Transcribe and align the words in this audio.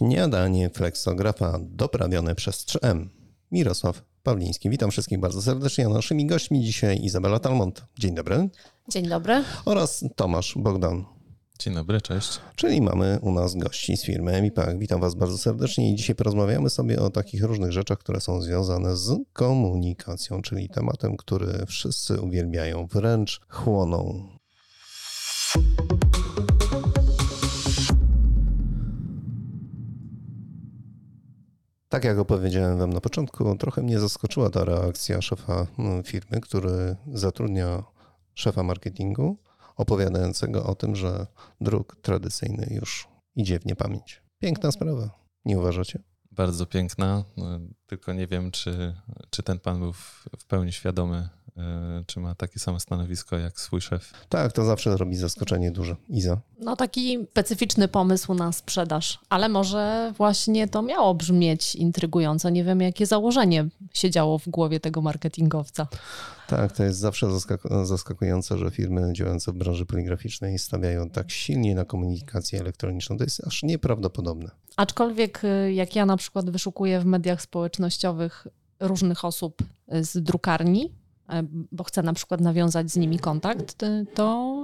Śniadanie 0.00 0.70
fleksografa 0.70 1.58
doprawione 1.62 2.34
przez 2.34 2.66
3M. 2.66 3.08
Mirosław 3.52 4.02
Pawliński. 4.22 4.70
Witam 4.70 4.90
wszystkich 4.90 5.20
bardzo 5.20 5.42
serdecznie. 5.42 5.88
Naszymi 5.88 6.26
gośćmi 6.26 6.64
dzisiaj 6.64 7.04
Izabela 7.04 7.38
Talmont. 7.38 7.84
Dzień 7.98 8.14
dobry. 8.14 8.48
Dzień 8.88 9.08
dobry. 9.08 9.44
Oraz 9.64 10.04
Tomasz 10.16 10.54
Bogdan. 10.56 11.04
Dzień 11.58 11.74
dobry, 11.74 12.00
cześć. 12.00 12.40
Czyli 12.56 12.80
mamy 12.80 13.18
u 13.22 13.32
nas 13.32 13.54
gości 13.54 13.96
z 13.96 14.04
firmy 14.04 14.32
Emipak. 14.32 14.78
Witam 14.78 15.00
Was 15.00 15.14
bardzo 15.14 15.38
serdecznie 15.38 15.92
i 15.92 15.94
dzisiaj 15.94 16.16
porozmawiamy 16.16 16.70
sobie 16.70 17.00
o 17.00 17.10
takich 17.10 17.44
różnych 17.44 17.72
rzeczach, 17.72 17.98
które 17.98 18.20
są 18.20 18.42
związane 18.42 18.96
z 18.96 19.18
komunikacją, 19.32 20.42
czyli 20.42 20.68
tematem, 20.68 21.16
który 21.16 21.66
wszyscy 21.66 22.20
uwielbiają, 22.20 22.86
wręcz 22.86 23.40
chłoną. 23.48 24.28
Tak 31.90 32.04
jak 32.04 32.18
opowiedziałem 32.18 32.78
Wam 32.78 32.92
na 32.92 33.00
początku, 33.00 33.56
trochę 33.56 33.82
mnie 33.82 34.00
zaskoczyła 34.00 34.50
ta 34.50 34.64
reakcja 34.64 35.22
szefa 35.22 35.66
firmy, 36.04 36.40
który 36.40 36.96
zatrudnia 37.12 37.82
szefa 38.34 38.62
marketingu, 38.62 39.38
opowiadającego 39.76 40.64
o 40.64 40.74
tym, 40.74 40.96
że 40.96 41.26
druk 41.60 41.96
tradycyjny 42.02 42.66
już 42.70 43.08
idzie 43.36 43.58
w 43.58 43.66
niepamięć. 43.66 44.22
Piękna 44.38 44.72
sprawa, 44.72 45.10
nie 45.44 45.58
uważacie? 45.58 46.02
Bardzo 46.30 46.66
piękna, 46.66 47.24
no, 47.36 47.60
tylko 47.86 48.12
nie 48.12 48.26
wiem, 48.26 48.50
czy, 48.50 48.94
czy 49.30 49.42
ten 49.42 49.58
pan 49.58 49.78
był 49.78 49.92
w, 49.92 50.26
pełni 50.48 50.72
świadomy 50.72 51.28
czy 52.06 52.20
ma 52.20 52.34
takie 52.34 52.58
samo 52.58 52.80
stanowisko 52.80 53.38
jak 53.38 53.60
swój 53.60 53.80
szef? 53.80 54.12
Tak, 54.28 54.52
to 54.52 54.64
zawsze 54.64 54.96
robi 54.96 55.16
zaskoczenie 55.16 55.70
duże. 55.70 55.96
Iza? 56.08 56.40
No 56.60 56.76
taki 56.76 57.18
specyficzny 57.30 57.88
pomysł 57.88 58.34
na 58.34 58.52
sprzedaż, 58.52 59.18
ale 59.28 59.48
może 59.48 60.12
właśnie 60.16 60.68
to 60.68 60.82
miało 60.82 61.14
brzmieć 61.14 61.74
intrygująco. 61.74 62.50
Nie 62.50 62.64
wiem, 62.64 62.80
jakie 62.80 63.06
założenie 63.06 63.68
siedziało 63.94 64.38
w 64.38 64.48
głowie 64.48 64.80
tego 64.80 65.02
marketingowca. 65.02 65.86
Tak, 66.48 66.72
to 66.72 66.84
jest 66.84 66.98
zawsze 66.98 67.26
zaskakujące, 67.84 68.58
że 68.58 68.70
firmy 68.70 69.12
działające 69.12 69.52
w 69.52 69.54
branży 69.54 69.86
poligraficznej 69.86 70.58
stawiają 70.58 71.10
tak 71.10 71.30
silnie 71.30 71.74
na 71.74 71.84
komunikację 71.84 72.60
elektroniczną. 72.60 73.18
To 73.18 73.24
jest 73.24 73.46
aż 73.46 73.62
nieprawdopodobne. 73.62 74.50
Aczkolwiek 74.76 75.44
y, 75.44 75.72
jak 75.72 75.96
ja 75.96 76.06
na 76.06 76.16
przykład 76.16 76.50
wyszukuję 76.50 77.00
w 77.00 77.04
mediach 77.04 77.42
społecznościowych 77.42 78.46
różnych 78.80 79.24
osób 79.24 79.62
z 79.88 80.22
drukarni, 80.22 80.84
E, 80.84 80.99
bo 81.72 81.84
chcę 81.84 82.02
na 82.02 82.12
przykład 82.12 82.40
nawiązać 82.40 82.90
z 82.90 82.96
nimi 82.96 83.18
kontakt, 83.18 83.76
to 84.14 84.56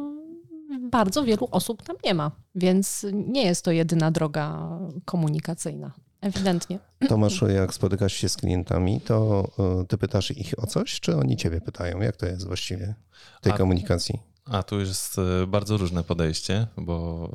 bardzo 0.81 1.25
wielu 1.25 1.49
osób 1.51 1.83
tam 1.83 1.97
nie 2.05 2.15
ma, 2.15 2.31
więc 2.55 3.07
nie 3.13 3.45
jest 3.45 3.65
to 3.65 3.71
jedyna 3.71 4.11
droga 4.11 4.69
komunikacyjna. 5.05 5.93
Ewidentnie. 6.21 6.79
Tomasz, 7.09 7.43
jak 7.55 7.75
spotykasz 7.75 8.13
się 8.13 8.29
z 8.29 8.37
klientami, 8.37 9.01
to 9.01 9.49
e, 9.59 9.85
ty 9.87 9.99
pytasz 9.99 10.31
ich 10.31 10.55
o 10.57 10.67
coś, 10.67 11.01
czy 11.01 11.17
oni 11.17 11.37
ciebie 11.37 11.61
pytają? 11.61 12.01
Jak 12.01 12.17
to 12.17 12.27
jest 12.27 12.47
właściwie 12.47 12.95
w 13.39 13.41
tej 13.41 13.53
A, 13.53 13.57
komunikacji? 13.57 14.21
A 14.51 14.63
tu 14.63 14.81
jest 14.81 15.19
e, 15.19 15.47
bardzo 15.47 15.77
różne 15.77 16.05
podejście, 16.05 16.67
bo 16.77 17.33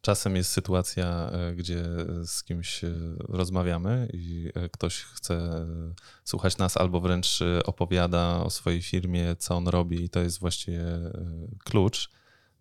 czasem 0.00 0.36
jest 0.36 0.52
sytuacja, 0.52 1.30
e, 1.32 1.54
gdzie 1.54 1.84
z 2.24 2.44
kimś 2.44 2.84
e, 2.84 2.92
rozmawiamy 3.18 4.08
i 4.12 4.50
ktoś 4.72 5.02
chce 5.02 5.66
słuchać 6.24 6.58
nas 6.58 6.76
albo 6.76 7.00
wręcz 7.00 7.38
opowiada 7.64 8.42
o 8.44 8.50
swojej 8.50 8.82
firmie, 8.82 9.36
co 9.38 9.56
on 9.56 9.68
robi, 9.68 10.04
i 10.04 10.10
to 10.10 10.20
jest 10.20 10.40
właściwie 10.40 10.84
klucz 11.64 12.10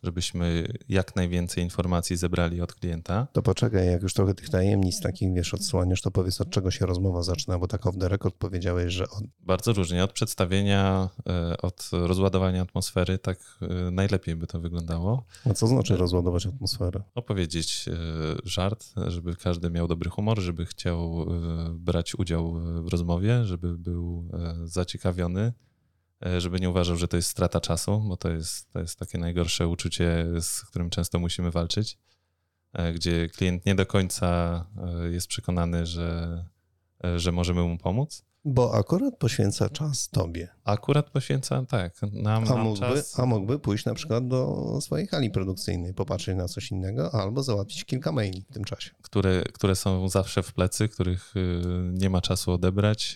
żebyśmy 0.04 0.68
jak 0.90 1.16
najwięcej 1.16 1.64
informacji 1.64 2.18
zebrali 2.18 2.62
od 2.62 2.74
klienta. 2.74 3.28
To 3.34 3.42
poczekaj, 3.42 3.88
jak 3.88 4.02
już 4.02 4.14
trochę 4.14 4.34
tych 4.34 4.50
tajemnic 4.50 5.02
takich, 5.02 5.34
wiesz, 5.34 5.54
odsłaniasz, 5.54 6.02
to 6.02 6.12
powiedz, 6.12 6.42
od 6.42 6.50
czego 6.50 6.72
się 6.72 6.86
rozmowa 6.86 7.24
zaczyna, 7.24 7.60
bo 7.60 7.68
tak 7.68 7.86
off 7.86 7.98
the 7.98 8.10
record 8.10 8.36
powiedziałeś, 8.36 8.94
że... 8.94 9.04
Od... 9.04 9.24
Bardzo 9.40 9.74
różnie, 9.74 10.04
od 10.04 10.14
przedstawienia, 10.14 11.10
e, 11.30 11.58
od 11.58 11.90
rozładowania 11.92 12.62
atmosfery, 12.62 13.18
tak 13.18 13.40
e, 13.62 13.92
najlepiej 13.92 14.36
by 14.36 14.48
to 14.48 14.60
wyglądało. 14.60 15.24
A 15.46 15.54
co 15.54 15.68
znaczy 15.68 15.98
rozładować 15.98 16.46
atmosferę? 16.46 17.02
Opowiedzieć 17.16 17.86
e, 17.88 17.94
żart, 18.44 18.86
żeby 19.08 19.36
każdy 19.36 19.70
miał 19.70 19.88
dobry 19.88 20.10
humor, 20.10 20.40
żeby 20.40 20.66
chciał 20.66 21.26
brać 21.72 22.16
udział 22.16 22.54
w 22.84 22.88
rozmowie, 22.88 23.46
żeby 23.46 23.78
był 23.78 24.30
zaciekawiony, 24.66 25.54
żeby 26.38 26.60
nie 26.60 26.70
uważał, 26.70 26.98
że 26.98 27.08
to 27.08 27.18
jest 27.18 27.30
strata 27.30 27.62
czasu, 27.62 28.04
bo 28.08 28.18
to 28.18 28.30
jest, 28.30 28.72
to 28.74 28.80
jest 28.80 29.00
takie 29.00 29.18
najgorsze 29.18 29.68
uczucie, 29.68 30.26
z 30.42 30.62
którym 30.62 30.90
często 30.90 31.20
musimy 31.20 31.52
walczyć, 31.52 31.98
e, 32.74 32.94
gdzie 32.94 33.30
klient 33.30 33.66
nie 33.66 33.76
do 33.76 33.86
końca 33.86 34.66
e, 34.78 35.10
jest 35.10 35.28
przekonany, 35.28 35.86
że, 35.86 36.46
że 37.16 37.32
możemy 37.32 37.62
mu 37.62 37.78
pomóc. 37.78 38.30
Bo 38.46 38.74
akurat 38.74 39.18
poświęca 39.18 39.70
czas 39.70 40.10
tobie. 40.10 40.48
Akurat 40.64 41.10
poświęca, 41.10 41.66
tak, 41.66 42.02
nam, 42.12 42.52
a, 42.52 42.56
mógłby, 42.56 42.80
czas. 42.80 43.20
a 43.20 43.26
mógłby 43.26 43.60
pójść 43.60 43.86
na 43.86 43.94
przykład 43.94 44.28
do 44.28 44.78
swojej 44.82 45.08
hali 45.08 45.32
produkcyjnej, 45.32 45.94
popatrzeć 45.94 46.38
na 46.38 46.48
coś 46.48 46.72
innego, 46.72 47.14
albo 47.14 47.44
załatwić 47.44 47.86
kilka 47.86 48.12
maili 48.12 48.46
w 48.50 48.54
tym 48.54 48.64
czasie. 48.64 48.92
Które, 49.02 49.44
które 49.44 49.76
są 49.76 50.10
zawsze 50.10 50.44
w 50.44 50.54
plecy, 50.54 50.88
których 50.90 51.36
y, 51.36 51.62
nie 51.94 52.10
ma 52.10 52.22
czasu 52.22 52.52
odebrać, 52.52 53.16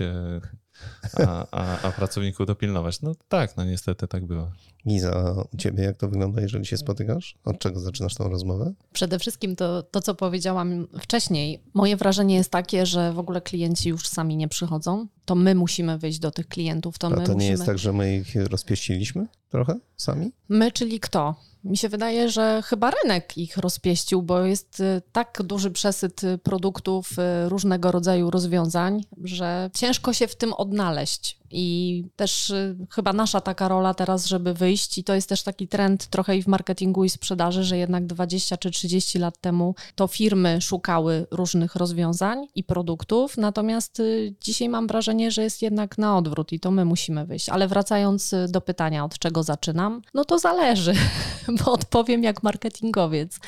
a, 1.17 1.47
a, 1.51 1.81
a 1.81 1.91
pracowników 1.91 2.47
dopilnować. 2.47 3.01
No 3.01 3.11
tak, 3.29 3.57
no 3.57 3.65
niestety 3.65 4.07
tak 4.07 4.25
było. 4.25 4.51
Giza, 4.87 5.35
u 5.53 5.57
ciebie 5.57 5.83
jak 5.83 5.97
to 5.97 6.07
wygląda, 6.07 6.41
jeżeli 6.41 6.65
się 6.65 6.77
spotykasz? 6.77 7.35
Od 7.45 7.59
czego 7.59 7.79
zaczynasz 7.79 8.15
tą 8.15 8.29
rozmowę? 8.29 8.73
Przede 8.93 9.19
wszystkim 9.19 9.55
to, 9.55 9.83
to, 9.83 10.01
co 10.01 10.15
powiedziałam 10.15 10.87
wcześniej. 10.99 11.63
Moje 11.73 11.97
wrażenie 11.97 12.35
jest 12.35 12.49
takie, 12.49 12.85
że 12.85 13.13
w 13.13 13.19
ogóle 13.19 13.41
klienci 13.41 13.89
już 13.89 14.07
sami 14.07 14.37
nie 14.37 14.47
przychodzą. 14.47 15.07
To 15.25 15.35
my 15.35 15.55
musimy 15.55 15.97
wyjść 15.97 16.19
do 16.19 16.31
tych 16.31 16.47
klientów. 16.47 16.97
To, 16.97 17.07
A 17.07 17.09
my 17.09 17.15
to 17.15 17.21
nie 17.21 17.33
musimy... 17.33 17.51
jest 17.51 17.65
tak, 17.65 17.79
że 17.79 17.93
my 17.93 18.15
ich 18.15 18.35
rozpieściliśmy 18.35 19.27
trochę 19.49 19.79
sami? 19.97 20.31
My, 20.49 20.71
czyli 20.71 20.99
kto? 20.99 21.35
Mi 21.63 21.77
się 21.77 21.89
wydaje, 21.89 22.29
że 22.29 22.61
chyba 22.65 22.91
rynek 22.91 23.37
ich 23.37 23.57
rozpieścił, 23.57 24.21
bo 24.21 24.41
jest 24.41 24.79
y, 24.79 25.01
tak 25.11 25.41
duży 25.43 25.71
przesyt 25.71 26.23
y, 26.23 26.37
produktów, 26.37 27.09
y, 27.11 27.49
różnego 27.49 27.91
rodzaju 27.91 28.29
rozwiązań, 28.29 29.03
że 29.23 29.69
ciężko 29.73 30.13
się 30.13 30.27
w 30.27 30.35
tym 30.35 30.53
odnaleźć. 30.53 31.39
I 31.53 32.05
też 32.15 32.49
y, 32.49 32.75
chyba 32.89 33.13
nasza 33.13 33.41
taka 33.41 33.67
rola 33.67 33.93
teraz, 33.93 34.25
żeby 34.25 34.53
wyjść, 34.53 34.97
i 34.97 35.03
to 35.03 35.13
jest 35.13 35.29
też 35.29 35.43
taki 35.43 35.67
trend 35.67 36.07
trochę 36.07 36.37
i 36.37 36.43
w 36.43 36.47
marketingu 36.47 37.03
i 37.03 37.09
sprzedaży, 37.09 37.63
że 37.63 37.77
jednak 37.77 38.05
20 38.05 38.57
czy 38.57 38.71
30 38.71 39.19
lat 39.19 39.41
temu 39.41 39.75
to 39.95 40.07
firmy 40.07 40.61
szukały 40.61 41.27
różnych 41.31 41.75
rozwiązań 41.75 42.47
i 42.55 42.63
produktów, 42.63 43.37
natomiast 43.37 43.99
y, 43.99 44.35
dzisiaj 44.41 44.69
mam 44.69 44.87
wrażenie, 44.87 45.31
że 45.31 45.43
jest 45.43 45.61
jednak 45.61 45.97
na 45.97 46.17
odwrót 46.17 46.51
i 46.51 46.59
to 46.59 46.71
my 46.71 46.85
musimy 46.85 47.25
wyjść. 47.25 47.49
Ale 47.49 47.67
wracając 47.67 48.33
y, 48.33 48.45
do 48.49 48.61
pytania, 48.61 49.05
od 49.05 49.19
czego 49.19 49.43
zaczynam, 49.43 50.01
no 50.13 50.25
to 50.25 50.39
zależy, 50.39 50.93
bo 51.65 51.71
odpowiem 51.71 52.23
jak 52.23 52.43
marketingowiec. 52.43 53.39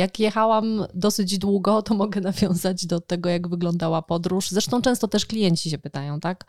Jak 0.00 0.20
jechałam 0.20 0.86
dosyć 0.94 1.38
długo, 1.38 1.82
to 1.82 1.94
mogę 1.94 2.20
nawiązać 2.20 2.86
do 2.86 3.00
tego, 3.00 3.28
jak 3.28 3.48
wyglądała 3.48 4.02
podróż. 4.02 4.50
Zresztą 4.50 4.82
często 4.82 5.08
też 5.08 5.26
klienci 5.26 5.70
się 5.70 5.78
pytają, 5.78 6.20
tak? 6.20 6.44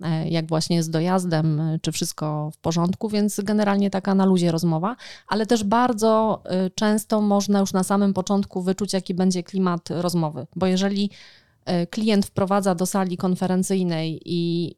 E, 0.00 0.28
jak 0.28 0.48
właśnie 0.48 0.82
z 0.82 0.90
dojazdem, 0.90 1.60
e, 1.60 1.78
czy 1.78 1.92
wszystko 1.92 2.50
w 2.54 2.58
porządku, 2.58 3.08
więc 3.08 3.40
generalnie 3.40 3.90
taka 3.90 4.14
na 4.14 4.24
luzie 4.24 4.52
rozmowa, 4.52 4.96
ale 5.28 5.46
też 5.46 5.64
bardzo 5.64 6.42
e, 6.44 6.70
często 6.70 7.20
można 7.20 7.60
już 7.60 7.72
na 7.72 7.82
samym 7.82 8.14
początku 8.14 8.62
wyczuć, 8.62 8.92
jaki 8.92 9.14
będzie 9.14 9.42
klimat 9.42 9.90
rozmowy, 9.90 10.46
bo 10.56 10.66
jeżeli 10.66 11.10
klient 11.90 12.26
wprowadza 12.26 12.74
do 12.74 12.86
sali 12.86 13.16
konferencyjnej 13.16 14.20
i 14.24 14.74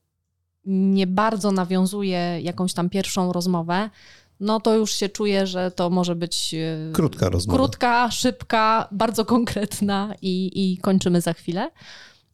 nie 0.66 1.06
bardzo 1.06 1.52
nawiązuje 1.52 2.40
jakąś 2.42 2.74
tam 2.74 2.90
pierwszą 2.90 3.32
rozmowę, 3.32 3.90
no 4.40 4.60
to 4.60 4.74
już 4.74 4.92
się 4.92 5.08
czuje, 5.08 5.46
że 5.46 5.70
to 5.70 5.90
może 5.90 6.14
być 6.14 6.54
krótka 6.92 7.28
rozmowa. 7.28 7.58
Krótka, 7.58 8.10
szybka, 8.10 8.88
bardzo 8.92 9.24
konkretna 9.24 10.14
i, 10.22 10.50
i 10.54 10.78
kończymy 10.78 11.20
za 11.20 11.32
chwilę. 11.32 11.70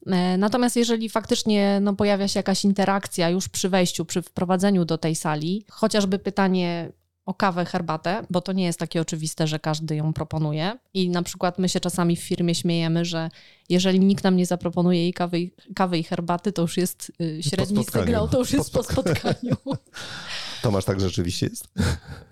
E, 0.06 0.38
natomiast 0.38 0.76
jeżeli 0.76 1.08
faktycznie 1.08 1.78
no, 1.82 1.94
pojawia 1.94 2.28
się 2.28 2.38
jakaś 2.38 2.64
interakcja 2.64 3.30
już 3.30 3.48
przy 3.48 3.68
wejściu, 3.68 4.04
przy 4.04 4.22
wprowadzeniu 4.22 4.84
do 4.84 4.98
tej 4.98 5.14
sali, 5.14 5.64
chociażby 5.70 6.18
pytanie 6.18 6.92
o 7.26 7.34
kawę, 7.34 7.64
herbatę, 7.64 8.26
bo 8.30 8.40
to 8.40 8.52
nie 8.52 8.64
jest 8.64 8.78
takie 8.78 9.00
oczywiste, 9.00 9.46
że 9.46 9.58
każdy 9.58 9.96
ją 9.96 10.12
proponuje. 10.12 10.78
I 10.94 11.10
na 11.10 11.22
przykład 11.22 11.58
my 11.58 11.68
się 11.68 11.80
czasami 11.80 12.16
w 12.16 12.20
firmie 12.20 12.54
śmiejemy, 12.54 13.04
że 13.04 13.30
jeżeli 13.68 14.00
nikt 14.00 14.24
nam 14.24 14.36
nie 14.36 14.46
zaproponuje 14.46 15.02
jej 15.02 15.12
kawy, 15.12 15.50
kawy 15.74 15.98
i 15.98 16.02
herbaty, 16.02 16.52
to 16.52 16.62
już 16.62 16.76
jest 16.76 17.12
y, 17.20 17.42
średni 17.42 17.84
sygnał, 17.84 18.28
to 18.28 18.38
już 18.38 18.52
jest 18.52 18.72
po 18.72 18.82
spotkaniu. 18.82 19.56
Tomasz, 20.62 20.84
tak 20.84 21.00
rzeczywiście 21.00 21.46
jest? 21.46 21.68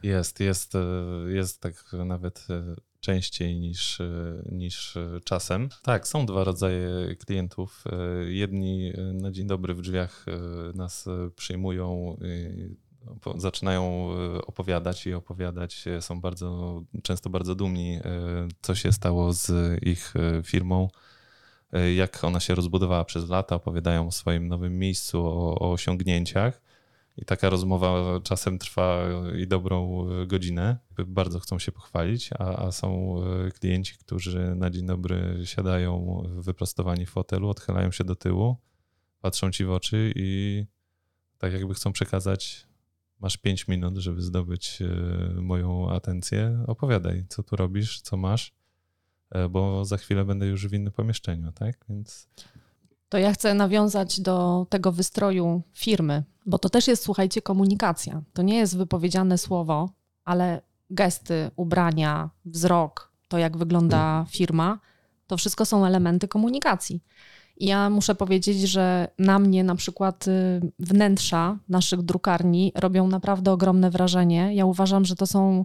Jest, 0.03 0.41
jest, 0.41 0.75
e, 0.75 0.79
jest 1.27 1.61
tak 1.61 1.93
nawet 1.93 2.47
e, 2.51 2.75
częściej 3.01 3.57
niż, 3.57 3.99
niż 4.53 4.99
czasem. 5.25 5.69
Tak, 5.83 6.09
są 6.09 6.27
dwa 6.27 6.45
rodzaje 6.45 7.17
klientów. 7.27 7.85
Jedni 8.29 8.93
na 9.13 9.31
dzień 9.31 9.47
dobry 9.47 9.75
w 9.75 9.81
drzwiach 9.81 10.27
nas 10.75 11.05
przyjmują, 11.37 12.17
zaczynają 13.37 14.09
opowiadać 14.47 15.07
i 15.07 15.15
opowiadać, 15.15 15.85
są 16.01 16.21
bardzo, 16.21 16.81
często 17.03 17.31
bardzo 17.31 17.55
dumni, 17.55 18.01
co 18.63 18.75
się 18.75 18.93
stało 18.93 19.33
z 19.33 19.53
ich 19.83 20.15
firmą, 20.45 20.89
jak 21.97 22.25
ona 22.25 22.41
się 22.41 22.55
rozbudowała 22.55 23.05
przez 23.05 23.29
lata, 23.29 23.55
opowiadają 23.55 24.07
o 24.07 24.13
swoim 24.13 24.49
nowym 24.49 24.79
miejscu, 24.79 25.27
o, 25.27 25.59
o 25.59 25.73
osiągnięciach. 25.73 26.68
I 27.19 27.25
taka 27.25 27.51
rozmowa 27.51 28.21
czasem 28.21 28.59
trwa 28.59 29.05
i 29.39 29.47
dobrą 29.47 30.07
godzinę. 30.27 30.79
Bardzo 31.07 31.41
chcą 31.41 31.59
się 31.59 31.73
pochwalić, 31.73 32.31
a, 32.39 32.67
a 32.67 32.73
są 32.73 33.15
klienci, 33.61 33.99
którzy 33.99 34.55
na 34.55 34.71
dzień 34.71 34.87
dobry 34.87 35.43
siadają 35.45 36.23
wyprostowani 36.37 37.07
w 37.07 37.11
fotelu, 37.11 37.49
odchylają 37.49 37.91
się 37.91 38.05
do 38.05 38.17
tyłu, 38.17 38.57
patrzą 39.21 39.51
ci 39.51 39.65
w 39.65 39.71
oczy 39.71 40.13
i 40.17 40.65
tak 41.39 41.53
jakby 41.53 41.75
chcą 41.75 41.93
przekazać, 41.93 42.67
masz 43.21 43.37
5 43.37 43.69
minut, 43.69 43.97
żeby 43.97 44.23
zdobyć 44.23 44.83
e, 44.83 45.41
moją 45.41 45.91
atencję, 45.91 46.65
opowiadaj, 46.67 47.25
co 47.29 47.43
tu 47.43 47.57
robisz, 47.57 48.01
co 48.01 48.17
masz, 48.17 48.53
e, 49.31 49.49
bo 49.49 49.85
za 49.85 49.97
chwilę 49.97 50.25
będę 50.25 50.47
już 50.47 50.69
w 50.69 50.73
innym 50.73 50.93
pomieszczeniu, 50.93 51.53
tak? 51.53 51.85
Więc... 51.89 52.29
To 53.09 53.19
ja 53.19 53.33
chcę 53.33 53.55
nawiązać 53.55 54.21
do 54.21 54.67
tego 54.71 54.93
wystroju 54.93 55.63
firmy, 55.75 56.25
bo 56.47 56.59
to 56.59 56.69
też 56.69 56.89
jest, 56.89 57.03
słuchajcie, 57.03 57.43
komunikacja. 57.43 58.23
To 58.33 58.43
nie 58.43 58.57
jest 58.57 58.77
wypowiedziane 58.77 59.39
słowo, 59.39 59.91
ale 60.25 60.63
gesty, 60.91 61.51
ubrania, 61.57 62.31
wzrok, 62.45 63.13
to 63.29 63.39
jak 63.39 63.57
wygląda 63.57 64.27
firma, 64.29 64.79
to 65.27 65.37
wszystko 65.37 65.65
są 65.65 65.87
elementy 65.87 66.29
komunikacji. 66.29 67.03
Ja 67.61 67.91
muszę 67.91 68.15
powiedzieć, 68.15 68.61
że 68.61 69.09
na 69.19 69.39
mnie 69.39 69.65
na 69.65 69.75
przykład 69.75 70.29
y, 70.29 70.61
wnętrza 70.79 71.59
naszych 71.69 72.03
drukarni 72.03 72.73
robią 72.75 73.09
naprawdę 73.09 73.53
ogromne 73.53 73.91
wrażenie. 73.91 74.55
Ja 74.55 74.67
uważam, 74.67 75.05
że 75.05 75.17
to 75.17 75.27
są 75.27 75.65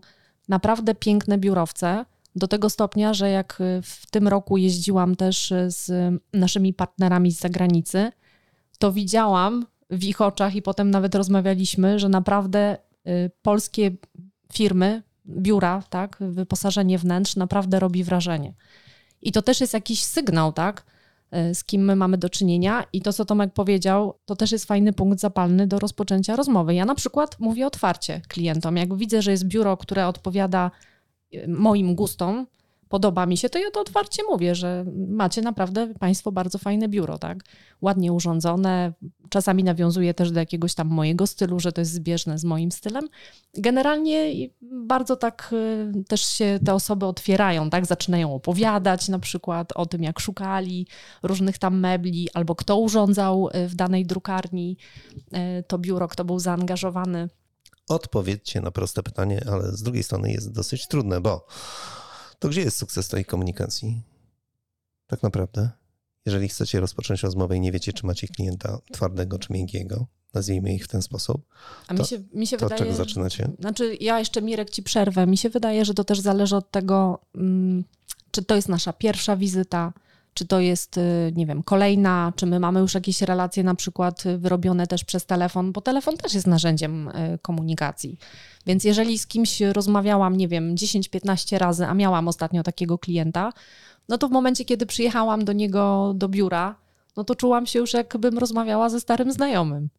naprawdę 0.50 0.96
piękne 0.96 1.38
biurowce. 1.38 2.06
Do 2.36 2.48
tego 2.48 2.70
stopnia, 2.70 3.14
że 3.14 3.30
jak 3.30 3.62
y, 3.62 3.82
w 3.82 4.12
tym 4.12 4.28
roku 4.28 4.58
jeździłam 4.58 5.16
też 5.16 5.52
y, 5.52 5.72
z 5.72 6.14
naszymi 6.34 6.74
partnerami 6.74 7.32
z 7.32 7.40
zagranicy, 7.40 8.12
to 8.80 8.92
widziałam 8.92 9.66
w 9.90 10.04
ich 10.04 10.22
oczach 10.22 10.56
i 10.56 10.62
potem 10.62 10.92
nawet 10.92 11.16
rozmawialiśmy, 11.16 12.00
że 12.00 12.10
naprawdę 12.10 12.78
polskie 13.42 13.92
firmy, 14.54 15.04
biura, 15.28 15.84
tak, 15.90 16.18
wyposażenie 16.20 16.98
wnętrz 16.98 17.36
naprawdę 17.36 17.80
robi 17.80 18.04
wrażenie. 18.04 18.54
I 19.22 19.32
to 19.32 19.42
też 19.42 19.62
jest 19.62 19.74
jakiś 19.74 20.04
sygnał, 20.04 20.54
tak, 20.54 20.86
z 21.54 21.64
kim 21.64 21.86
my 21.86 21.96
mamy 21.96 22.18
do 22.18 22.30
czynienia. 22.30 22.86
I 22.94 23.02
to, 23.02 23.14
co 23.14 23.26
Tomek 23.26 23.54
powiedział, 23.54 24.20
to 24.26 24.36
też 24.36 24.52
jest 24.52 24.66
fajny 24.66 24.94
punkt 24.94 25.20
zapalny 25.20 25.68
do 25.68 25.80
rozpoczęcia 25.80 26.36
rozmowy. 26.36 26.76
Ja 26.76 26.86
na 26.86 26.96
przykład 26.96 27.40
mówię 27.40 27.68
otwarcie 27.68 28.22
klientom. 28.28 28.78
Jak 28.78 28.96
widzę, 28.96 29.22
że 29.22 29.32
jest 29.32 29.46
biuro, 29.46 29.78
które 29.78 30.08
odpowiada 30.08 30.72
moim 31.48 31.96
gustom, 31.96 32.48
podoba 32.94 33.26
mi 33.26 33.38
się, 33.38 33.50
to 33.50 33.60
ja 33.60 33.72
to 33.72 33.82
otwarcie 33.82 34.24
mówię, 34.30 34.56
że 34.56 34.86
macie 35.08 35.42
naprawdę 35.42 35.94
Państwo 36.00 36.32
bardzo 36.32 36.58
fajne 36.58 36.88
biuro, 36.88 37.18
tak? 37.18 37.44
Ładnie 37.82 38.14
urządzone, 38.14 38.94
czasami 39.30 39.64
nawiązuje 39.64 40.14
też 40.14 40.32
do 40.32 40.40
jakiegoś 40.40 40.74
tam 40.74 40.88
mojego 40.88 41.28
stylu, 41.28 41.60
że 41.60 41.72
to 41.72 41.82
jest 41.82 41.92
zbieżne 41.92 42.38
z 42.38 42.44
moim 42.44 42.72
stylem. 42.72 43.08
Generalnie 43.58 44.32
bardzo 44.62 45.16
tak 45.16 45.50
y, 45.54 46.04
też 46.08 46.22
się 46.22 46.60
te 46.66 46.74
osoby 46.74 47.06
otwierają, 47.06 47.70
tak? 47.70 47.86
Zaczynają 47.86 48.36
opowiadać 48.36 49.10
na 49.10 49.20
przykład 49.20 49.72
o 49.76 49.86
tym, 49.86 50.04
jak 50.04 50.20
szukali 50.20 50.88
różnych 51.24 51.58
tam 51.58 51.80
mebli, 51.80 52.30
albo 52.34 52.56
kto 52.56 52.78
urządzał 52.78 53.50
y, 53.50 53.68
w 53.68 53.76
danej 53.76 54.06
drukarni 54.06 54.78
y, 55.60 55.64
to 55.68 55.78
biuro, 55.78 56.08
kto 56.08 56.26
był 56.26 56.40
zaangażowany. 56.40 57.30
Odpowiedzcie 57.88 58.62
na 58.62 58.72
proste 58.72 59.04
pytanie, 59.04 59.46
ale 59.52 59.72
z 59.72 59.84
drugiej 59.84 60.04
strony 60.04 60.32
jest 60.32 60.52
dosyć 60.52 60.88
trudne, 60.88 61.22
bo 61.22 61.48
to 62.40 62.50
gdzie 62.50 62.62
jest 62.62 62.78
sukces 62.78 63.08
tej 63.08 63.26
komunikacji? 63.26 64.02
Tak 65.08 65.24
naprawdę. 65.24 65.70
Jeżeli 66.26 66.50
chcecie 66.50 66.80
rozpocząć 66.80 67.24
rozmowę 67.24 67.58
i 67.58 67.60
nie 67.60 67.72
wiecie, 67.72 67.94
czy 67.94 68.06
macie 68.06 68.28
klienta 68.28 68.80
twardego 68.92 69.40
czy 69.40 69.54
miękkiego, 69.54 70.08
nazwijmy 70.34 70.74
ich 70.74 70.86
w 70.86 70.88
ten 70.88 71.02
sposób. 71.02 71.46
A 71.88 71.94
mi 71.94 72.06
się, 72.06 72.20
mi 72.34 72.48
się 72.48 72.58
to 72.58 72.66
wydaje. 72.66 72.80
Czego 72.80 72.94
zaczynacie? 72.94 73.50
Znaczy, 73.60 73.98
ja 74.00 74.20
jeszcze 74.20 74.42
Mirek 74.42 74.70
ci 74.70 74.84
przerwę. 74.84 75.28
Mi 75.28 75.38
się 75.38 75.50
wydaje, 75.50 75.86
że 75.86 75.94
to 75.94 76.04
też 76.04 76.20
zależy 76.20 76.56
od 76.56 76.72
tego, 76.72 77.20
mm, 77.36 77.84
czy 78.32 78.44
to 78.44 78.56
jest 78.56 78.70
nasza 78.70 78.94
pierwsza 78.94 79.36
wizyta, 79.36 79.94
czy 80.34 80.48
to 80.48 80.60
jest, 80.60 80.98
y, 80.98 81.34
nie 81.36 81.46
wiem, 81.46 81.64
kolejna, 81.64 82.34
czy 82.36 82.46
my 82.46 82.60
mamy 82.60 82.80
już 82.80 82.94
jakieś 82.94 83.22
relacje 83.22 83.64
na 83.64 83.76
przykład 83.76 84.24
wyrobione 84.38 84.88
też 84.88 85.04
przez 85.04 85.26
telefon, 85.26 85.72
bo 85.72 85.82
telefon 85.82 86.18
też 86.18 86.34
jest 86.34 86.48
narzędziem 86.48 87.08
y, 87.08 87.40
komunikacji. 87.42 88.18
Więc 88.66 88.84
jeżeli 88.84 89.20
z 89.20 89.28
kimś 89.28 89.62
rozmawiałam, 89.62 90.38
nie 90.38 90.48
wiem, 90.48 90.76
10-15 90.76 91.58
razy, 91.58 91.86
a 91.86 91.94
miałam 91.94 92.28
ostatnio 92.28 92.64
takiego 92.64 92.98
klienta, 92.98 93.54
no 94.10 94.18
to 94.18 94.28
w 94.28 94.32
momencie, 94.32 94.66
kiedy 94.66 94.86
przyjechałam 94.86 95.46
do 95.46 95.54
niego 95.54 96.14
do 96.16 96.30
biura, 96.30 96.76
no 97.18 97.24
to 97.24 97.36
czułam 97.36 97.66
się 97.66 97.80
już 97.80 97.94
jakbym 97.94 98.38
rozmawiała 98.38 98.90
ze 98.90 99.00
starym 99.00 99.32
znajomym. 99.32 99.90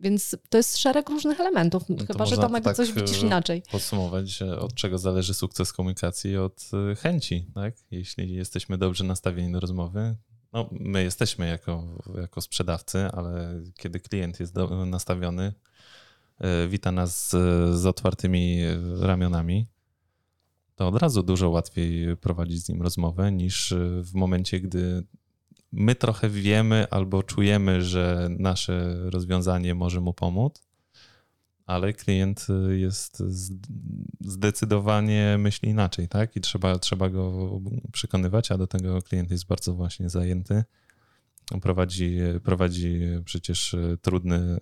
Więc 0.00 0.36
to 0.48 0.58
jest 0.58 0.76
szereg 0.76 1.08
różnych 1.08 1.40
elementów, 1.40 1.82
no 1.88 2.06
chyba 2.06 2.26
że 2.26 2.36
Tomek 2.36 2.64
tak 2.64 2.76
coś 2.76 2.92
widzisz 2.92 3.22
inaczej. 3.22 3.62
Podsumować, 3.70 4.42
od 4.42 4.74
czego 4.74 4.98
zależy 4.98 5.34
sukces 5.34 5.72
komunikacji? 5.72 6.36
Od 6.36 6.70
y, 6.92 6.96
chęci, 6.96 7.46
tak? 7.54 7.74
Jeśli 7.90 8.34
jesteśmy 8.34 8.78
dobrze 8.78 9.04
nastawieni 9.04 9.52
do 9.52 9.60
rozmowy, 9.60 10.16
no 10.52 10.68
my 10.72 11.02
jesteśmy 11.02 11.48
jako, 11.48 11.84
jako 12.20 12.40
sprzedawcy, 12.40 12.98
ale 12.98 13.62
kiedy 13.76 14.00
klient 14.00 14.40
jest 14.40 14.54
do, 14.54 14.86
nastawiony, 14.86 15.52
y, 16.64 16.68
wita 16.68 16.92
nas 16.92 17.28
z, 17.28 17.78
z 17.78 17.86
otwartymi 17.86 18.60
ramionami, 19.00 19.66
to 20.74 20.88
od 20.88 20.96
razu 20.96 21.22
dużo 21.22 21.50
łatwiej 21.50 22.16
prowadzić 22.16 22.64
z 22.64 22.68
nim 22.68 22.82
rozmowę 22.82 23.32
niż 23.32 23.74
w 24.02 24.14
momencie, 24.14 24.60
gdy 24.60 25.02
my 25.72 25.94
trochę 25.94 26.28
wiemy 26.28 26.86
albo 26.90 27.22
czujemy, 27.22 27.82
że 27.82 28.28
nasze 28.38 28.96
rozwiązanie 29.10 29.74
może 29.74 30.00
mu 30.00 30.14
pomóc, 30.14 30.68
ale 31.66 31.92
klient 31.92 32.46
jest 32.68 33.22
zdecydowanie 34.20 35.36
myśli 35.38 35.68
inaczej, 35.68 36.08
tak? 36.08 36.36
I 36.36 36.40
trzeba, 36.40 36.78
trzeba 36.78 37.10
go 37.10 37.50
przekonywać, 37.92 38.52
a 38.52 38.58
do 38.58 38.66
tego 38.66 39.02
klient 39.02 39.30
jest 39.30 39.46
bardzo 39.46 39.74
właśnie 39.74 40.10
zajęty. 40.10 40.64
Prowadzi, 41.62 42.18
prowadzi 42.44 43.00
przecież 43.24 43.76
trudny 44.02 44.58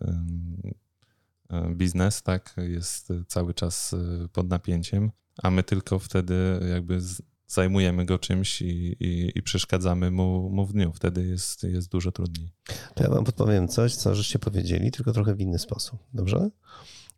biznes, 1.70 2.22
tak? 2.22 2.54
Jest 2.68 3.12
cały 3.26 3.54
czas 3.54 3.94
pod 4.32 4.48
napięciem, 4.48 5.10
a 5.42 5.50
my 5.50 5.62
tylko 5.62 5.98
wtedy 5.98 6.34
jakby 6.70 6.98
zajmujemy 7.46 8.04
go 8.04 8.18
czymś 8.18 8.62
i, 8.62 8.96
i, 9.00 9.32
i, 9.34 9.42
przeszkadzamy 9.42 10.10
mu, 10.10 10.50
mu 10.50 10.66
w 10.66 10.72
dniu. 10.72 10.92
Wtedy 10.92 11.26
jest, 11.26 11.62
jest 11.62 11.88
dużo 11.88 12.12
trudniej. 12.12 12.52
To 12.94 13.04
ja 13.04 13.10
wam 13.10 13.24
podpowiem 13.24 13.68
coś, 13.68 13.94
co 13.94 14.14
żeście 14.14 14.38
powiedzieli, 14.38 14.90
tylko 14.90 15.12
trochę 15.12 15.34
w 15.34 15.40
inny 15.40 15.58
sposób. 15.58 16.00
Dobrze? 16.14 16.50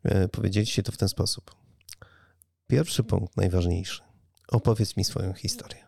E, 0.02 0.28
powiedzieliście 0.28 0.82
to 0.82 0.92
w 0.92 0.96
ten 0.96 1.08
sposób. 1.08 1.54
Pierwszy 2.66 3.04
punkt, 3.04 3.36
najważniejszy. 3.36 4.02
Opowiedz 4.48 4.96
mi 4.96 5.04
swoją 5.04 5.32
historię. 5.32 5.84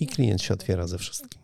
I 0.00 0.06
klient 0.06 0.42
się 0.42 0.54
otwiera 0.54 0.86
ze 0.86 0.98
wszystkim. 0.98 1.40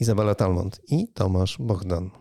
Izabela 0.00 0.34
Talmont 0.34 0.80
i 0.88 1.08
Tomasz 1.08 1.58
Bogdan 1.58 2.19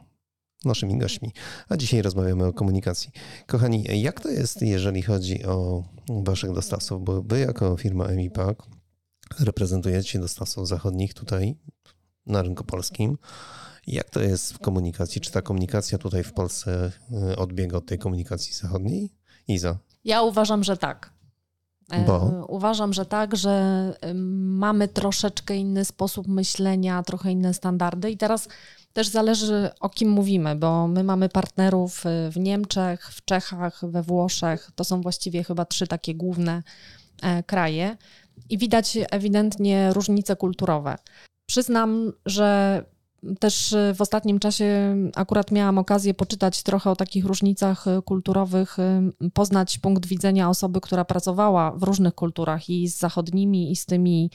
naszymi 0.65 0.97
gośćmi. 0.97 1.33
A 1.69 1.77
dzisiaj 1.77 2.01
rozmawiamy 2.01 2.45
o 2.45 2.53
komunikacji. 2.53 3.11
Kochani, 3.47 4.01
jak 4.01 4.21
to 4.21 4.29
jest, 4.29 4.61
jeżeli 4.61 5.01
chodzi 5.01 5.45
o 5.45 5.83
waszych 6.09 6.51
dostawców? 6.51 7.03
Bo 7.03 7.21
wy 7.21 7.39
jako 7.39 7.77
firma 7.77 8.05
EMIPAK 8.05 8.63
reprezentujecie 9.39 10.19
dostawców 10.19 10.67
zachodnich 10.67 11.13
tutaj 11.13 11.55
na 12.25 12.41
rynku 12.41 12.63
polskim. 12.63 13.17
Jak 13.87 14.09
to 14.09 14.19
jest 14.19 14.53
w 14.53 14.59
komunikacji? 14.59 15.21
Czy 15.21 15.31
ta 15.31 15.41
komunikacja 15.41 15.97
tutaj 15.97 16.23
w 16.23 16.33
Polsce 16.33 16.91
y, 17.31 17.37
odbiega 17.37 17.77
od 17.77 17.85
tej 17.85 17.99
komunikacji 17.99 18.53
zachodniej? 18.53 19.09
Iza? 19.47 19.77
Ja 20.03 20.21
uważam, 20.21 20.63
że 20.63 20.77
tak. 20.77 21.13
E, 21.91 22.05
Bo? 22.05 22.45
Uważam, 22.49 22.93
że 22.93 23.05
tak, 23.05 23.35
że 23.35 23.93
mamy 24.13 24.87
troszeczkę 24.87 25.55
inny 25.55 25.85
sposób 25.85 26.27
myślenia, 26.27 27.03
trochę 27.03 27.31
inne 27.31 27.53
standardy 27.53 28.11
i 28.11 28.17
teraz 28.17 28.47
też 28.93 29.07
zależy 29.07 29.69
o 29.79 29.89
kim 29.89 30.09
mówimy, 30.09 30.55
bo 30.55 30.87
my 30.87 31.03
mamy 31.03 31.29
partnerów 31.29 32.05
y, 32.05 32.31
w 32.31 32.37
Niemczech, 32.37 33.11
w 33.11 33.25
Czechach, 33.25 33.81
we 33.83 34.03
Włoszech. 34.03 34.71
To 34.75 34.83
są 34.83 35.01
właściwie 35.01 35.43
chyba 35.43 35.65
trzy 35.65 35.87
takie 35.87 36.15
główne 36.15 36.63
e, 37.21 37.43
kraje 37.43 37.97
i 38.49 38.57
widać 38.57 38.97
ewidentnie 39.11 39.93
różnice 39.93 40.35
kulturowe. 40.35 40.95
Przyznam, 41.45 42.11
że 42.25 42.83
też 43.39 43.75
w 43.95 44.01
ostatnim 44.01 44.39
czasie 44.39 44.95
akurat 45.15 45.51
miałam 45.51 45.77
okazję 45.77 46.13
poczytać 46.13 46.63
trochę 46.63 46.91
o 46.91 46.95
takich 46.95 47.25
różnicach 47.25 47.85
kulturowych, 48.05 48.77
poznać 49.33 49.77
punkt 49.77 50.05
widzenia 50.05 50.49
osoby, 50.49 50.81
która 50.81 51.05
pracowała 51.05 51.71
w 51.71 51.83
różnych 51.83 52.15
kulturach 52.15 52.69
i 52.69 52.87
z 52.87 52.97
zachodnimi, 52.97 53.71
i 53.71 53.75
z 53.75 53.85
tymi 53.85 54.31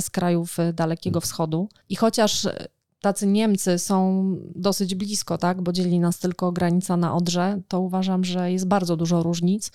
z 0.00 0.10
krajów 0.10 0.56
Dalekiego 0.72 1.20
Wschodu. 1.20 1.68
I 1.88 1.96
chociaż 1.96 2.48
tacy 3.04 3.26
Niemcy 3.26 3.78
są 3.78 4.24
dosyć 4.54 4.94
blisko, 4.94 5.38
tak, 5.38 5.62
bo 5.62 5.72
dzieli 5.72 6.00
nas 6.00 6.18
tylko 6.18 6.52
granica 6.52 6.96
na 6.96 7.14
Odrze, 7.14 7.60
to 7.68 7.80
uważam, 7.80 8.24
że 8.24 8.52
jest 8.52 8.66
bardzo 8.66 8.96
dużo 8.96 9.22
różnic. 9.22 9.70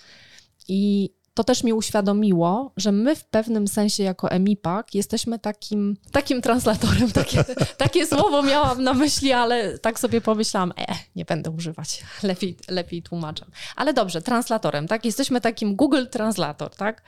I 0.68 1.10
to 1.34 1.44
też 1.44 1.64
mi 1.64 1.72
uświadomiło, 1.72 2.72
że 2.76 2.92
my 2.92 3.16
w 3.16 3.24
pewnym 3.24 3.68
sensie 3.68 4.02
jako 4.02 4.30
EMIPAK 4.30 4.94
jesteśmy 4.94 5.38
takim, 5.38 5.96
takim 6.12 6.42
translatorem. 6.42 7.12
Takie, 7.12 7.44
takie 7.84 8.06
słowo 8.06 8.42
miałam 8.42 8.84
na 8.84 8.94
myśli, 8.94 9.32
ale 9.32 9.78
tak 9.78 10.00
sobie 10.00 10.20
pomyślałam, 10.20 10.72
e, 10.76 10.94
nie 11.16 11.24
będę 11.24 11.50
używać, 11.50 12.04
lepiej, 12.22 12.56
lepiej 12.68 13.02
tłumaczę. 13.02 13.46
Ale 13.76 13.94
dobrze, 13.94 14.22
translatorem, 14.22 14.88
tak? 14.88 15.04
Jesteśmy 15.04 15.40
takim 15.40 15.76
Google 15.76 16.06
Translator, 16.10 16.70
tak? 16.76 17.02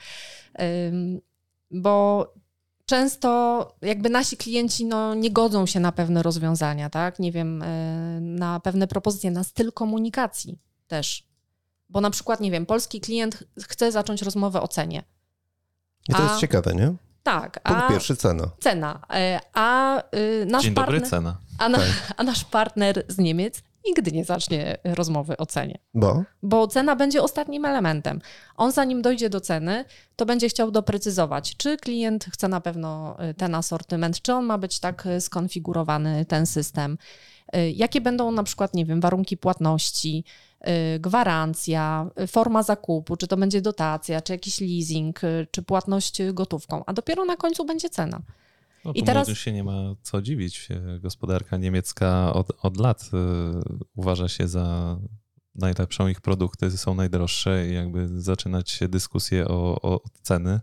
Bo 1.71 2.27
często 2.87 3.69
jakby 3.83 4.11
nasi 4.11 4.37
klienci 4.37 4.85
no, 4.85 5.15
nie 5.15 5.31
godzą 5.31 5.67
się 5.67 5.81
na 5.81 5.93
pewne 5.93 6.23
rozwiązania, 6.23 6.91
tak? 6.91 7.19
Nie 7.19 7.33
wiem, 7.33 7.63
e, 7.63 7.67
na 8.21 8.61
pewne 8.61 8.87
propozycje, 8.87 9.31
na 9.31 9.45
styl 9.45 9.73
komunikacji 9.73 10.59
też. 10.89 11.25
Bo 11.89 12.01
na 12.01 12.11
przykład, 12.11 12.41
nie 12.41 12.51
wiem, 12.51 12.67
polski 12.67 13.01
klient 13.01 13.45
chce 13.61 13.93
zacząć 13.93 14.23
rozmowę 14.23 14.63
o 14.63 14.69
cenie. 14.69 15.03
I 16.09 16.13
to 16.13 16.19
a, 16.19 16.23
jest 16.23 16.41
ciekawe, 16.41 16.75
nie? 16.75 16.95
Tak. 17.23 17.61
Punkt 17.63 17.83
a, 17.83 17.89
pierwszy 17.89 18.17
cena. 18.17 18.51
Cena. 18.61 19.01
E, 19.11 19.41
a 19.55 19.99
y, 20.17 20.47
nasz 20.47 20.63
Dzień 20.63 20.75
partner, 20.75 21.01
dobry, 21.01 21.11
cena. 21.11 21.37
A, 21.59 21.69
na, 21.69 21.79
tak. 21.79 22.15
a 22.17 22.23
nasz 22.23 22.45
partner 22.45 23.05
z 23.09 23.19
Niemiec 23.19 23.63
nigdy 23.87 24.13
nie 24.13 24.25
zacznie 24.25 24.79
rozmowy 24.85 25.37
o 25.37 25.47
cenie. 25.47 25.79
Bo? 25.95 26.23
Bo 26.43 26.67
cena 26.67 26.97
będzie 26.97 27.23
ostatnim 27.23 27.65
elementem. 27.65 28.21
On 28.57 28.73
zanim 28.73 29.03
dojdzie 29.03 29.31
do 29.31 29.41
ceny, 29.41 29.85
to 30.17 30.27
będzie 30.27 30.49
chciał 30.49 30.71
doprecyzować, 30.71 31.57
czy 31.57 31.77
klient 31.77 32.25
chce 32.25 32.49
na 32.49 32.61
pewno 32.61 33.17
y, 33.31 33.35
ten 33.35 33.55
asortyment, 33.55 34.23
czy 34.23 34.35
on 34.35 34.45
ma 34.45 34.59
być 34.59 34.81
tak 34.81 35.07
y, 35.07 35.21
skonfigurowany, 35.21 36.25
ten 36.25 36.47
system. 36.47 36.99
Y, 37.57 37.71
jakie 37.71 38.01
będą 38.01 38.33
na 38.33 38.43
przykład, 38.43 38.75
nie 38.75 38.85
wiem, 38.85 39.01
warunki 39.01 39.37
płatności, 39.37 40.25
gwarancja, 41.01 42.11
forma 42.29 42.63
zakupu, 42.63 43.17
czy 43.17 43.27
to 43.27 43.37
będzie 43.37 43.61
dotacja, 43.61 44.21
czy 44.21 44.33
jakiś 44.33 44.61
leasing, 44.61 45.21
czy 45.51 45.63
płatność 45.63 46.23
gotówką, 46.33 46.83
a 46.87 46.93
dopiero 46.93 47.25
na 47.25 47.37
końcu 47.37 47.65
będzie 47.65 47.91
cena. 47.91 48.21
No, 48.85 48.93
I 48.95 49.03
teraz 49.03 49.29
się 49.29 49.53
nie 49.53 49.65
ma 49.65 49.95
co 50.03 50.23
dziwić. 50.23 50.69
Gospodarka 51.01 51.57
niemiecka 51.57 52.33
od, 52.33 52.53
od 52.63 52.77
lat 52.77 53.03
y, 53.03 53.09
uważa 53.95 54.29
się 54.29 54.49
za 54.49 54.99
najlepszą, 55.55 56.09
ich 56.09 56.21
produkty 56.21 56.71
są 56.71 56.95
najdroższe 56.95 57.69
i 57.69 57.75
jakby 57.75 58.23
zaczynać 58.23 58.71
się 58.71 58.89
dyskusję 58.89 59.49
o, 59.49 59.81
o 59.83 60.01
ceny. 60.23 60.61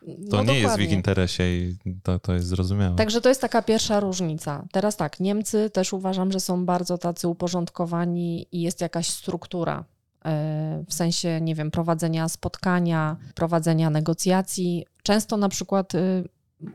To 0.00 0.12
no 0.14 0.16
nie 0.16 0.28
dokładnie. 0.30 0.58
jest 0.58 0.76
w 0.76 0.80
ich 0.80 0.92
interesie 0.92 1.42
i 1.56 1.76
to, 2.02 2.18
to 2.18 2.34
jest 2.34 2.46
zrozumiałe. 2.46 2.96
Także 2.96 3.20
to 3.20 3.28
jest 3.28 3.40
taka 3.40 3.62
pierwsza 3.62 4.00
różnica. 4.00 4.64
Teraz 4.72 4.96
tak, 4.96 5.20
Niemcy 5.20 5.70
też 5.70 5.92
uważam, 5.92 6.32
że 6.32 6.40
są 6.40 6.66
bardzo 6.66 6.98
tacy 6.98 7.28
uporządkowani 7.28 8.46
i 8.52 8.62
jest 8.62 8.80
jakaś 8.80 9.08
struktura 9.08 9.84
e, 10.24 10.84
w 10.88 10.94
sensie, 10.94 11.40
nie 11.40 11.54
wiem, 11.54 11.70
prowadzenia 11.70 12.28
spotkania, 12.28 13.16
prowadzenia 13.34 13.90
negocjacji. 13.90 14.86
Często 15.02 15.36
na 15.36 15.48
przykład 15.48 15.94
y, 15.94 16.28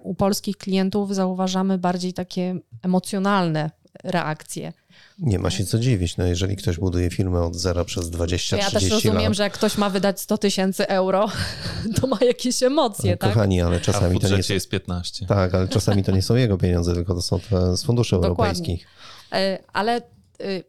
u 0.04 0.16
polskich 0.16 0.58
klientów 0.58 1.16
zauważamy 1.16 1.78
bardziej 1.78 2.14
takie 2.14 2.56
emocjonalne 2.82 3.72
reakcje. 4.04 4.74
Nie 5.20 5.40
ma 5.40 5.50
się 5.50 5.66
co 5.66 5.80
dziwić, 5.80 6.18
no 6.18 6.26
jeżeli 6.26 6.56
ktoś 6.56 6.78
buduje 6.78 7.10
firmę 7.10 7.42
od 7.42 7.56
zera 7.56 7.86
przez 7.86 8.10
20 8.10 8.56
lat. 8.56 8.66
Ja 8.66 8.80
też 8.80 8.90
rozumiem, 8.90 9.24
lat. 9.24 9.34
że 9.34 9.44
jak 9.44 9.54
ktoś 9.54 9.78
ma 9.78 9.90
wydać 9.90 10.22
100 10.22 10.38
tysięcy 10.38 10.88
euro, 10.88 11.30
to 12.02 12.08
ma 12.08 12.18
jakieś 12.22 12.64
emocje, 12.64 13.12
no, 13.12 13.18
tak? 13.18 13.34
Kochani, 13.34 13.62
ale 13.62 13.82
czasami 13.82 14.20
to 14.20 14.30
nie 14.30 14.38
jest... 14.38 14.50
jest 14.50 14.70
15. 14.70 15.26
Tak, 15.26 15.56
ale 15.56 15.68
czasami 15.68 16.04
to 16.04 16.12
nie 16.12 16.22
są 16.22 16.36
jego 16.36 16.58
pieniądze, 16.58 16.94
tylko 16.94 17.14
to 17.14 17.22
są 17.22 17.40
te 17.40 17.78
z 17.78 17.84
funduszy 17.84 18.16
Dokładnie. 18.16 18.30
europejskich. 18.30 18.88
E, 19.32 19.60
ale 19.74 19.96
e, 19.96 20.02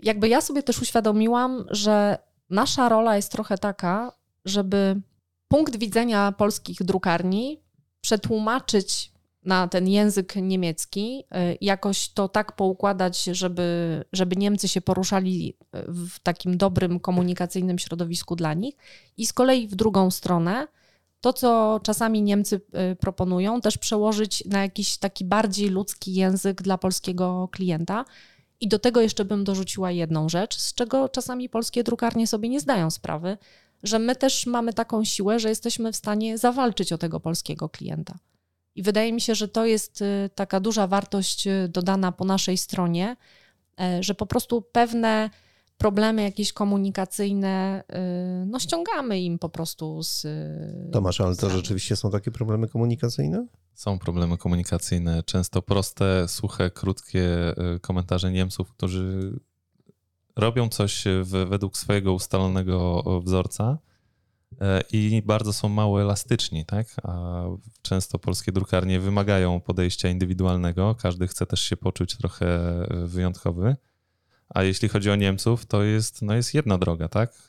jakby 0.02 0.28
ja 0.28 0.40
sobie 0.40 0.62
też 0.62 0.82
uświadomiłam, 0.82 1.64
że 1.70 2.18
nasza 2.50 2.88
rola 2.88 3.16
jest 3.16 3.32
trochę 3.32 3.58
taka, 3.58 4.12
żeby 4.44 5.00
punkt 5.48 5.76
widzenia 5.76 6.32
polskich 6.32 6.82
drukarni 6.82 7.63
przetłumaczyć 8.04 9.12
na 9.44 9.68
ten 9.68 9.88
język 9.88 10.36
niemiecki, 10.36 11.24
y, 11.52 11.58
jakoś 11.60 12.08
to 12.08 12.28
tak 12.28 12.56
poukładać, 12.56 13.24
żeby, 13.24 14.04
żeby 14.12 14.36
Niemcy 14.36 14.68
się 14.68 14.80
poruszali 14.80 15.56
w 15.88 16.18
takim 16.18 16.56
dobrym 16.56 17.00
komunikacyjnym 17.00 17.78
środowisku 17.78 18.36
dla 18.36 18.54
nich. 18.54 18.74
I 19.16 19.26
z 19.26 19.32
kolei 19.32 19.68
w 19.68 19.74
drugą 19.74 20.10
stronę, 20.10 20.68
to 21.20 21.32
co 21.32 21.80
czasami 21.82 22.22
Niemcy 22.22 22.60
y, 22.92 22.96
proponują, 22.96 23.60
też 23.60 23.78
przełożyć 23.78 24.44
na 24.44 24.62
jakiś 24.62 24.96
taki 24.96 25.24
bardziej 25.24 25.68
ludzki 25.68 26.14
język 26.14 26.62
dla 26.62 26.78
polskiego 26.78 27.48
klienta. 27.52 28.04
I 28.60 28.68
do 28.68 28.78
tego 28.78 29.00
jeszcze 29.00 29.24
bym 29.24 29.44
dorzuciła 29.44 29.90
jedną 29.90 30.28
rzecz, 30.28 30.58
z 30.58 30.74
czego 30.74 31.08
czasami 31.08 31.48
polskie 31.48 31.84
drukarnie 31.84 32.26
sobie 32.26 32.48
nie 32.48 32.60
zdają 32.60 32.90
sprawy, 32.90 33.38
że 33.82 33.98
my 33.98 34.16
też 34.16 34.46
mamy 34.46 34.72
taką 34.72 35.04
siłę, 35.04 35.40
że 35.40 35.48
jesteśmy 35.48 35.92
w 35.92 35.96
stanie 35.96 36.38
zawalczyć 36.38 36.92
o 36.92 36.98
tego 36.98 37.20
polskiego 37.20 37.68
klienta. 37.68 38.18
I 38.74 38.82
wydaje 38.82 39.12
mi 39.12 39.20
się, 39.20 39.34
że 39.34 39.48
to 39.48 39.66
jest 39.66 40.02
y, 40.02 40.30
taka 40.34 40.60
duża 40.60 40.86
wartość 40.86 41.46
y, 41.46 41.68
dodana 41.68 42.12
po 42.12 42.24
naszej 42.24 42.56
stronie, 42.56 43.16
e, 43.80 44.02
że 44.02 44.14
po 44.14 44.26
prostu 44.26 44.62
pewne 44.62 45.30
problemy 45.78 46.22
jakieś 46.22 46.52
komunikacyjne, 46.52 47.84
y, 48.42 48.46
no 48.46 48.58
ściągamy 48.58 49.20
im 49.20 49.38
po 49.38 49.48
prostu 49.48 50.02
z. 50.02 50.26
Tomasz, 50.92 51.20
ale 51.20 51.36
to 51.36 51.50
rzeczywiście 51.50 51.96
są 51.96 52.10
takie 52.10 52.30
problemy 52.30 52.68
komunikacyjne? 52.68 53.46
Są 53.74 53.98
problemy 53.98 54.38
komunikacyjne, 54.38 55.22
często 55.22 55.62
proste, 55.62 56.28
suche, 56.28 56.70
krótkie 56.70 57.54
komentarze 57.80 58.32
Niemców, 58.32 58.70
którzy 58.70 59.32
robią 60.36 60.68
coś 60.68 61.04
według 61.24 61.76
swojego 61.76 62.12
ustalonego 62.12 63.02
wzorca 63.24 63.78
E, 64.60 64.82
i 64.92 65.22
bardzo 65.26 65.52
są 65.52 65.68
mało 65.68 66.02
elastyczni, 66.02 66.64
tak? 66.66 66.86
A 67.02 67.42
często 67.82 68.18
polskie 68.18 68.52
drukarnie 68.52 69.00
wymagają 69.00 69.60
podejścia 69.60 70.08
indywidualnego, 70.08 70.94
każdy 70.94 71.28
chce 71.28 71.46
też 71.46 71.60
się 71.60 71.76
poczuć 71.76 72.16
trochę 72.16 72.46
e, 72.46 73.06
wyjątkowy. 73.06 73.76
A 74.48 74.62
jeśli 74.62 74.88
chodzi 74.88 75.10
o 75.10 75.16
Niemców, 75.16 75.66
to 75.66 75.82
jest, 75.82 76.22
no 76.22 76.34
jest 76.34 76.54
jedna 76.54 76.78
droga, 76.78 77.08
tak? 77.08 77.48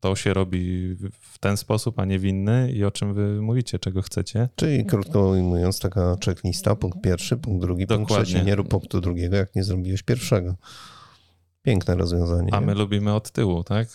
To 0.00 0.16
się 0.16 0.34
robi 0.34 0.94
w 1.20 1.38
ten 1.38 1.56
sposób, 1.56 1.98
a 1.98 2.04
nie 2.04 2.18
w 2.18 2.24
inny 2.24 2.72
i 2.72 2.84
o 2.84 2.90
czym 2.90 3.14
wy 3.14 3.42
mówicie, 3.42 3.78
czego 3.78 4.02
chcecie. 4.02 4.48
Czyli 4.56 4.86
krótko 4.86 5.28
ujmując, 5.28 5.80
taka 5.80 6.16
checklista, 6.24 6.76
punkt 6.76 7.00
pierwszy, 7.00 7.36
punkt 7.36 7.60
drugi, 7.60 7.86
Dokładnie. 7.86 8.06
punkt 8.06 8.28
trzeci. 8.28 8.46
Nie 8.46 8.54
rób 8.54 8.68
punktu 8.68 9.00
drugiego, 9.00 9.36
jak 9.36 9.54
nie 9.54 9.64
zrobiłeś 9.64 10.02
pierwszego. 10.02 10.56
Piękne 11.66 11.94
rozwiązanie. 11.94 12.54
A 12.54 12.60
my 12.60 12.74
lubimy 12.74 13.14
od 13.14 13.30
tyłu, 13.30 13.64
tak? 13.64 13.88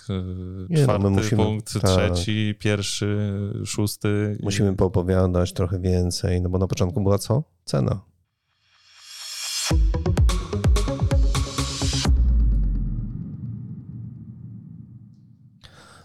Nie, 0.70 0.84
Czwarty 0.84 1.04
no 1.04 1.10
musimy, 1.10 1.44
punkt, 1.44 1.74
tak. 1.74 1.84
trzeci, 1.84 2.56
pierwszy, 2.60 3.34
szósty. 3.66 4.38
Musimy 4.44 4.75
poopowiadać 4.75 5.54
trochę 5.54 5.80
więcej, 5.80 6.42
no 6.42 6.50
bo 6.50 6.58
na 6.58 6.68
początku 6.68 7.01
była 7.01 7.18
co? 7.18 7.44
Cena. 7.66 8.01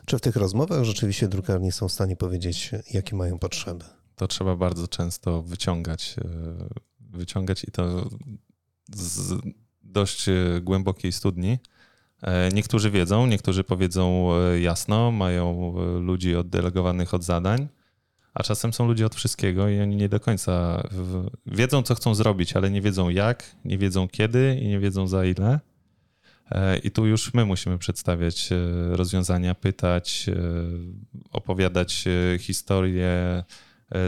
Czy 0.07 0.19
w 0.19 0.21
tych 0.21 0.37
rozmowach 0.37 0.85
rzeczywiście 0.85 1.29
drukarnie 1.29 1.73
są 1.73 1.89
w 1.89 1.93
stanie 1.93 2.17
powiedzieć, 2.17 2.71
jakie 2.95 3.17
mają 3.17 3.39
potrzeby? 3.39 3.85
To 4.17 4.29
trzeba 4.29 4.57
bardzo 4.57 4.89
często 4.89 5.43
wyciągać, 5.43 6.17
e, 6.25 6.29
wyciągać 7.01 7.65
i 7.65 7.71
to 7.71 8.11
z 8.95 9.41
dość 9.93 10.29
e, 10.29 10.35
głębokiej 10.63 11.13
studni. 11.13 11.59
E, 12.23 12.49
niektórzy 12.53 12.91
wiedzą, 12.91 13.27
niektórzy 13.27 13.65
powiedzą 13.65 14.29
e, 14.35 14.61
jasno, 14.61 15.11
mają 15.11 15.75
ludzi 16.01 16.37
oddelegowanych 16.37 17.15
od 17.15 17.25
zadań, 17.25 17.69
a 18.35 18.43
czasem 18.43 18.73
są 18.73 18.87
ludzie 18.87 19.07
od 19.07 19.15
wszystkiego 19.15 19.69
i 19.69 19.81
oni 19.81 19.97
nie 19.97 20.09
do 20.09 20.21
końca 20.21 20.83
wiedzą, 21.47 21.83
co 21.83 21.95
chcą 21.95 22.15
zrobić, 22.15 22.57
ale 22.57 22.71
nie 22.71 22.81
wiedzą 22.81 23.09
jak, 23.09 23.57
nie 23.65 23.79
wiedzą 23.79 24.09
kiedy 24.09 24.59
i 24.61 24.69
nie 24.69 24.79
wiedzą 24.79 25.09
za 25.09 25.25
ile. 25.25 25.61
I 26.83 26.91
tu 26.91 27.07
już 27.07 27.35
my 27.35 27.45
musimy 27.45 27.79
przedstawiać 27.79 28.51
rozwiązania, 28.91 29.55
pytać, 29.55 30.27
opowiadać 31.33 32.05
historię, 32.39 33.45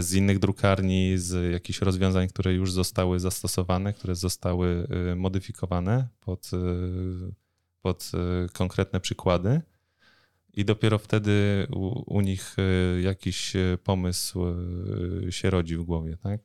z 0.01 0.15
innych 0.15 0.39
drukarni, 0.39 1.19
z 1.19 1.53
jakichś 1.53 1.81
rozwiązań, 1.81 2.29
które 2.29 2.55
już 2.55 2.73
zostały 2.73 3.21
zastosowane, 3.21 3.93
które 3.93 4.15
zostały 4.15 4.89
e, 5.11 5.15
modyfikowane 5.15 6.09
pod, 6.21 6.51
e, 6.53 6.59
pod 7.83 8.13
konkretne 8.53 9.01
przykłady. 9.01 9.61
I 10.55 10.65
dopiero 10.65 10.99
wtedy 10.99 11.67
u, 11.71 12.15
u 12.17 12.21
nich 12.21 12.57
jakiś 13.03 13.53
pomysł 13.85 14.45
się 15.31 15.51
rodzi 15.51 15.77
w 15.77 15.83
głowie, 15.83 16.17
tak? 16.17 16.41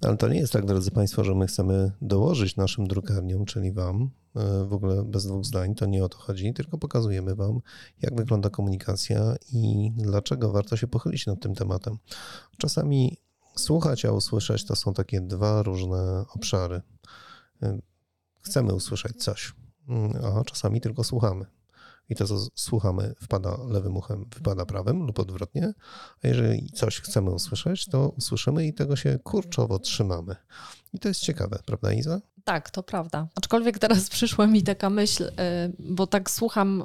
Ale 0.00 0.16
to 0.16 0.28
nie 0.28 0.38
jest 0.38 0.52
tak, 0.52 0.66
drodzy 0.66 0.90
Państwo, 0.90 1.24
że 1.24 1.34
my 1.34 1.46
chcemy 1.46 1.92
dołożyć 2.02 2.56
naszym 2.56 2.86
drukarniom, 2.86 3.44
czyli 3.44 3.72
Wam, 3.72 4.10
e, 4.36 4.64
w 4.64 4.72
ogóle 4.72 5.04
bez 5.04 5.26
dwóch 5.26 5.44
zdań, 5.44 5.74
to 5.74 5.86
nie 5.86 6.04
o 6.04 6.08
to 6.08 6.18
chodzi, 6.18 6.54
tylko 6.54 6.78
pokazujemy 6.78 7.34
Wam, 7.34 7.60
jak 8.02 8.16
wygląda 8.16 8.50
komunikacja 8.50 9.36
i 9.52 9.92
dlaczego 9.96 10.52
warto 10.52 10.76
się 10.76 10.86
pochylić 10.86 11.26
nad 11.26 11.40
tym 11.40 11.54
tematem. 11.54 11.98
Czasami 12.58 13.16
słuchać, 13.56 14.04
a 14.04 14.12
usłyszeć 14.12 14.64
to 14.64 14.76
są 14.76 14.94
takie 14.94 15.20
dwa 15.20 15.62
różne 15.62 16.24
obszary. 16.34 16.82
E, 17.62 17.78
chcemy 18.40 18.74
usłyszeć 18.74 19.16
coś, 19.22 19.54
mm, 19.88 20.24
a 20.24 20.44
czasami 20.44 20.80
tylko 20.80 21.04
słuchamy 21.04 21.59
i 22.10 22.14
to, 22.14 22.26
co 22.26 22.46
słuchamy, 22.54 23.14
wpada 23.22 23.56
lewym 23.68 23.96
uchem, 23.96 24.24
wypada 24.34 24.66
prawym 24.66 25.06
lub 25.06 25.18
odwrotnie. 25.18 25.74
A 26.24 26.28
jeżeli 26.28 26.72
coś 26.72 27.00
chcemy 27.00 27.30
usłyszeć, 27.30 27.86
to 27.86 28.08
usłyszymy 28.08 28.66
i 28.66 28.74
tego 28.74 28.96
się 28.96 29.18
kurczowo 29.18 29.78
trzymamy. 29.78 30.36
I 30.92 30.98
to 30.98 31.08
jest 31.08 31.20
ciekawe, 31.20 31.58
prawda, 31.66 31.92
Iza? 31.92 32.20
Tak, 32.44 32.70
to 32.70 32.82
prawda. 32.82 33.26
Aczkolwiek 33.34 33.78
teraz 33.78 34.08
przyszła 34.10 34.46
mi 34.46 34.62
taka 34.62 34.90
myśl, 34.90 35.24
y, 35.24 35.30
bo 35.78 36.06
tak 36.06 36.30
słucham, 36.30 36.82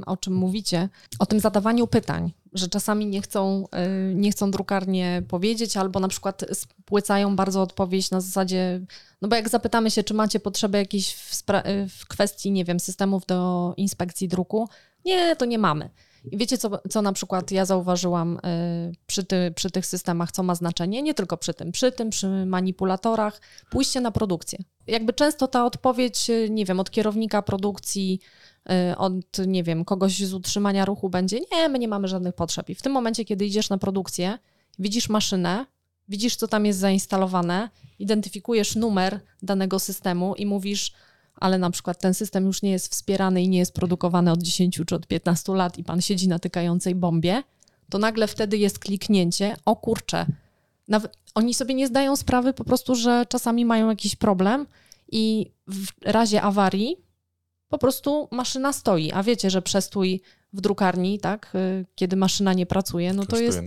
y, 0.00 0.04
o 0.06 0.16
czym 0.16 0.34
mówicie, 0.34 0.88
o 1.18 1.26
tym 1.26 1.40
zadawaniu 1.40 1.86
pytań, 1.86 2.32
że 2.52 2.68
czasami 2.68 3.06
nie 3.06 3.22
chcą, 3.22 3.64
y, 4.10 4.14
nie 4.14 4.30
chcą 4.30 4.50
drukarnie 4.50 5.22
powiedzieć, 5.28 5.76
albo 5.76 6.00
na 6.00 6.08
przykład 6.08 6.44
spłycają 6.52 7.36
bardzo 7.36 7.62
odpowiedź 7.62 8.10
na 8.10 8.20
zasadzie, 8.20 8.80
no 9.22 9.28
bo 9.28 9.36
jak 9.36 9.48
zapytamy 9.48 9.90
się, 9.90 10.02
czy 10.02 10.14
macie 10.14 10.40
potrzeby 10.40 10.78
jakieś 10.78 11.14
w, 11.14 11.42
w 11.88 12.06
kwestii, 12.06 12.50
nie 12.50 12.64
wiem, 12.64 12.80
systemów 12.80 13.26
do 13.26 13.74
inspekcji 13.76 14.28
druku, 14.28 14.68
nie, 15.04 15.36
to 15.36 15.44
nie 15.44 15.58
mamy. 15.58 15.90
I 16.32 16.36
wiecie, 16.36 16.58
co, 16.58 16.70
co 16.90 17.02
na 17.02 17.12
przykład 17.12 17.50
ja 17.50 17.64
zauważyłam 17.64 18.36
y, 18.36 18.92
przy, 19.06 19.24
ty, 19.24 19.52
przy 19.56 19.70
tych 19.70 19.86
systemach, 19.86 20.32
co 20.32 20.42
ma 20.42 20.54
znaczenie? 20.54 21.02
Nie 21.02 21.14
tylko 21.14 21.36
przy 21.36 21.54
tym, 21.54 21.72
przy 21.72 21.92
tym, 21.92 22.10
przy 22.10 22.46
manipulatorach, 22.46 23.40
pójście 23.70 24.00
na 24.00 24.10
produkcję. 24.10 24.58
Jakby 24.86 25.12
często 25.12 25.48
ta 25.48 25.64
odpowiedź, 25.64 26.30
y, 26.30 26.50
nie 26.50 26.64
wiem, 26.64 26.80
od 26.80 26.90
kierownika 26.90 27.42
produkcji, 27.42 28.20
y, 28.92 28.96
od, 28.96 29.12
nie 29.46 29.62
wiem, 29.62 29.84
kogoś 29.84 30.24
z 30.24 30.34
utrzymania 30.34 30.84
ruchu 30.84 31.08
będzie, 31.08 31.40
nie, 31.52 31.68
my 31.68 31.78
nie 31.78 31.88
mamy 31.88 32.08
żadnych 32.08 32.34
potrzeb. 32.34 32.70
I 32.70 32.74
w 32.74 32.82
tym 32.82 32.92
momencie, 32.92 33.24
kiedy 33.24 33.46
idziesz 33.46 33.70
na 33.70 33.78
produkcję, 33.78 34.38
widzisz 34.78 35.08
maszynę, 35.08 35.66
widzisz, 36.08 36.36
co 36.36 36.48
tam 36.48 36.66
jest 36.66 36.78
zainstalowane, 36.78 37.70
identyfikujesz 37.98 38.76
numer 38.76 39.20
danego 39.42 39.78
systemu 39.78 40.34
i 40.34 40.46
mówisz, 40.46 40.92
ale 41.36 41.58
na 41.58 41.70
przykład 41.70 42.00
ten 42.00 42.14
system 42.14 42.46
już 42.46 42.62
nie 42.62 42.70
jest 42.70 42.92
wspierany 42.92 43.42
i 43.42 43.48
nie 43.48 43.58
jest 43.58 43.74
produkowany 43.74 44.32
od 44.32 44.42
10 44.42 44.80
czy 44.86 44.94
od 44.94 45.06
15 45.06 45.52
lat 45.52 45.78
i 45.78 45.84
pan 45.84 46.00
siedzi 46.00 46.28
na 46.28 46.38
tykającej 46.38 46.94
bombie, 46.94 47.42
to 47.90 47.98
nagle 47.98 48.26
wtedy 48.26 48.56
jest 48.58 48.78
kliknięcie, 48.78 49.56
o 49.64 49.76
kurczę, 49.76 50.26
nawet, 50.88 51.16
oni 51.34 51.54
sobie 51.54 51.74
nie 51.74 51.86
zdają 51.86 52.16
sprawy 52.16 52.52
po 52.52 52.64
prostu, 52.64 52.94
że 52.94 53.26
czasami 53.28 53.64
mają 53.64 53.88
jakiś 53.88 54.16
problem 54.16 54.66
i 55.12 55.50
w 55.66 55.86
razie 56.02 56.42
awarii 56.42 56.96
po 57.68 57.78
prostu 57.78 58.28
maszyna 58.30 58.72
stoi, 58.72 59.12
a 59.12 59.22
wiecie, 59.22 59.50
że 59.50 59.62
przestój 59.62 60.22
w 60.52 60.60
drukarni, 60.60 61.20
tak, 61.20 61.52
y, 61.54 61.86
kiedy 61.94 62.16
maszyna 62.16 62.52
nie 62.52 62.66
pracuje, 62.66 63.12
no 63.12 63.26
to 63.26 63.36
jest, 63.40 63.58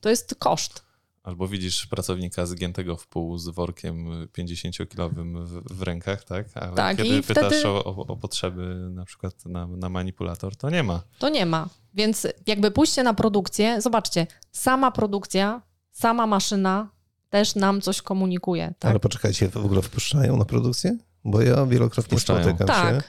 to 0.00 0.10
jest 0.10 0.34
koszt. 0.34 0.84
Albo 1.22 1.48
widzisz 1.48 1.86
pracownika 1.86 2.46
zgiętego 2.46 2.96
w 2.96 3.06
pół 3.06 3.38
z 3.38 3.48
workiem 3.48 4.26
50-kilowym 4.26 5.46
w, 5.46 5.74
w, 5.74 5.82
rękach, 5.82 6.24
tak? 6.24 6.46
Ale 6.54 6.72
tak, 6.72 6.96
kiedy 6.96 7.22
pytasz 7.22 7.46
wtedy... 7.46 7.68
o, 7.68 7.84
o, 7.84 8.16
potrzeby 8.16 8.90
na 8.90 9.04
przykład 9.04 9.46
na, 9.46 9.66
na, 9.66 9.88
manipulator, 9.88 10.56
to 10.56 10.70
nie 10.70 10.82
ma. 10.82 11.02
To 11.18 11.28
nie 11.28 11.46
ma. 11.46 11.68
Więc 11.94 12.26
jakby 12.46 12.70
pójście 12.70 13.02
na 13.02 13.14
produkcję, 13.14 13.80
zobaczcie, 13.80 14.26
sama 14.52 14.90
produkcja, 14.90 15.62
sama 15.92 16.26
maszyna 16.26 16.90
też 17.30 17.54
nam 17.54 17.80
coś 17.80 18.02
komunikuje. 18.02 18.74
Tak? 18.78 18.90
Ale 18.90 19.00
poczekajcie, 19.00 19.48
w 19.48 19.56
ogóle 19.56 19.82
wpuszczają 19.82 20.36
na 20.36 20.44
produkcję? 20.44 20.98
Bo 21.24 21.42
ja 21.42 21.66
wielokrotnie 21.66 22.20
spotykam 22.20 22.66
tak. 22.66 22.94
się 22.94 23.02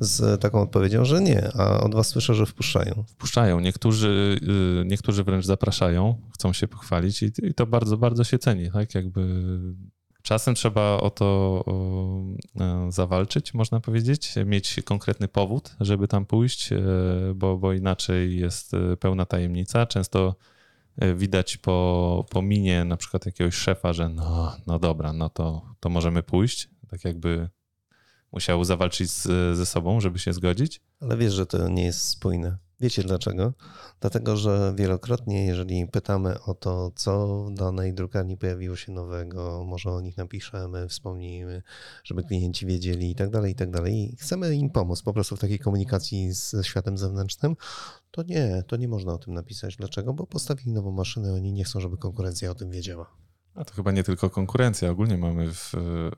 z 0.00 0.40
taką 0.40 0.62
odpowiedzią, 0.62 1.04
że 1.04 1.20
nie, 1.20 1.50
a 1.54 1.80
od 1.80 1.94
was 1.94 2.08
słyszę, 2.08 2.34
że 2.34 2.46
wpuszczają. 2.46 3.04
Wpuszczają. 3.08 3.60
Niektórzy, 3.60 4.40
y, 4.82 4.84
niektórzy 4.86 5.24
wręcz 5.24 5.44
zapraszają, 5.44 6.20
chcą 6.34 6.52
się 6.52 6.68
pochwalić 6.68 7.22
i, 7.22 7.32
i 7.42 7.54
to 7.54 7.66
bardzo, 7.66 7.96
bardzo 7.96 8.24
się 8.24 8.38
ceni, 8.38 8.70
tak? 8.70 8.94
Jakby 8.94 9.22
czasem 10.26 10.54
trzeba 10.54 10.96
o 10.96 11.10
to 11.10 11.26
o, 11.66 12.22
e, 12.60 12.92
zawalczyć, 12.92 13.54
można 13.54 13.80
powiedzieć, 13.80 14.34
mieć 14.46 14.80
konkretny 14.84 15.28
powód, 15.28 15.76
żeby 15.80 16.08
tam 16.08 16.26
pójść, 16.26 16.72
e, 16.72 16.78
bo, 17.34 17.56
bo 17.56 17.72
inaczej 17.72 18.38
jest 18.38 18.74
e, 18.74 18.96
pełna 18.96 19.26
tajemnica. 19.26 19.86
Często 19.86 20.34
widać 21.16 21.56
po, 21.56 22.26
po 22.30 22.42
minie 22.42 22.84
na 22.84 22.96
przykład 22.96 23.26
jakiegoś 23.26 23.54
szefa, 23.54 23.92
że 23.92 24.08
no, 24.08 24.56
no 24.66 24.78
dobra, 24.78 25.12
no 25.12 25.28
to, 25.28 25.62
to 25.80 25.88
możemy 25.88 26.22
pójść. 26.22 26.68
Tak 26.88 27.04
jakby 27.04 27.48
musiał 28.36 28.64
zawalczyć 28.64 29.10
z, 29.10 29.22
ze 29.56 29.66
sobą, 29.66 30.00
żeby 30.00 30.18
się 30.18 30.32
zgodzić. 30.32 30.80
Ale 31.00 31.16
wiesz, 31.16 31.32
że 31.32 31.46
to 31.46 31.68
nie 31.68 31.84
jest 31.84 32.08
spójne. 32.08 32.58
Wiecie 32.80 33.02
dlaczego? 33.02 33.52
Dlatego, 34.00 34.36
że 34.36 34.74
wielokrotnie, 34.76 35.46
jeżeli 35.46 35.86
pytamy 35.88 36.42
o 36.42 36.54
to, 36.54 36.90
co 36.94 37.44
w 37.44 37.54
danej 37.54 37.94
drukarni 37.94 38.36
pojawiło 38.36 38.76
się 38.76 38.92
nowego, 38.92 39.64
może 39.64 39.90
o 39.90 40.00
nich 40.00 40.16
napiszemy, 40.16 40.88
wspomnijmy, 40.88 41.62
żeby 42.04 42.22
klienci 42.22 42.66
wiedzieli 42.66 43.10
i 43.10 43.14
tak 43.14 43.30
dalej, 43.30 43.52
i 43.52 43.54
tak 43.54 43.70
dalej. 43.70 44.16
Chcemy 44.18 44.54
im 44.54 44.70
pomóc 44.70 45.02
po 45.02 45.12
prostu 45.12 45.36
w 45.36 45.40
takiej 45.40 45.58
komunikacji 45.58 46.32
ze 46.32 46.64
światem 46.64 46.98
zewnętrznym, 46.98 47.56
to 48.10 48.22
nie, 48.22 48.62
to 48.66 48.76
nie 48.76 48.88
można 48.88 49.12
o 49.12 49.18
tym 49.18 49.34
napisać. 49.34 49.76
Dlaczego? 49.76 50.12
Bo 50.12 50.26
postawili 50.26 50.72
nową 50.72 50.90
maszynę, 50.90 51.32
oni 51.32 51.52
nie 51.52 51.64
chcą, 51.64 51.80
żeby 51.80 51.96
konkurencja 51.96 52.50
o 52.50 52.54
tym 52.54 52.70
wiedziała. 52.70 53.25
A 53.56 53.64
to 53.64 53.74
chyba 53.74 53.92
nie 53.92 54.04
tylko 54.04 54.30
konkurencja. 54.30 54.90
Ogólnie 54.90 55.18
mamy 55.18 55.52
w, 55.52 55.72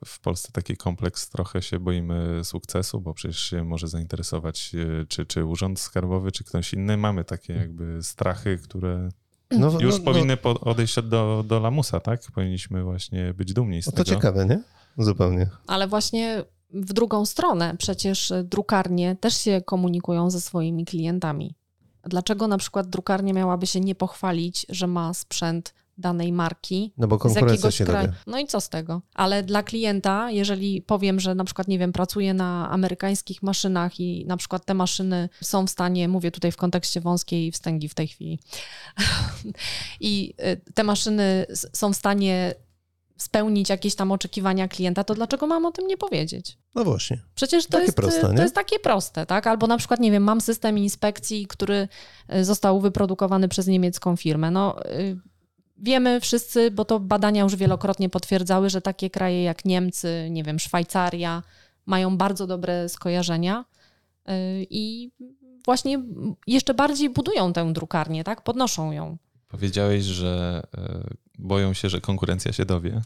w 0.05 0.21
Polsce 0.21 0.53
taki 0.53 0.77
kompleks, 0.77 1.29
trochę 1.29 1.63
się 1.63 1.79
boimy 1.79 2.45
sukcesu, 2.45 3.01
bo 3.01 3.15
przecież 3.15 3.39
się 3.39 3.65
może 3.65 3.89
zainteresować 3.89 4.73
e, 4.75 5.07
czy, 5.07 5.27
czy 5.27 5.45
urząd 5.45 5.81
skarbowy, 5.81 6.33
czy 6.33 6.45
ktoś 6.45 6.73
inny. 6.73 6.97
Mamy 6.97 7.25
takie 7.25 7.53
jakby 7.53 8.03
strachy, 8.03 8.59
które 8.59 9.09
no, 9.51 9.71
no 9.71 9.81
już 9.81 9.99
no, 9.99 10.05
powinny 10.05 10.39
no. 10.45 10.61
odejść 10.61 11.03
do, 11.03 11.45
do 11.47 11.61
lamusa, 11.61 12.01
tak? 12.01 12.21
Powinniśmy 12.35 12.85
właśnie 12.85 13.35
być 13.35 13.53
dumni 13.53 13.83
z 13.83 13.87
no 13.87 13.93
to 13.93 13.97
tego. 13.97 14.05
To 14.05 14.15
ciekawe, 14.15 14.47
nie? 14.47 14.63
Zupełnie. 14.99 15.51
Ale 15.67 15.89
właśnie 15.89 16.45
w 16.71 16.93
drugą 16.93 17.27
stronę 17.27 17.75
przecież 17.79 18.33
drukarnie 18.45 19.17
też 19.17 19.37
się 19.37 19.61
komunikują 19.65 20.31
ze 20.31 20.41
swoimi 20.41 20.85
klientami. 20.85 21.55
Dlaczego 22.03 22.49
na 22.49 22.59
przykład 22.59 22.87
drukarnia 22.87 23.33
miałaby 23.33 23.67
się 23.67 23.81
nie 23.81 23.95
pochwalić, 23.95 24.67
że 24.69 24.87
ma 24.87 25.15
sprzęt 25.15 25.75
danej 25.99 26.33
marki. 26.33 26.93
No 26.99 27.09
bo 27.09 27.19
konkurencja 27.19 27.71
się 27.71 27.85
kraju. 27.85 28.13
No 28.27 28.39
i 28.39 28.47
co 28.47 28.61
z 28.61 28.69
tego? 28.69 29.03
Ale 29.15 29.43
dla 29.43 29.63
klienta, 29.63 30.31
jeżeli 30.31 30.83
powiem, 30.83 31.21
że 31.21 31.35
na 31.35 31.45
przykład, 31.45 31.69
nie 31.69 31.79
wiem, 31.79 31.93
pracuję 31.93 32.35
na 32.35 32.71
amerykańskich 32.71 33.43
maszynach 33.43 34.01
i 34.01 34.25
na 34.27 34.37
przykład 34.37 34.65
te 34.65 34.75
maszyny 34.75 35.29
są 35.43 35.67
w 35.67 35.71
stanie, 35.71 36.09
mówię 36.09 36.31
tutaj 36.31 36.53
w 36.53 36.57
kontekście 36.57 37.01
wąskiej 37.01 37.53
wstęgi 37.53 37.89
w 37.89 37.95
tej 37.95 38.09
chwili, 38.09 38.39
i 40.01 40.35
y, 40.69 40.73
te 40.75 40.85
maszyny 40.85 41.47
są 41.73 41.93
w 41.93 41.97
stanie 41.97 42.55
spełnić 43.19 43.69
jakieś 43.69 43.95
tam 43.95 44.13
oczekiwania 44.13 44.69
klienta, 44.69 45.05
to 45.05 45.15
dlaczego 45.15 45.47
mam 45.47 45.67
o 45.67 45.73
tym 45.73 45.87
nie 45.87 45.97
powiedzieć? 45.97 46.59
No 46.75 46.85
właśnie. 46.85 47.23
Przecież 47.35 47.67
to, 47.67 47.71
takie 47.71 47.85
jest, 47.85 47.97
proste, 47.97 48.35
to 48.35 48.43
jest 48.43 48.55
takie 48.55 48.79
proste, 48.79 49.27
tak? 49.27 49.47
Albo 49.47 49.67
na 49.67 49.79
przykład, 49.79 50.01
nie 50.01 50.11
wiem, 50.11 50.23
mam 50.23 50.41
system 50.41 50.79
inspekcji, 50.79 51.47
który 51.47 51.89
y, 52.35 52.45
został 52.45 52.81
wyprodukowany 52.81 53.49
przez 53.49 53.67
niemiecką 53.67 54.17
firmę. 54.17 54.51
No, 54.51 54.87
y, 54.87 55.17
Wiemy 55.79 56.21
wszyscy, 56.21 56.71
bo 56.71 56.85
to 56.85 57.01
badania 57.01 57.43
już 57.43 57.57
wielokrotnie 57.57 58.09
potwierdzały, 58.09 58.71
że 58.71 58.81
takie 58.81 59.11
kraje 59.11 59.43
jak 59.43 59.65
Niemcy, 59.65 60.29
nie 60.31 60.43
wiem, 60.43 60.59
Szwajcaria 60.59 61.43
mają 61.87 62.17
bardzo 62.17 62.47
dobre 62.47 62.89
skojarzenia 62.89 63.65
y, 64.29 64.33
i 64.71 65.11
właśnie 65.65 66.03
jeszcze 66.47 66.75
bardziej 66.75 67.11
budują 67.11 67.53
tę 67.53 67.73
drukarnię, 67.73 68.25
tak? 68.25 68.43
Podnoszą 68.43 68.93
ją. 68.93 69.19
Powiedziałeś, 69.49 70.05
że 70.05 70.63
y, 70.79 71.17
boją 71.39 71.73
się, 71.73 71.89
że 71.89 72.01
konkurencja 72.01 72.53
się 72.53 72.65
dowie, 72.65 73.03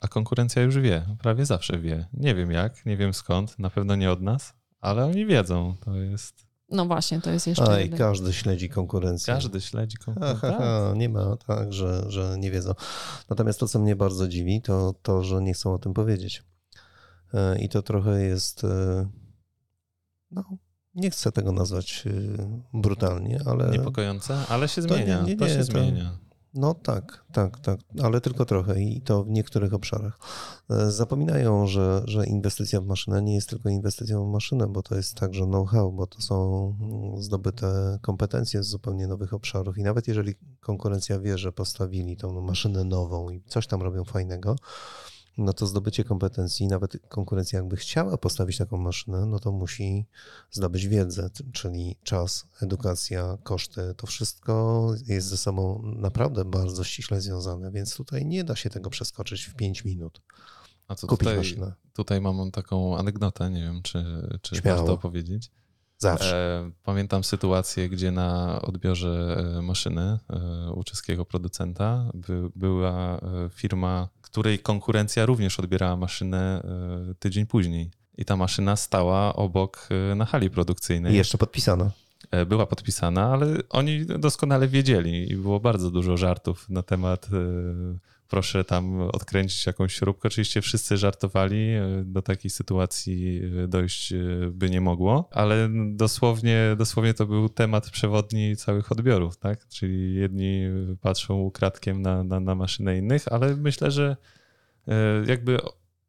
a 0.00 0.08
konkurencja 0.08 0.62
już 0.62 0.78
wie, 0.78 1.02
prawie 1.22 1.46
zawsze 1.46 1.78
wie. 1.78 2.06
Nie 2.12 2.34
wiem 2.34 2.50
jak, 2.50 2.86
nie 2.86 2.96
wiem 2.96 3.14
skąd, 3.14 3.58
na 3.58 3.70
pewno 3.70 3.96
nie 3.96 4.10
od 4.10 4.22
nas, 4.22 4.54
ale 4.80 5.04
oni 5.04 5.26
wiedzą. 5.26 5.76
To 5.84 5.96
jest 5.96 6.51
no 6.72 6.86
właśnie, 6.86 7.20
to 7.20 7.30
jest 7.30 7.46
jeszcze. 7.46 7.70
A 7.70 7.80
i 7.80 7.90
każdy 7.90 8.32
śledzi 8.32 8.68
konkurencję. 8.68 9.34
Każdy 9.34 9.60
śledzi 9.60 9.96
konkurencję. 9.96 10.48
Aha, 10.48 10.58
tak. 10.58 10.96
nie 10.96 11.08
ma 11.08 11.36
tak, 11.36 11.72
że, 11.72 12.04
że 12.08 12.36
nie 12.38 12.50
wiedzą. 12.50 12.72
Natomiast 13.30 13.60
to, 13.60 13.68
co 13.68 13.78
mnie 13.78 13.96
bardzo 13.96 14.28
dziwi, 14.28 14.62
to 14.62 14.94
to, 15.02 15.24
że 15.24 15.42
nie 15.42 15.54
chcą 15.54 15.74
o 15.74 15.78
tym 15.78 15.94
powiedzieć. 15.94 16.42
E, 17.34 17.58
I 17.58 17.68
to 17.68 17.82
trochę 17.82 18.22
jest. 18.22 18.64
E, 18.64 19.08
no, 20.30 20.44
nie 20.94 21.10
chcę 21.10 21.32
tego 21.32 21.52
nazwać 21.52 22.04
e, 22.06 22.10
brutalnie, 22.74 23.40
ale. 23.46 23.70
Niepokojące, 23.70 24.38
ale 24.48 24.68
się 24.68 24.82
zmienia. 24.82 25.18
To, 25.18 25.22
nie, 25.22 25.26
nie, 25.26 25.32
nie, 25.32 25.36
to 25.36 25.48
się 25.48 25.58
to, 25.58 25.64
zmienia. 25.64 26.18
No 26.54 26.74
tak, 26.74 27.24
tak, 27.32 27.60
tak, 27.60 27.80
ale 28.02 28.20
tylko 28.20 28.44
trochę 28.44 28.80
i 28.80 29.00
to 29.00 29.24
w 29.24 29.30
niektórych 29.30 29.74
obszarach. 29.74 30.18
E, 30.70 30.90
zapominają, 30.90 31.66
że, 31.66 32.02
że 32.04 32.26
inwestycja 32.26 32.80
w 32.80 32.86
maszynę 32.86 33.22
nie 33.22 33.34
jest 33.34 33.48
tylko 33.48 33.68
inwestycją 33.68 34.26
w 34.26 34.32
maszynę, 34.32 34.66
bo 34.66 34.82
to 34.82 34.94
jest 34.94 35.14
także 35.14 35.44
know-how, 35.44 35.92
bo 35.92 36.06
to 36.06 36.22
są 36.22 36.66
mm, 36.80 37.22
zdobyte 37.22 37.98
kompetencje 38.02 38.62
z 38.62 38.66
zupełnie 38.66 39.06
nowych 39.06 39.34
obszarów 39.34 39.78
i 39.78 39.82
nawet 39.82 40.08
jeżeli 40.08 40.34
konkurencja 40.60 41.18
wie, 41.20 41.38
że 41.38 41.52
postawili 41.52 42.16
tą 42.16 42.40
maszynę 42.40 42.84
nową 42.84 43.30
i 43.30 43.42
coś 43.46 43.66
tam 43.66 43.82
robią 43.82 44.04
fajnego, 44.04 44.56
no 45.38 45.52
to 45.52 45.66
zdobycie 45.66 46.04
kompetencji, 46.04 46.66
nawet 46.66 46.96
konkurencja 47.08 47.58
jakby 47.58 47.76
chciała 47.76 48.18
postawić 48.18 48.58
taką 48.58 48.76
maszynę, 48.76 49.26
no 49.26 49.38
to 49.38 49.52
musi 49.52 50.06
zdobyć 50.50 50.88
wiedzę, 50.88 51.30
czyli 51.52 51.96
czas, 52.02 52.46
edukacja, 52.62 53.38
koszty. 53.42 53.94
To 53.96 54.06
wszystko 54.06 54.86
jest 55.06 55.26
ze 55.26 55.36
sobą 55.36 55.82
naprawdę 55.84 56.44
bardzo 56.44 56.84
ściśle 56.84 57.20
związane, 57.20 57.70
więc 57.70 57.96
tutaj 57.96 58.26
nie 58.26 58.44
da 58.44 58.56
się 58.56 58.70
tego 58.70 58.90
przeskoczyć 58.90 59.44
w 59.44 59.54
5 59.54 59.84
minut. 59.84 60.20
A 60.88 60.94
co 60.94 61.06
Kupić 61.06 61.18
tutaj, 61.18 61.36
maszynę. 61.36 61.72
tutaj 61.92 62.20
mam 62.20 62.50
taką 62.50 62.98
anegdotę, 62.98 63.50
nie 63.50 63.60
wiem, 63.60 63.82
czy, 63.82 64.04
czy 64.42 64.60
warto 64.62 64.92
opowiedzieć. 64.92 65.50
Zawsze. 66.02 66.64
E, 66.66 66.70
pamiętam 66.82 67.24
sytuację, 67.24 67.88
gdzie 67.88 68.10
na 68.10 68.62
odbiorze 68.62 69.44
e, 69.58 69.62
maszyny 69.62 70.18
e, 70.30 70.72
u 70.72 70.84
czeskiego 70.84 71.24
producenta 71.24 72.10
by, 72.14 72.50
była 72.56 73.20
firma, 73.50 74.08
której 74.32 74.58
konkurencja 74.58 75.26
również 75.26 75.58
odbierała 75.58 75.96
maszynę 75.96 76.62
tydzień 77.18 77.46
później. 77.46 77.90
I 78.18 78.24
ta 78.24 78.36
maszyna 78.36 78.76
stała 78.76 79.36
obok 79.36 79.88
na 80.16 80.24
hali 80.24 80.50
produkcyjnej. 80.50 81.12
I 81.12 81.16
jeszcze 81.16 81.38
podpisana. 81.38 81.90
Była 82.46 82.66
podpisana, 82.66 83.32
ale 83.32 83.46
oni 83.70 84.06
doskonale 84.06 84.68
wiedzieli 84.68 85.32
i 85.32 85.36
było 85.36 85.60
bardzo 85.60 85.90
dużo 85.90 86.16
żartów 86.16 86.70
na 86.70 86.82
temat 86.82 87.28
proszę 88.32 88.64
tam 88.64 89.00
odkręcić 89.00 89.66
jakąś 89.66 89.94
śrubkę. 89.94 90.28
Oczywiście 90.28 90.60
wszyscy 90.60 90.96
żartowali, 90.96 91.68
e, 91.68 92.02
do 92.04 92.22
takiej 92.22 92.50
sytuacji 92.50 93.42
e, 93.64 93.68
dojść 93.68 94.12
e, 94.12 94.16
by 94.52 94.70
nie 94.70 94.80
mogło, 94.80 95.28
ale 95.32 95.68
dosłownie, 95.94 96.74
dosłownie 96.78 97.14
to 97.14 97.26
był 97.26 97.48
temat 97.48 97.90
przewodni 97.90 98.56
całych 98.56 98.92
odbiorów, 98.92 99.36
tak? 99.36 99.68
Czyli 99.68 100.14
jedni 100.14 100.64
patrzą 101.00 101.34
ukradkiem 101.40 102.02
na, 102.02 102.24
na, 102.24 102.40
na 102.40 102.54
maszynę 102.54 102.98
innych, 102.98 103.32
ale 103.32 103.56
myślę, 103.56 103.90
że 103.90 104.16
jakby 105.26 105.58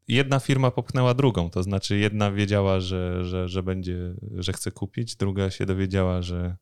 jedna 0.08 0.40
firma 0.40 0.72
popchnęła 0.72 1.14
drugą, 1.14 1.50
to 1.50 1.64
znaczy 1.64 1.98
jedna 1.98 2.32
wiedziała, 2.32 2.80
że, 2.80 3.26
że, 3.26 3.50
że 3.50 3.64
będzie, 3.64 4.14
że 4.36 4.54
chce 4.54 4.72
kupić, 4.72 5.16
druga 5.16 5.50
się 5.50 5.66
dowiedziała, 5.66 6.22
że 6.22 6.56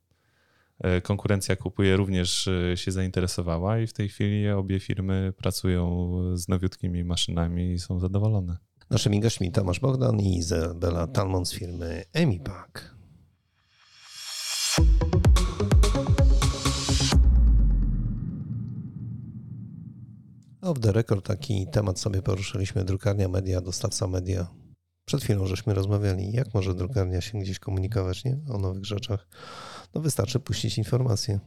E, 0.82 1.02
konkurencja 1.02 1.56
kupuje 1.56 1.98
również 1.98 2.48
e, 2.48 2.78
się 2.78 2.92
zainteresowała 2.92 3.80
i 3.80 3.88
w 3.88 3.94
tej 3.94 4.10
chwili 4.10 4.50
obie 4.50 4.80
firmy 4.80 5.34
pracują 5.38 6.12
z 6.38 6.48
nowiutkimi 6.48 7.04
maszynami 7.04 7.74
i 7.74 7.80
są 7.80 8.00
zadowolone. 8.00 8.58
Naszymi 8.90 9.20
gośćmi 9.20 9.52
Tomasz 9.52 9.80
Bogdan 9.80 10.20
i 10.20 10.38
Izabela 10.38 11.08
Talmon 11.08 11.46
z 11.46 11.54
firmy 11.54 12.04
Emipak. 12.14 12.96
Off 20.62 20.80
the 20.80 20.92
record 20.92 21.26
taki 21.26 21.68
temat 21.68 22.00
sobie 22.00 22.22
poruszyliśmy, 22.22 22.86
drukarnia 22.86 23.28
media, 23.28 23.62
dostawca 23.62 24.08
media. 24.08 24.48
Przed 25.06 25.24
chwilą 25.24 25.48
żeśmy 25.48 25.74
rozmawiali, 25.74 26.32
jak 26.32 26.54
może 26.54 26.76
drukarnia 26.76 27.22
się 27.22 27.40
gdzieś 27.40 27.60
komunikować 27.60 28.24
nie? 28.24 28.40
o 28.50 28.58
nowych 28.58 28.86
rzeczach 28.86 29.28
no 29.94 30.02
wystarczy 30.02 30.40
puścić 30.40 30.78
informacje. 30.78 31.40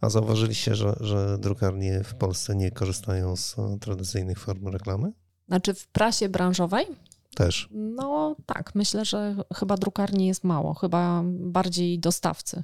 A 0.00 0.10
zauważyliście, 0.10 0.74
że, 0.74 0.94
że 1.00 1.38
drukarnie 1.38 2.04
w 2.04 2.14
Polsce 2.14 2.56
nie 2.56 2.70
korzystają 2.70 3.36
z 3.36 3.56
tradycyjnych 3.80 4.38
form 4.38 4.68
reklamy? 4.68 5.12
Znaczy 5.48 5.74
w 5.74 5.86
prasie 5.86 6.28
branżowej? 6.28 6.86
Też. 7.34 7.68
No 7.70 8.36
tak, 8.46 8.74
myślę, 8.74 9.04
że 9.04 9.36
chyba 9.54 9.76
drukarni 9.76 10.26
jest 10.26 10.44
mało, 10.44 10.74
chyba 10.74 11.22
bardziej 11.26 11.98
dostawcy. 11.98 12.62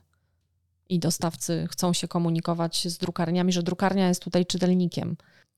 I 0.89 0.99
dostawcy 0.99 1.67
chcą 1.71 1.93
się 1.93 2.09
komunikować 2.09 2.89
z 2.89 2.99
drukarniami, 2.99 3.53
że 3.53 3.63
drukarnia 3.63 4.09
jest 4.09 4.23
tutaj 4.23 4.47
czytelnikiem. 4.47 5.17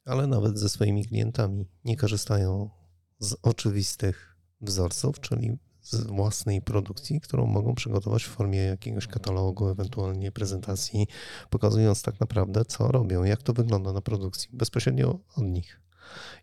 Ale 0.09 0.27
nawet 0.27 0.59
ze 0.59 0.69
swoimi 0.69 1.05
klientami 1.05 1.67
nie 1.85 1.97
korzystają 1.97 2.71
z 3.19 3.37
oczywistych 3.43 4.37
wzorców, 4.61 5.21
czyli 5.21 5.59
z 5.83 6.07
własnej 6.07 6.63
produkcji, 6.63 7.21
którą 7.21 7.47
mogą 7.47 7.75
przygotować 7.75 8.25
w 8.25 8.29
formie 8.29 8.59
jakiegoś 8.59 9.07
katalogu, 9.07 9.69
ewentualnie 9.69 10.33
prezentacji, 10.33 11.07
pokazując 11.51 12.03
tak 12.03 12.21
naprawdę, 12.21 12.65
co 12.65 12.89
robią, 12.89 13.25
jak 13.25 13.43
to 13.43 13.53
wygląda 13.53 13.93
na 13.93 14.01
produkcji, 14.01 14.49
bezpośrednio 14.53 15.19
od 15.37 15.45
nich. 15.45 15.81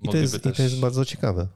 I, 0.02 0.10
to 0.10 0.18
jest, 0.18 0.44
też, 0.44 0.54
i 0.54 0.56
to 0.56 0.64
jest 0.64 0.80
bardzo 0.80 1.06
ciekawe. 1.06 1.48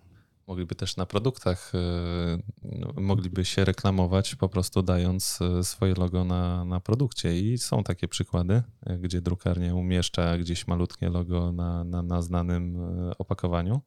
Mogliby 0.50 0.76
też 0.76 0.98
na 0.98 1.06
produktach, 1.06 1.72
y, 1.76 3.02
mogliby 3.02 3.46
się 3.46 3.66
reklamować 3.66 4.36
po 4.36 4.50
prostu 4.50 4.82
dając 4.82 5.40
y, 5.42 5.64
swoje 5.64 5.94
logo 5.94 6.24
na, 6.24 6.66
na 6.66 6.80
produkcie. 6.80 7.40
I 7.40 7.58
są 7.58 7.84
takie 7.84 8.08
przykłady, 8.08 8.64
gdzie 9.00 9.22
drukarnia 9.22 9.76
umieszcza 9.76 10.38
gdzieś 10.38 10.68
malutkie 10.68 11.10
logo 11.10 11.52
na, 11.52 11.84
na, 11.84 12.02
na 12.02 12.22
znanym 12.22 12.78
opakowaniu 13.18 13.82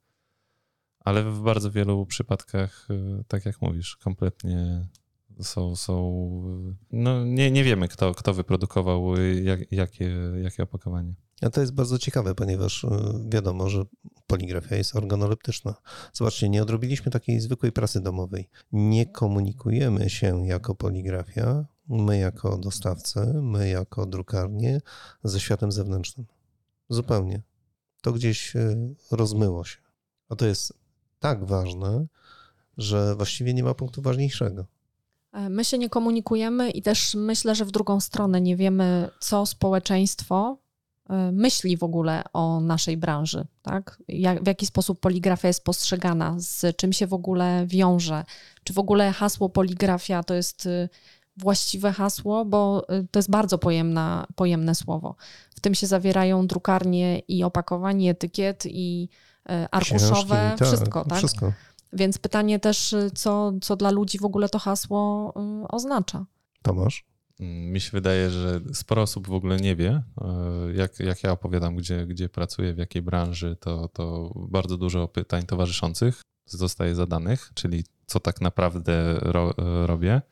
ale 1.04 1.22
w 1.22 1.40
bardzo 1.40 1.70
wielu 1.70 2.06
przypadkach, 2.06 2.88
tak 3.28 3.46
jak 3.46 3.62
mówisz, 3.62 3.96
kompletnie 3.96 4.88
są, 5.40 5.76
są 5.76 6.26
no 6.92 7.24
nie, 7.24 7.50
nie 7.50 7.64
wiemy, 7.64 7.88
kto, 7.88 8.14
kto 8.14 8.34
wyprodukował 8.34 9.16
jak, 9.42 9.72
jakie, 9.72 10.10
jakie 10.42 10.62
opakowanie. 10.62 11.14
A 11.42 11.50
to 11.50 11.60
jest 11.60 11.72
bardzo 11.72 11.98
ciekawe, 11.98 12.34
ponieważ 12.34 12.84
y, 12.84 12.88
wiadomo, 13.28 13.70
że 13.70 13.84
poligrafia 14.26 14.76
jest 14.76 14.96
organoleptyczna. 14.96 15.74
Zobaczcie, 16.12 16.48
nie 16.48 16.62
odrobiliśmy 16.62 17.12
takiej 17.12 17.40
zwykłej 17.40 17.72
pracy 17.72 18.00
domowej. 18.00 18.48
Nie 18.72 19.06
komunikujemy 19.06 20.10
się 20.10 20.46
jako 20.46 20.74
poligrafia, 20.74 21.64
my 21.88 22.18
jako 22.18 22.58
dostawcy, 22.58 23.20
my 23.42 23.68
jako 23.68 24.06
drukarnie 24.06 24.80
ze 25.24 25.40
światem 25.40 25.72
zewnętrznym. 25.72 26.26
Zupełnie. 26.88 27.42
To 28.02 28.12
gdzieś 28.12 28.56
y, 28.56 28.94
rozmyło 29.10 29.64
się. 29.64 29.78
A 30.28 30.36
to 30.36 30.46
jest 30.46 30.72
tak 31.18 31.44
ważne, 31.44 32.06
że 32.78 33.14
właściwie 33.16 33.54
nie 33.54 33.62
ma 33.62 33.74
punktu 33.74 34.02
ważniejszego. 34.02 34.66
E, 35.32 35.48
my 35.50 35.64
się 35.64 35.78
nie 35.78 35.90
komunikujemy 35.90 36.70
i 36.70 36.82
też 36.82 37.14
myślę, 37.14 37.54
że 37.54 37.64
w 37.64 37.70
drugą 37.70 38.00
stronę 38.00 38.40
nie 38.40 38.56
wiemy, 38.56 39.08
co 39.20 39.46
społeczeństwo 39.46 40.61
myśli 41.32 41.76
w 41.76 41.82
ogóle 41.82 42.24
o 42.32 42.60
naszej 42.60 42.96
branży, 42.96 43.46
tak? 43.62 44.02
Jak, 44.08 44.44
w 44.44 44.46
jaki 44.46 44.66
sposób 44.66 45.00
poligrafia 45.00 45.48
jest 45.48 45.64
postrzegana, 45.64 46.34
z 46.38 46.76
czym 46.76 46.92
się 46.92 47.06
w 47.06 47.14
ogóle 47.14 47.66
wiąże, 47.66 48.24
czy 48.64 48.72
w 48.72 48.78
ogóle 48.78 49.12
hasło 49.12 49.48
poligrafia 49.48 50.22
to 50.22 50.34
jest 50.34 50.66
y, 50.66 50.88
właściwe 51.36 51.92
hasło, 51.92 52.44
bo 52.44 52.86
y, 52.90 53.06
to 53.10 53.18
jest 53.18 53.30
bardzo 53.30 53.58
pojemna, 53.58 54.26
pojemne 54.34 54.74
słowo. 54.74 55.16
W 55.56 55.60
tym 55.60 55.74
się 55.74 55.86
zawierają 55.86 56.46
drukarnie 56.46 57.18
i 57.18 57.44
opakowanie, 57.44 58.10
etykiet 58.10 58.66
i 58.66 59.08
E, 59.48 59.68
arkuszowe, 59.70 60.52
Książki, 60.54 60.58
tak, 60.58 60.68
wszystko, 60.68 61.04
tak? 61.04 61.18
Wszystko. 61.18 61.52
Więc 61.92 62.18
pytanie 62.18 62.58
też, 62.58 62.92
y, 62.92 63.10
co, 63.14 63.52
co 63.62 63.76
dla 63.76 63.90
ludzi 63.90 64.18
w 64.18 64.24
ogóle 64.24 64.48
to 64.48 64.58
hasło 64.58 65.34
oznacza. 65.68 66.24
Tomasz? 66.62 67.04
Mi 67.42 67.80
się 67.80 67.90
wydaje, 67.92 68.30
że 68.30 68.60
sporo 68.72 69.02
osób 69.02 69.28
w 69.28 69.32
ogóle 69.32 69.56
nie 69.56 69.76
wie. 69.76 70.02
E, 70.20 70.72
jak, 70.74 71.00
jak 71.00 71.22
ja 71.22 71.32
opowiadam, 71.32 71.76
gdzie, 71.76 72.06
gdzie 72.06 72.28
pracuję, 72.28 72.74
w 72.74 72.78
jakiej 72.78 73.02
branży, 73.02 73.56
to, 73.60 73.88
to 73.88 74.32
bardzo 74.50 74.76
dużo 74.76 75.08
pytań 75.08 75.46
towarzyszących 75.46 76.22
zostaje 76.46 76.94
zadanych, 76.94 77.50
czyli 77.54 77.84
co 78.06 78.20
tak 78.20 78.40
naprawdę 78.40 79.14
ro, 79.20 79.54
e, 79.58 79.86
robię. 79.86 80.22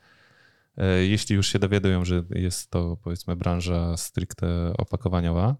Jeśli 1.00 1.36
już 1.36 1.46
się 1.46 1.58
dowiadują, 1.58 2.04
że 2.04 2.24
jest 2.30 2.70
to 2.70 2.96
powiedzmy 2.96 3.36
branża 3.36 3.96
stricte 3.96 4.72
opakowaniowa, 4.78 5.56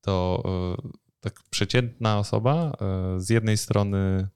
to 0.00 0.42
tak 1.22 1.42
przeciętna 1.50 2.18
osoba 2.18 2.72
e, 2.80 3.20
z 3.20 3.30
jednej 3.30 3.56
strony 3.56 3.98
e, 3.98 4.28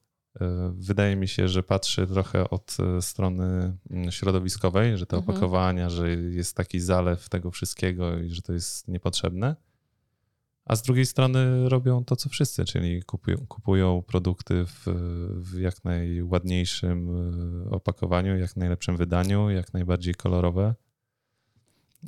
wydaje 0.73 1.17
mi 1.17 1.29
się, 1.29 1.49
że 1.49 1.63
patrzy 1.63 2.07
trochę 2.07 2.51
od 2.51 2.77
e, 2.81 3.03
strony 3.03 3.77
mm, 3.91 4.11
środowiskowej, 4.11 4.99
że 4.99 5.07
te 5.07 5.17
mhm. 5.17 5.31
opakowania, 5.31 5.91
że 5.91 6.11
jest 6.11 6.57
taki 6.57 6.81
zalew 6.81 7.29
tego 7.29 7.51
wszystkiego 7.51 8.19
i 8.19 8.31
że 8.31 8.43
to 8.43 8.53
jest 8.53 8.89
niepotrzebne. 8.89 9.57
A 10.65 10.77
z 10.77 10.83
drugiej 10.83 11.07
strony 11.07 11.69
robią 11.69 12.05
to, 12.05 12.17
co 12.17 12.29
wszyscy, 12.29 12.65
czyli 12.65 13.03
kupują, 13.03 13.47
kupują 13.49 14.03
produkty 14.03 14.65
w, 14.67 14.85
w 15.31 15.59
jak 15.59 15.85
najładniejszym 15.85 17.11
opakowaniu, 17.71 18.39
jak 18.39 18.57
najlepszym 18.57 18.97
wydaniu, 18.97 19.51
jak 19.51 19.75
najbardziej 19.75 20.15
kolorowe 20.15 20.75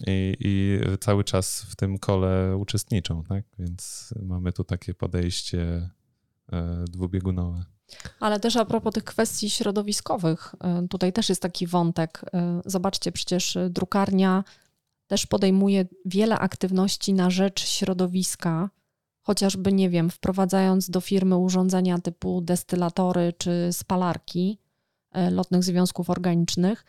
i, 0.06 0.36
i 0.40 0.80
cały 1.00 1.24
czas 1.24 1.62
w 1.62 1.76
tym 1.76 1.98
kole 1.98 2.56
uczestniczą, 2.56 3.22
tak? 3.24 3.44
Więc 3.58 4.14
mamy 4.22 4.52
tu 4.52 4.64
takie 4.64 4.94
podejście 4.94 5.90
e, 6.52 6.84
dwubiegunowe. 6.84 7.77
Ale 8.20 8.40
też 8.40 8.57
a 8.57 8.64
propos 8.64 8.94
tych 8.94 9.05
kwestii 9.05 9.51
środowiskowych, 9.51 10.55
e, 10.61 10.88
tutaj 10.88 11.12
też 11.12 11.29
jest 11.29 11.42
taki 11.42 11.66
wątek. 11.66 12.20
E, 12.35 12.61
zobaczcie, 12.64 13.12
przecież 13.12 13.59
drukarnia 13.70 14.44
też 15.07 15.27
podejmuje 15.27 15.87
wiele 16.05 16.38
aktywności 16.38 17.14
na 17.14 17.31
rzecz 17.31 17.66
środowiska, 17.66 18.70
chociażby, 19.22 19.72
nie 19.72 19.90
wiem, 19.90 20.11
wprowadzając 20.11 20.90
do 20.90 21.01
firmy 21.01 21.37
urządzenia 21.37 21.98
typu 21.98 22.40
destylatory 22.40 23.33
czy 23.38 23.68
spalarki 23.72 24.59
e, 25.12 25.31
lotnych 25.31 25.64
związków 25.64 26.11
organicznych. 26.11 26.85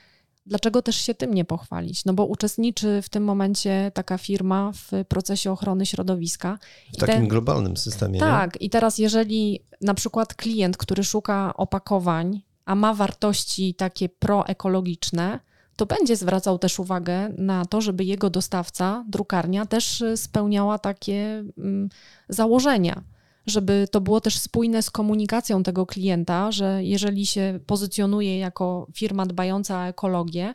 Dlaczego 0.49 0.81
też 0.81 0.95
się 0.95 1.13
tym 1.13 1.33
nie 1.33 1.45
pochwalić? 1.45 2.05
No 2.05 2.13
bo 2.13 2.25
uczestniczy 2.25 3.01
w 3.01 3.09
tym 3.09 3.23
momencie 3.23 3.91
taka 3.93 4.17
firma 4.17 4.71
w 4.75 5.05
procesie 5.07 5.51
ochrony 5.51 5.85
środowiska. 5.85 6.59
W 6.93 6.97
takim 6.97 7.21
te... 7.21 7.27
globalnym 7.27 7.77
systemie. 7.77 8.19
Tak, 8.19 8.59
nie? 8.59 8.65
i 8.65 8.69
teraz 8.69 8.97
jeżeli 8.97 9.59
na 9.81 9.93
przykład 9.93 10.33
klient, 10.33 10.77
który 10.77 11.03
szuka 11.03 11.53
opakowań, 11.57 12.41
a 12.65 12.75
ma 12.75 12.93
wartości 12.93 13.73
takie 13.73 14.09
proekologiczne, 14.09 15.39
to 15.75 15.85
będzie 15.85 16.15
zwracał 16.15 16.59
też 16.59 16.79
uwagę 16.79 17.29
na 17.37 17.65
to, 17.65 17.81
żeby 17.81 18.03
jego 18.03 18.29
dostawca, 18.29 19.05
drukarnia, 19.07 19.65
też 19.65 20.01
y, 20.01 20.17
spełniała 20.17 20.79
takie 20.79 21.43
mm, 21.57 21.89
założenia, 22.29 23.03
żeby 23.49 23.87
to 23.91 24.01
było 24.01 24.21
też 24.21 24.37
spójne 24.37 24.81
z 24.81 24.91
komunikacją 24.91 25.63
tego 25.63 25.85
klienta, 25.85 26.51
że 26.51 26.83
jeżeli 26.83 27.25
się 27.25 27.59
pozycjonuje 27.65 28.39
jako 28.39 28.87
firma 28.93 29.25
dbająca 29.25 29.79
o 29.79 29.87
ekologię, 29.87 30.53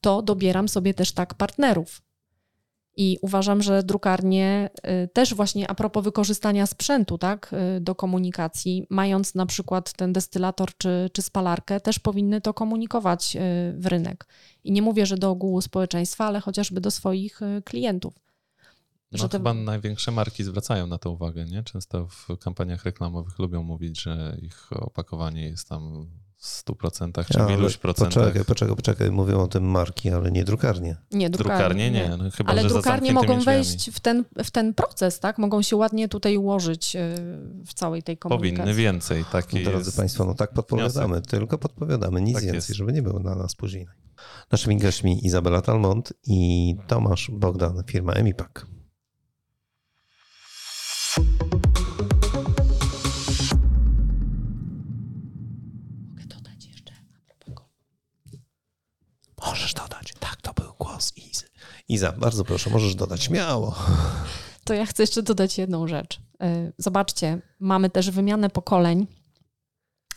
to 0.00 0.22
dobieram 0.22 0.68
sobie 0.68 0.94
też 0.94 1.12
tak 1.12 1.34
partnerów. 1.34 2.02
I 3.00 3.18
uważam, 3.22 3.62
że 3.62 3.82
drukarnie 3.82 4.70
y, 5.04 5.08
też 5.08 5.34
właśnie 5.34 5.70
a 5.70 5.74
propos 5.74 6.04
wykorzystania 6.04 6.66
sprzętu 6.66 7.18
tak, 7.18 7.54
y, 7.76 7.80
do 7.80 7.94
komunikacji, 7.94 8.86
mając 8.90 9.34
na 9.34 9.46
przykład 9.46 9.92
ten 9.92 10.12
destylator 10.12 10.68
czy, 10.78 11.10
czy 11.12 11.22
spalarkę, 11.22 11.80
też 11.80 11.98
powinny 11.98 12.40
to 12.40 12.54
komunikować 12.54 13.36
y, 13.36 13.40
w 13.78 13.86
rynek. 13.86 14.26
I 14.64 14.72
nie 14.72 14.82
mówię, 14.82 15.06
że 15.06 15.16
do 15.16 15.30
ogółu 15.30 15.60
społeczeństwa, 15.60 16.24
ale 16.24 16.40
chociażby 16.40 16.80
do 16.80 16.90
swoich 16.90 17.40
klientów. 17.64 18.27
No 19.12 19.18
że 19.18 19.28
chyba 19.28 19.54
największe 19.54 20.10
marki 20.10 20.44
zwracają 20.44 20.86
na 20.86 20.98
to 20.98 21.10
uwagę, 21.10 21.44
nie? 21.44 21.62
Często 21.62 22.06
w 22.06 22.38
kampaniach 22.38 22.84
reklamowych 22.84 23.38
lubią 23.38 23.62
mówić, 23.62 24.02
że 24.02 24.36
ich 24.42 24.68
opakowanie 24.72 25.48
jest 25.48 25.68
tam 25.68 26.08
w 26.36 26.64
100% 26.64 27.24
czy 27.32 27.44
w 27.44 27.50
iluś 27.50 27.76
procentach. 27.76 28.24
Poczekaj, 28.24 28.44
poczekaj, 28.44 28.76
poczekaj, 28.76 29.10
mówią 29.10 29.42
o 29.42 29.46
tym 29.46 29.64
marki, 29.64 30.10
ale 30.10 30.30
nie 30.30 30.44
drukarnie. 30.44 30.96
Nie, 31.12 31.30
drukarnie, 31.30 31.90
drukarnie 31.90 31.90
nie. 31.90 32.24
No, 32.24 32.30
chyba, 32.30 32.50
ale 32.50 32.62
że 32.62 32.68
drukarnie 32.68 33.12
mogą 33.12 33.40
wejść 33.40 33.90
w 33.90 34.00
ten, 34.00 34.24
w 34.44 34.50
ten 34.50 34.74
proces, 34.74 35.20
tak? 35.20 35.38
Mogą 35.38 35.62
się 35.62 35.76
ładnie 35.76 36.08
tutaj 36.08 36.36
ułożyć 36.36 36.96
e, 36.96 37.14
w 37.66 37.74
całej 37.74 38.02
tej 38.02 38.18
komunikacji. 38.18 38.56
Powinny 38.56 38.74
więcej. 38.74 39.24
Taki 39.32 39.64
no, 39.64 39.70
Drodzy 39.70 39.92
Państwo, 39.92 40.24
no 40.24 40.34
tak 40.34 40.52
podpowiadamy, 40.52 41.14
wniosek. 41.14 41.26
tylko 41.26 41.58
podpowiadamy, 41.58 42.20
nic 42.20 42.34
tak 42.34 42.44
więcej, 42.44 42.56
jest. 42.56 42.74
żeby 42.74 42.92
nie 42.92 43.02
było 43.02 43.20
na 43.20 43.34
nas 43.34 43.54
później. 43.54 43.86
Naszymi 44.52 44.76
gośćmi 44.76 45.26
Izabela 45.26 45.60
Talmont 45.62 46.12
i 46.26 46.74
Tomasz 46.86 47.30
Bogdan, 47.30 47.82
firma 47.86 48.12
Emipak. 48.12 48.77
Iza, 61.88 62.12
bardzo 62.12 62.44
proszę, 62.44 62.70
możesz 62.70 62.94
dodać 62.94 63.22
śmiało. 63.22 63.74
To 64.64 64.74
ja 64.74 64.86
chcę 64.86 65.02
jeszcze 65.02 65.22
dodać 65.22 65.58
jedną 65.58 65.86
rzecz. 65.86 66.16
Y, 66.16 66.72
zobaczcie, 66.78 67.40
mamy 67.60 67.90
też 67.90 68.10
wymianę 68.10 68.50
pokoleń. 68.50 69.06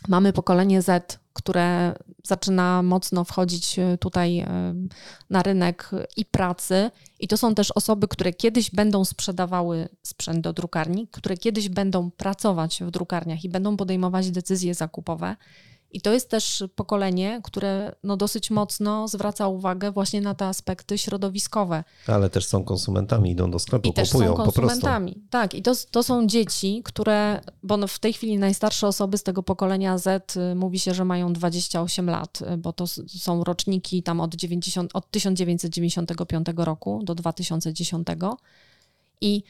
Mamy 0.08 0.32
pokolenie 0.32 0.82
Z, 0.82 1.18
które 1.32 1.94
zaczyna 2.24 2.82
mocno 2.82 3.24
wchodzić 3.24 3.78
y, 3.78 3.98
tutaj 3.98 4.40
y, 4.40 4.44
na 5.30 5.42
rynek 5.42 5.90
i 6.16 6.24
pracy. 6.24 6.90
I 7.20 7.28
to 7.28 7.36
są 7.36 7.54
też 7.54 7.70
osoby, 7.70 8.08
które 8.08 8.32
kiedyś 8.32 8.70
będą 8.70 9.04
sprzedawały 9.04 9.88
sprzęt 10.02 10.40
do 10.40 10.52
drukarni, 10.52 11.08
które 11.08 11.36
kiedyś 11.36 11.68
będą 11.68 12.10
pracować 12.10 12.82
w 12.82 12.90
drukarniach 12.90 13.44
i 13.44 13.48
będą 13.48 13.76
podejmować 13.76 14.30
decyzje 14.30 14.74
zakupowe. 14.74 15.36
I 15.92 16.00
to 16.00 16.12
jest 16.12 16.30
też 16.30 16.64
pokolenie, 16.74 17.40
które 17.44 17.94
no 18.02 18.16
dosyć 18.16 18.50
mocno 18.50 19.08
zwraca 19.08 19.48
uwagę 19.48 19.92
właśnie 19.92 20.20
na 20.20 20.34
te 20.34 20.46
aspekty 20.46 20.98
środowiskowe. 20.98 21.84
Ale 22.06 22.30
też 22.30 22.46
są 22.46 22.64
konsumentami, 22.64 23.30
idą 23.30 23.50
do 23.50 23.58
sklepu, 23.58 23.88
I 23.88 23.92
kupują 23.92 24.36
są 24.36 24.44
konsumentami. 24.44 25.22
Tak, 25.30 25.54
i 25.54 25.62
to, 25.62 25.72
to 25.90 26.02
są 26.02 26.26
dzieci, 26.26 26.82
które, 26.84 27.40
bo 27.62 27.76
no 27.76 27.86
w 27.86 27.98
tej 27.98 28.12
chwili 28.12 28.38
najstarsze 28.38 28.86
osoby 28.86 29.18
z 29.18 29.22
tego 29.22 29.42
pokolenia 29.42 29.98
Z 29.98 30.36
y, 30.36 30.54
mówi 30.54 30.78
się, 30.78 30.94
że 30.94 31.04
mają 31.04 31.32
28 31.32 32.10
lat, 32.10 32.42
y, 32.54 32.56
bo 32.56 32.72
to 32.72 32.86
są 33.06 33.44
roczniki 33.44 34.02
tam 34.02 34.20
od, 34.20 34.34
90, 34.34 34.90
od 34.94 35.10
1995 35.10 36.46
roku 36.56 37.00
do 37.04 37.14
2010. 37.14 38.08
I 39.20 39.42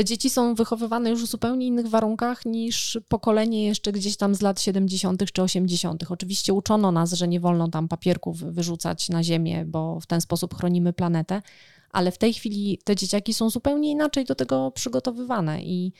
te 0.00 0.04
dzieci 0.04 0.30
są 0.30 0.54
wychowywane 0.54 1.10
już 1.10 1.24
w 1.24 1.26
zupełnie 1.26 1.66
innych 1.66 1.88
warunkach 1.88 2.46
niż 2.46 2.98
pokolenie 3.08 3.64
jeszcze 3.64 3.92
gdzieś 3.92 4.16
tam 4.16 4.34
z 4.34 4.40
lat 4.40 4.60
70. 4.60 5.32
czy 5.32 5.42
80. 5.42 6.04
Oczywiście 6.10 6.52
uczono 6.52 6.92
nas, 6.92 7.12
że 7.12 7.28
nie 7.28 7.40
wolno 7.40 7.68
tam 7.68 7.88
papierków 7.88 8.38
wyrzucać 8.38 9.08
na 9.08 9.22
ziemię, 9.22 9.64
bo 9.64 10.00
w 10.00 10.06
ten 10.06 10.20
sposób 10.20 10.54
chronimy 10.54 10.92
planetę, 10.92 11.42
ale 11.90 12.12
w 12.12 12.18
tej 12.18 12.32
chwili 12.32 12.78
te 12.84 12.96
dzieciaki 12.96 13.34
są 13.34 13.50
zupełnie 13.50 13.90
inaczej 13.90 14.24
do 14.24 14.34
tego 14.34 14.70
przygotowywane 14.70 15.62
i 15.62 15.92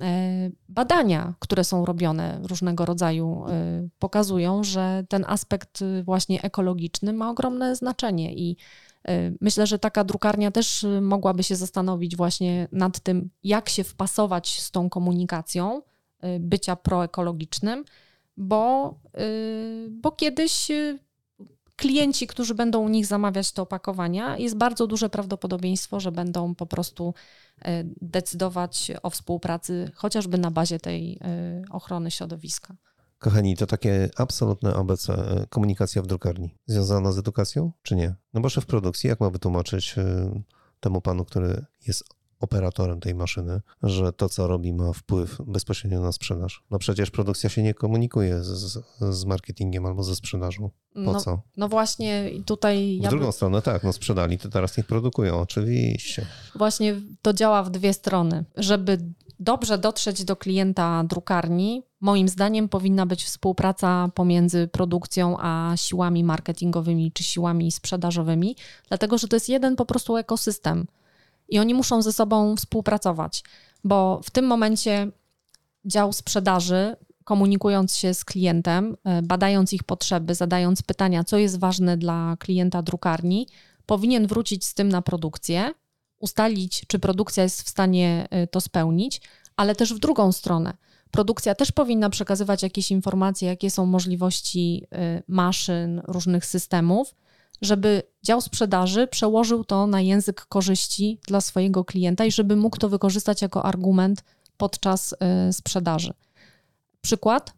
e, 0.00 0.50
badania, 0.68 1.34
które 1.38 1.64
są 1.64 1.84
robione 1.84 2.40
różnego 2.42 2.84
rodzaju, 2.84 3.44
e, 3.48 3.88
pokazują, 3.98 4.64
że 4.64 5.04
ten 5.08 5.24
aspekt 5.28 5.84
właśnie 6.04 6.42
ekologiczny 6.42 7.12
ma 7.12 7.30
ogromne 7.30 7.76
znaczenie 7.76 8.34
i 8.34 8.56
myślę, 9.40 9.66
że 9.66 9.78
taka 9.78 10.04
drukarnia 10.04 10.50
też 10.50 10.84
y, 10.84 11.00
mogłaby 11.00 11.42
się 11.42 11.56
zastanowić 11.56 12.16
właśnie 12.16 12.68
nad 12.72 13.00
tym, 13.00 13.30
jak 13.42 13.68
się 13.68 13.84
wpasować 13.84 14.60
z 14.60 14.70
tą 14.70 14.90
komunikacją 14.90 15.82
y, 16.24 16.38
bycia 16.40 16.76
proekologicznym, 16.76 17.84
bo, 18.38 18.94
bo 19.90 20.12
kiedyś 20.12 20.68
klienci, 21.76 22.26
którzy 22.26 22.54
będą 22.54 22.80
u 22.80 22.88
nich 22.88 23.06
zamawiać 23.06 23.52
te 23.52 23.62
opakowania, 23.62 24.38
jest 24.38 24.56
bardzo 24.56 24.86
duże 24.86 25.10
prawdopodobieństwo, 25.10 26.00
że 26.00 26.12
będą 26.12 26.54
po 26.54 26.66
prostu 26.66 27.14
decydować 28.02 28.92
o 29.02 29.10
współpracy 29.10 29.90
chociażby 29.94 30.38
na 30.38 30.50
bazie 30.50 30.80
tej 30.80 31.20
ochrony 31.70 32.10
środowiska. 32.10 32.76
Kochani, 33.18 33.56
to 33.56 33.66
takie 33.66 34.10
absolutne 34.16 34.74
ABC 34.74 35.12
e, 35.12 35.46
komunikacja 35.48 36.02
w 36.02 36.06
drukarni. 36.06 36.54
Związana 36.66 37.12
z 37.12 37.18
edukacją, 37.18 37.72
czy 37.82 37.96
nie? 37.96 38.14
No 38.34 38.40
bo 38.40 38.48
szef 38.48 38.66
produkcji, 38.66 39.08
jak 39.08 39.20
ma 39.20 39.30
wytłumaczyć 39.30 39.94
e, 39.98 40.42
temu 40.80 41.00
panu, 41.00 41.24
który 41.24 41.64
jest 41.86 42.04
operatorem 42.40 43.00
tej 43.00 43.14
maszyny, 43.14 43.60
że 43.82 44.12
to, 44.12 44.28
co 44.28 44.46
robi, 44.46 44.72
ma 44.72 44.92
wpływ 44.92 45.38
bezpośrednio 45.46 46.00
na 46.00 46.12
sprzedaż. 46.12 46.64
No 46.70 46.78
przecież 46.78 47.10
produkcja 47.10 47.50
się 47.50 47.62
nie 47.62 47.74
komunikuje 47.74 48.42
z, 48.42 48.78
z 49.10 49.24
marketingiem 49.24 49.86
albo 49.86 50.02
ze 50.02 50.16
sprzedażą. 50.16 50.70
Po 50.94 51.00
no, 51.00 51.20
co? 51.20 51.42
No 51.56 51.68
właśnie 51.68 52.30
tutaj... 52.46 52.98
Ja 52.98 53.08
w 53.08 53.10
drugą 53.10 53.26
by... 53.26 53.32
stronę 53.32 53.62
tak, 53.62 53.82
no 53.82 53.92
sprzedali, 53.92 54.38
to 54.38 54.48
teraz 54.48 54.76
niech 54.76 54.86
produkują, 54.86 55.40
oczywiście. 55.40 56.26
Właśnie 56.54 57.00
to 57.22 57.32
działa 57.32 57.62
w 57.62 57.70
dwie 57.70 57.92
strony. 57.92 58.44
Żeby 58.56 58.98
dobrze 59.40 59.78
dotrzeć 59.78 60.24
do 60.24 60.36
klienta 60.36 61.04
drukarni, 61.04 61.82
moim 62.06 62.28
zdaniem 62.28 62.68
powinna 62.68 63.06
być 63.06 63.24
współpraca 63.24 64.08
pomiędzy 64.14 64.68
produkcją 64.68 65.36
a 65.38 65.72
siłami 65.76 66.24
marketingowymi 66.24 67.12
czy 67.12 67.22
siłami 67.22 67.72
sprzedażowymi, 67.72 68.56
dlatego 68.88 69.18
że 69.18 69.28
to 69.28 69.36
jest 69.36 69.48
jeden 69.48 69.76
po 69.76 69.86
prostu 69.86 70.16
ekosystem 70.16 70.86
i 71.48 71.58
oni 71.58 71.74
muszą 71.74 72.02
ze 72.02 72.12
sobą 72.12 72.56
współpracować, 72.56 73.44
bo 73.84 74.20
w 74.24 74.30
tym 74.30 74.46
momencie 74.46 75.10
dział 75.84 76.12
sprzedaży, 76.12 76.96
komunikując 77.24 77.96
się 77.96 78.14
z 78.14 78.24
klientem, 78.24 78.96
e, 79.04 79.22
badając 79.22 79.72
ich 79.72 79.84
potrzeby, 79.84 80.34
zadając 80.34 80.82
pytania, 80.82 81.24
co 81.24 81.38
jest 81.38 81.58
ważne 81.58 81.96
dla 81.96 82.36
klienta 82.38 82.82
drukarni, 82.82 83.46
powinien 83.86 84.26
wrócić 84.26 84.64
z 84.64 84.74
tym 84.74 84.88
na 84.88 85.02
produkcję, 85.02 85.74
ustalić, 86.18 86.84
czy 86.86 86.98
produkcja 86.98 87.42
jest 87.42 87.62
w 87.62 87.68
stanie 87.68 88.26
e, 88.30 88.46
to 88.46 88.60
spełnić, 88.60 89.20
ale 89.56 89.74
też 89.74 89.94
w 89.94 89.98
drugą 89.98 90.32
stronę. 90.32 90.85
Produkcja 91.10 91.54
też 91.54 91.72
powinna 91.72 92.10
przekazywać 92.10 92.62
jakieś 92.62 92.90
informacje, 92.90 93.48
jakie 93.48 93.70
są 93.70 93.86
możliwości 93.86 94.86
e, 94.92 95.22
maszyn, 95.28 96.02
różnych 96.06 96.46
systemów, 96.46 97.14
żeby 97.62 98.02
dział 98.22 98.40
sprzedaży 98.40 99.06
przełożył 99.06 99.64
to 99.64 99.86
na 99.86 100.00
język 100.00 100.46
korzyści 100.46 101.20
dla 101.26 101.40
swojego 101.40 101.84
klienta 101.84 102.24
i 102.24 102.32
żeby 102.32 102.56
mógł 102.56 102.76
to 102.78 102.88
wykorzystać 102.88 103.42
jako 103.42 103.64
argument 103.64 104.24
podczas 104.56 105.12
y, 105.12 105.52
sprzedaży. 105.52 106.12
Przykład, 107.00 107.54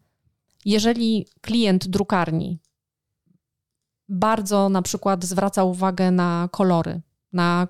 jeżeli 0.64 1.26
klient 1.40 1.88
drukarni 1.88 2.58
bardzo 4.08 4.68
na 4.68 4.82
przykład 4.82 5.24
zwraca 5.24 5.64
uwagę 5.64 6.10
na 6.10 6.48
kolory, 6.52 7.00
na 7.32 7.68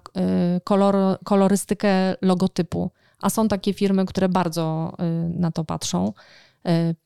y, 0.56 0.60
kolor, 0.60 1.18
kolorystykę 1.24 2.14
logotypu, 2.22 2.90
a 3.20 3.30
są 3.30 3.48
takie 3.48 3.72
firmy, 3.72 4.06
które 4.06 4.28
bardzo 4.28 4.92
y, 5.00 5.38
na 5.38 5.50
to 5.52 5.64
patrzą, 5.64 6.12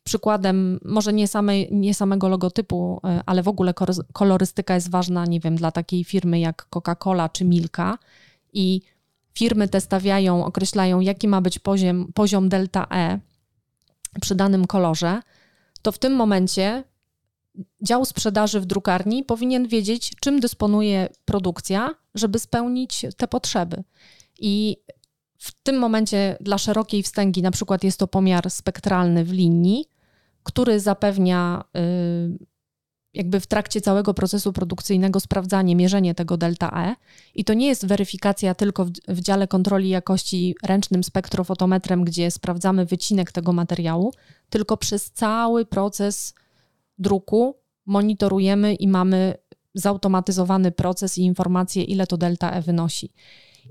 Przykładem, 0.04 0.80
może 0.84 1.12
nie, 1.12 1.28
samej, 1.28 1.68
nie 1.70 1.94
samego 1.94 2.28
logotypu, 2.28 3.00
ale 3.26 3.42
w 3.42 3.48
ogóle 3.48 3.74
kolorystyka 4.12 4.74
jest 4.74 4.90
ważna, 4.90 5.24
nie 5.24 5.40
wiem, 5.40 5.56
dla 5.56 5.72
takiej 5.72 6.04
firmy 6.04 6.40
jak 6.40 6.66
Coca-Cola 6.70 7.32
czy 7.32 7.44
Milka. 7.44 7.98
I 8.52 8.80
firmy 9.34 9.68
te 9.68 9.80
stawiają, 9.80 10.44
określają, 10.44 11.00
jaki 11.00 11.28
ma 11.28 11.40
być 11.40 11.58
poziom, 11.58 12.12
poziom 12.14 12.48
delta 12.48 12.86
E 12.90 13.20
przy 14.20 14.34
danym 14.34 14.66
kolorze, 14.66 15.22
to 15.82 15.92
w 15.92 15.98
tym 15.98 16.14
momencie 16.14 16.84
dział 17.80 18.04
sprzedaży 18.04 18.60
w 18.60 18.66
drukarni 18.66 19.24
powinien 19.24 19.68
wiedzieć, 19.68 20.12
czym 20.20 20.40
dysponuje 20.40 21.08
produkcja, 21.24 21.94
żeby 22.14 22.38
spełnić 22.38 23.06
te 23.16 23.28
potrzeby. 23.28 23.84
I 24.38 24.76
w 25.42 25.52
tym 25.62 25.78
momencie 25.78 26.36
dla 26.40 26.58
szerokiej 26.58 27.02
wstęgi, 27.02 27.42
na 27.42 27.50
przykład 27.50 27.84
jest 27.84 27.98
to 27.98 28.06
pomiar 28.06 28.50
spektralny 28.50 29.24
w 29.24 29.32
linii, 29.32 29.84
który 30.42 30.80
zapewnia 30.80 31.64
y, 31.76 32.38
jakby 33.14 33.40
w 33.40 33.46
trakcie 33.46 33.80
całego 33.80 34.14
procesu 34.14 34.52
produkcyjnego 34.52 35.20
sprawdzanie, 35.20 35.76
mierzenie 35.76 36.14
tego 36.14 36.36
delta 36.36 36.70
E. 36.84 36.94
I 37.34 37.44
to 37.44 37.54
nie 37.54 37.66
jest 37.66 37.86
weryfikacja 37.86 38.54
tylko 38.54 38.84
w, 38.84 38.90
w 39.08 39.20
dziale 39.20 39.48
kontroli 39.48 39.88
jakości 39.88 40.54
ręcznym 40.62 41.04
spektrofotometrem, 41.04 42.04
gdzie 42.04 42.30
sprawdzamy 42.30 42.86
wycinek 42.86 43.32
tego 43.32 43.52
materiału, 43.52 44.12
tylko 44.50 44.76
przez 44.76 45.10
cały 45.10 45.64
proces 45.66 46.34
druku 46.98 47.56
monitorujemy 47.86 48.74
i 48.74 48.88
mamy 48.88 49.34
zautomatyzowany 49.74 50.72
proces 50.72 51.18
i 51.18 51.22
informacje, 51.22 51.82
ile 51.84 52.06
to 52.06 52.16
delta 52.16 52.50
E 52.50 52.62
wynosi. 52.62 53.12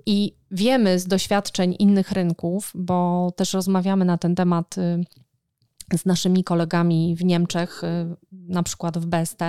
I 0.05 0.35
wiemy 0.51 0.99
z 0.99 1.07
doświadczeń 1.07 1.75
innych 1.79 2.11
rynków, 2.11 2.71
bo 2.75 3.31
też 3.35 3.53
rozmawiamy 3.53 4.05
na 4.05 4.17
ten 4.17 4.35
temat 4.35 4.77
y, 4.77 5.97
z 5.97 6.05
naszymi 6.05 6.43
kolegami 6.43 7.15
w 7.15 7.23
Niemczech, 7.23 7.83
y, 7.83 7.87
na 8.31 8.63
przykład 8.63 8.97
w 8.97 9.05
BST, 9.05 9.39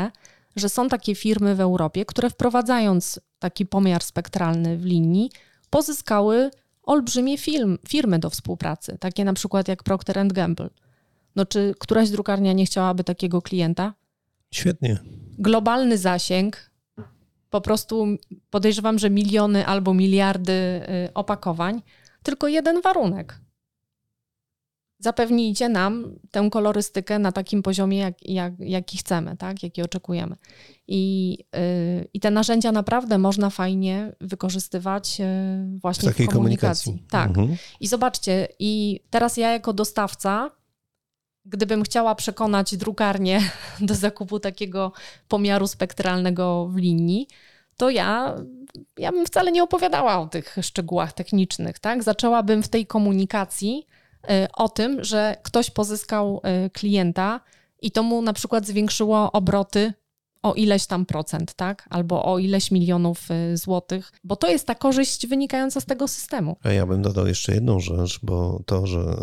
że 0.56 0.68
są 0.68 0.88
takie 0.88 1.14
firmy 1.14 1.54
w 1.54 1.60
Europie, 1.60 2.04
które 2.04 2.30
wprowadzając 2.30 3.20
taki 3.38 3.66
pomiar 3.66 4.02
spektralny 4.02 4.78
w 4.78 4.84
linii, 4.84 5.30
pozyskały 5.70 6.50
olbrzymie 6.82 7.38
film, 7.38 7.78
firmy 7.88 8.18
do 8.18 8.30
współpracy, 8.30 8.98
takie 9.00 9.24
na 9.24 9.32
przykład 9.32 9.68
jak 9.68 9.82
Procter 9.82 10.26
Gamble. 10.26 10.70
No 11.36 11.46
czy 11.46 11.74
któraś 11.78 12.10
drukarnia 12.10 12.52
nie 12.52 12.66
chciałaby 12.66 13.04
takiego 13.04 13.42
klienta? 13.42 13.94
Świetnie. 14.50 14.98
Globalny 15.38 15.98
zasięg, 15.98 16.70
po 17.52 17.60
prostu 17.60 18.06
podejrzewam, 18.50 18.98
że 18.98 19.10
miliony 19.10 19.66
albo 19.66 19.94
miliardy 19.94 20.52
y, 20.52 21.14
opakowań, 21.14 21.82
tylko 22.22 22.48
jeden 22.48 22.80
warunek– 22.80 23.38
zapewnijcie 25.02 25.68
nam 25.68 26.14
tę 26.30 26.48
kolorystykę 26.50 27.18
na 27.18 27.32
takim 27.32 27.62
poziomie, 27.62 27.98
jak, 27.98 28.28
jak, 28.28 28.52
jaki 28.60 28.98
chcemy, 28.98 29.36
tak? 29.36 29.62
jaki 29.62 29.82
oczekujemy. 29.82 30.36
I, 30.88 31.30
yy, 31.52 32.08
I 32.14 32.20
te 32.20 32.30
narzędzia 32.30 32.72
naprawdę 32.72 33.18
można 33.18 33.50
fajnie 33.50 34.12
wykorzystywać 34.20 35.18
yy, 35.18 35.26
właśnie 35.78 36.10
w, 36.10 36.12
w 36.12 36.26
komunikacji. 36.26 36.92
komunikacji. 36.92 37.06
Tak. 37.10 37.28
Mhm. 37.28 37.56
I 37.80 37.86
zobaczcie, 37.86 38.48
i 38.58 39.00
teraz 39.10 39.36
ja 39.36 39.52
jako 39.52 39.72
dostawca, 39.72 40.50
gdybym 41.44 41.82
chciała 41.82 42.14
przekonać 42.14 42.76
drukarnię 42.76 43.40
do 43.80 43.94
zakupu 43.94 44.40
takiego 44.40 44.92
pomiaru 45.28 45.66
spektralnego 45.66 46.66
w 46.66 46.76
linii, 46.76 47.28
to 47.76 47.90
ja, 47.90 48.34
ja 48.98 49.12
bym 49.12 49.26
wcale 49.26 49.52
nie 49.52 49.62
opowiadała 49.62 50.18
o 50.18 50.26
tych 50.26 50.56
szczegółach 50.62 51.12
technicznych, 51.12 51.78
tak? 51.78 52.02
Zaczęłabym 52.02 52.62
w 52.62 52.68
tej 52.68 52.86
komunikacji 52.86 53.86
Y, 54.30 54.52
o 54.52 54.68
tym, 54.68 55.04
że 55.04 55.36
ktoś 55.42 55.70
pozyskał 55.70 56.40
y, 56.66 56.70
klienta 56.70 57.40
i 57.82 57.90
to 57.90 58.02
mu 58.02 58.22
na 58.22 58.32
przykład 58.32 58.66
zwiększyło 58.66 59.32
obroty 59.32 59.92
o 60.42 60.54
ileś 60.54 60.86
tam 60.86 61.06
procent, 61.06 61.54
tak? 61.54 61.86
Albo 61.90 62.24
o 62.24 62.38
ileś 62.38 62.70
milionów 62.70 63.30
y, 63.30 63.56
złotych, 63.56 64.12
bo 64.24 64.36
to 64.36 64.48
jest 64.48 64.66
ta 64.66 64.74
korzyść 64.74 65.26
wynikająca 65.26 65.80
z 65.80 65.84
tego 65.84 66.08
systemu. 66.08 66.56
A 66.62 66.72
ja 66.72 66.86
bym 66.86 67.02
dodał 67.02 67.26
jeszcze 67.26 67.54
jedną 67.54 67.80
rzecz, 67.80 68.20
bo 68.22 68.60
to, 68.66 68.86
że 68.86 69.16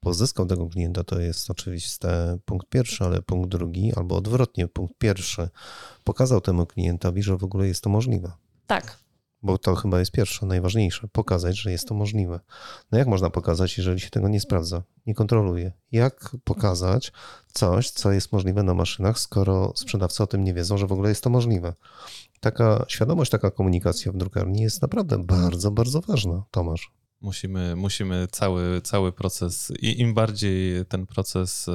pozyskał 0.00 0.46
tego 0.46 0.66
klienta, 0.66 1.04
to 1.04 1.20
jest 1.20 1.50
oczywiście 1.50 2.08
punkt 2.44 2.68
pierwszy, 2.68 3.04
ale 3.04 3.22
punkt 3.22 3.48
drugi, 3.50 3.92
albo 3.96 4.16
odwrotnie, 4.16 4.68
punkt 4.68 4.98
pierwszy 4.98 5.48
pokazał 6.04 6.40
temu 6.40 6.66
klientowi, 6.66 7.22
że 7.22 7.36
w 7.36 7.44
ogóle 7.44 7.68
jest 7.68 7.84
to 7.84 7.90
możliwe. 7.90 8.32
Tak. 8.66 8.98
Bo 9.42 9.58
to 9.58 9.74
chyba 9.74 9.98
jest 9.98 10.12
pierwsze, 10.12 10.46
najważniejsze. 10.46 11.08
Pokazać, 11.12 11.58
że 11.58 11.70
jest 11.70 11.88
to 11.88 11.94
możliwe. 11.94 12.40
No 12.92 12.98
jak 12.98 13.08
można 13.08 13.30
pokazać, 13.30 13.78
jeżeli 13.78 14.00
się 14.00 14.10
tego 14.10 14.28
nie 14.28 14.40
sprawdza, 14.40 14.82
nie 15.06 15.14
kontroluje? 15.14 15.72
Jak 15.92 16.36
pokazać 16.44 17.12
coś, 17.52 17.90
co 17.90 18.12
jest 18.12 18.32
możliwe 18.32 18.62
na 18.62 18.74
maszynach, 18.74 19.18
skoro 19.18 19.72
sprzedawcy 19.76 20.22
o 20.22 20.26
tym 20.26 20.44
nie 20.44 20.54
wiedzą, 20.54 20.78
że 20.78 20.86
w 20.86 20.92
ogóle 20.92 21.08
jest 21.08 21.24
to 21.24 21.30
możliwe? 21.30 21.74
Taka 22.40 22.84
świadomość, 22.88 23.30
taka 23.30 23.50
komunikacja 23.50 24.12
w 24.12 24.16
drukarni 24.16 24.62
jest 24.62 24.82
naprawdę 24.82 25.18
bardzo, 25.18 25.70
bardzo 25.70 26.00
ważna, 26.00 26.42
Tomasz. 26.50 26.92
Musimy, 27.20 27.76
musimy 27.76 28.28
cały, 28.32 28.80
cały 28.80 29.12
proces 29.12 29.72
i 29.80 30.00
im 30.00 30.14
bardziej 30.14 30.86
ten 30.86 31.06
proces 31.06 31.68
e, 31.68 31.72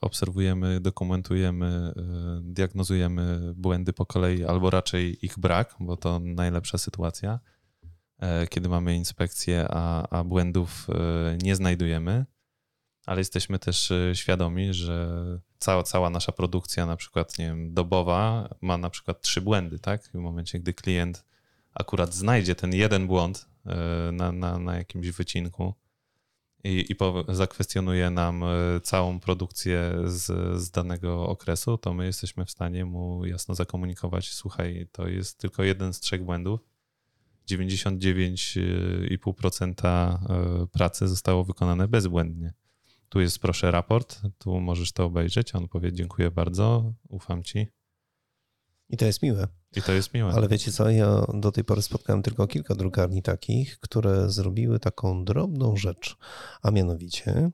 obserwujemy, 0.00 0.80
dokumentujemy, 0.80 1.66
e, 1.66 1.92
diagnozujemy 2.42 3.52
błędy 3.56 3.92
po 3.92 4.06
kolei, 4.06 4.44
albo 4.44 4.70
raczej 4.70 5.26
ich 5.26 5.38
brak, 5.38 5.74
bo 5.80 5.96
to 5.96 6.18
najlepsza 6.18 6.78
sytuacja, 6.78 7.40
e, 8.18 8.46
kiedy 8.46 8.68
mamy 8.68 8.96
inspekcję, 8.96 9.66
a, 9.70 10.08
a 10.08 10.24
błędów 10.24 10.86
nie 11.42 11.56
znajdujemy, 11.56 12.26
ale 13.06 13.20
jesteśmy 13.20 13.58
też 13.58 13.92
świadomi, 14.14 14.74
że 14.74 15.08
cała, 15.58 15.82
cała 15.82 16.10
nasza 16.10 16.32
produkcja, 16.32 16.86
na 16.86 16.96
przykład 16.96 17.38
nie 17.38 17.46
wiem, 17.46 17.74
dobowa, 17.74 18.48
ma 18.60 18.78
na 18.78 18.90
przykład 18.90 19.20
trzy 19.20 19.40
błędy, 19.40 19.78
tak? 19.78 20.02
W 20.02 20.14
momencie, 20.14 20.60
gdy 20.60 20.74
klient 20.74 21.24
akurat 21.74 22.14
znajdzie 22.14 22.54
ten 22.54 22.74
jeden 22.74 23.06
błąd, 23.06 23.49
na, 24.12 24.32
na, 24.32 24.58
na 24.58 24.76
jakimś 24.76 25.08
wycinku 25.08 25.74
i, 26.64 26.86
i 26.88 26.96
po, 26.96 27.24
zakwestionuje 27.28 28.10
nam 28.10 28.44
e, 28.44 28.46
całą 28.82 29.20
produkcję 29.20 29.92
z, 30.04 30.26
z 30.62 30.70
danego 30.70 31.28
okresu, 31.28 31.78
to 31.78 31.94
my 31.94 32.06
jesteśmy 32.06 32.44
w 32.44 32.50
stanie 32.50 32.84
mu 32.84 33.26
jasno 33.26 33.54
zakomunikować: 33.54 34.28
słuchaj, 34.28 34.88
to 34.92 35.08
jest 35.08 35.38
tylko 35.38 35.64
jeden 35.64 35.92
z 35.92 36.00
trzech 36.00 36.24
błędów. 36.24 36.60
99,5% 37.50 39.86
e, 39.86 40.18
pracy 40.66 41.08
zostało 41.08 41.44
wykonane 41.44 41.88
bezbłędnie. 41.88 42.52
Tu 43.08 43.20
jest 43.20 43.38
proszę 43.38 43.70
raport, 43.70 44.20
tu 44.38 44.60
możesz 44.60 44.92
to 44.92 45.04
obejrzeć. 45.04 45.54
On 45.54 45.68
powie: 45.68 45.92
Dziękuję 45.92 46.30
bardzo, 46.30 46.92
ufam 47.08 47.42
ci. 47.42 47.66
I 48.90 48.96
to 48.96 49.04
jest 49.04 49.22
miłe. 49.22 49.48
I 49.76 49.82
to 49.82 49.92
jest 49.92 50.14
miłe. 50.14 50.32
Ale 50.32 50.48
wiecie 50.48 50.72
co, 50.72 50.90
ja 50.90 51.26
do 51.34 51.52
tej 51.52 51.64
pory 51.64 51.82
spotkałem 51.82 52.22
tylko 52.22 52.46
kilka 52.46 52.74
drukarni 52.74 53.22
takich, 53.22 53.78
które 53.80 54.30
zrobiły 54.30 54.80
taką 54.80 55.24
drobną 55.24 55.76
rzecz, 55.76 56.16
a 56.62 56.70
mianowicie 56.70 57.50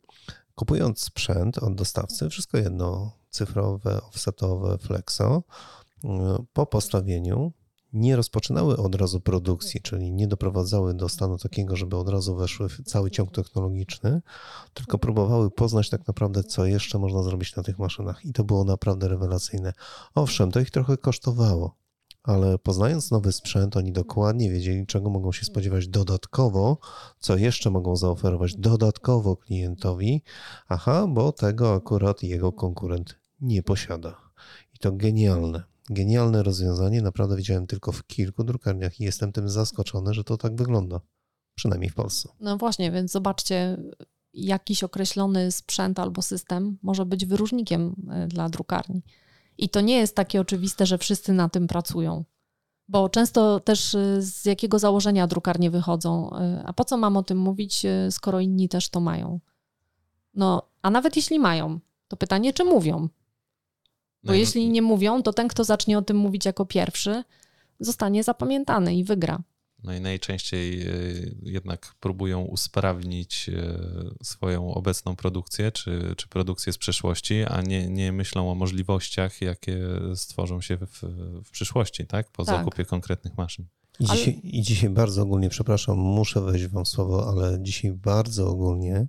kupując 0.55 1.01
sprzęt 1.01 1.59
od 1.59 1.75
dostawcy, 1.75 2.29
wszystko 2.29 2.59
jedno, 2.59 3.13
cyfrowe, 3.31 4.03
offsetowe, 4.03 4.79
flexo, 4.79 5.43
po 6.53 6.67
postawieniu 6.67 7.53
nie 7.97 8.17
rozpoczynały 8.17 8.77
od 8.77 8.95
razu 8.95 9.21
produkcji, 9.21 9.81
czyli 9.81 10.13
nie 10.13 10.29
doprowadzały 10.29 10.95
do 10.95 11.09
stanu 11.09 11.39
takiego, 11.39 11.77
żeby 11.77 11.97
od 11.97 12.09
razu 12.09 12.37
weszły 12.37 12.69
w 12.69 12.83
cały 12.83 13.11
ciąg 13.11 13.31
technologiczny, 13.31 14.23
tylko 14.75 14.99
próbowały 14.99 15.51
poznać 15.51 15.91
tak 15.91 16.07
naprawdę, 16.07 16.45
co 16.45 16.67
jeszcze 16.67 16.99
można 16.99 17.23
zrobić 17.23 17.57
na 17.57 17.63
tych 17.63 17.79
maszynach. 17.79 18.25
I 18.25 18.33
to 18.33 18.45
było 18.45 18.65
naprawdę 18.65 19.09
rewelacyjne. 19.09 19.73
Owszem, 20.15 20.53
to 20.53 20.61
ich 20.61 20.71
trochę 20.71 20.97
kosztowało, 20.97 21.77
ale 22.23 22.59
poznając 22.59 23.11
nowy 23.11 23.33
sprzęt, 23.33 23.77
oni 23.77 23.93
dokładnie 23.93 24.51
wiedzieli, 24.51 24.87
czego 24.87 25.11
mogą 25.11 25.33
się 25.33 25.45
spodziewać 25.45 25.89
dodatkowo, 25.89 26.79
co 27.21 27.37
jeszcze 27.37 27.71
mogą 27.71 27.97
zaoferować 27.97 28.55
dodatkowo 28.55 29.37
klientowi. 29.37 30.23
Aha, 30.69 31.07
bo 31.09 31.33
tego 31.33 31.75
akurat 31.75 32.23
jego 32.23 32.53
konkurent 32.53 33.19
nie 33.41 33.63
posiada. 33.63 34.17
I 34.75 34.79
to 34.79 34.93
genialne. 34.93 35.76
Genialne 35.91 36.43
rozwiązanie. 36.43 37.03
Naprawdę 37.03 37.37
widziałem 37.37 37.67
tylko 37.67 37.93
w 37.93 38.07
kilku 38.07 38.45
drukarniach 38.45 39.01
i 39.01 39.05
jestem 39.05 39.33
tym 39.33 39.49
zaskoczony, 39.49 40.15
że 40.15 40.25
to 40.25 40.37
tak 40.37 40.57
wygląda. 40.57 41.01
Przynajmniej 41.55 41.91
w 41.91 41.95
Polsce. 41.95 42.29
No 42.41 42.57
właśnie, 42.57 42.91
więc 42.91 43.13
zobaczcie, 43.13 43.77
jakiś 44.33 44.85
określony 44.85 45.53
sprzęt 45.53 45.99
albo 45.99 46.23
system 46.23 46.79
może 46.83 47.07
być 47.07 47.27
wyróżnikiem 47.27 47.97
e, 48.11 48.27
dla 48.27 48.49
drukarni. 48.49 49.03
I 49.59 49.69
to 49.69 49.81
nie 49.81 49.97
jest 49.97 50.15
takie 50.15 50.41
oczywiste, 50.41 50.87
że 50.87 50.99
wszyscy 50.99 51.33
na 51.33 51.49
tym 51.49 51.67
pracują. 51.67 52.25
Bo 52.89 53.09
często 53.09 53.61
też 53.61 53.95
y, 53.95 54.19
z 54.23 54.45
jakiego 54.45 54.79
założenia 54.79 55.27
drukarnie 55.27 55.71
wychodzą. 55.71 56.31
Y, 56.31 56.63
a 56.65 56.73
po 56.73 56.85
co 56.85 56.97
mam 56.97 57.17
o 57.17 57.23
tym 57.23 57.39
mówić, 57.39 57.83
skoro 58.11 58.41
inni 58.41 58.69
też 58.69 58.89
to 58.89 59.01
mają? 59.01 59.41
No, 60.35 60.63
a 60.83 60.91
nawet 60.91 61.17
jeśli 61.17 61.39
mają, 61.39 61.81
to 62.09 62.17
pytanie, 62.17 62.53
czy 62.53 62.65
mówią? 62.65 63.09
Bo 64.27 64.33
no 64.33 64.39
jeśli 64.39 64.69
nie 64.71 64.83
mówią, 64.83 65.23
to 65.23 65.33
ten, 65.33 65.49
kto 65.49 65.65
zacznie 65.65 65.99
o 65.99 66.03
tym 66.03 66.17
mówić 66.17 66.45
jako 66.45 66.67
pierwszy, 66.67 67.25
zostanie 67.81 68.25
zapamiętany 68.25 68.95
i 68.97 69.05
wygra. 69.05 69.43
No 69.85 69.95
i 69.95 70.01
najczęściej 70.01 70.87
jednak 71.43 71.95
próbują 72.01 72.41
usprawnić 72.41 73.51
swoją 74.23 74.75
obecną 74.75 75.17
produkcję 75.17 75.73
czy, 75.73 76.15
czy 76.17 76.29
produkcję 76.29 76.73
z 76.73 76.79
przeszłości, 76.79 77.45
a 77.45 77.63
nie, 77.63 77.89
nie 77.89 78.13
myślą 78.13 78.51
o 78.51 78.55
możliwościach, 78.55 79.41
jakie 79.41 79.79
stworzą 80.15 80.61
się 80.61 80.77
w, 80.77 81.03
w 81.45 81.51
przyszłości, 81.51 82.07
tak? 82.07 82.31
Po 82.31 82.45
tak. 82.45 82.57
zakupie 82.57 82.85
konkretnych 82.85 83.37
maszyn. 83.37 83.67
I 84.01 84.05
dzisiaj, 84.05 84.41
ale... 84.43 84.51
I 84.51 84.63
dzisiaj 84.63 84.91
bardzo 84.91 85.23
ogólnie, 85.23 85.49
przepraszam, 85.49 85.99
muszę 85.99 86.41
wejść 86.41 86.67
wam 86.67 86.87
słowo, 86.87 87.29
ale 87.29 87.59
dzisiaj 87.63 87.93
bardzo 87.93 88.49
ogólnie 88.49 89.07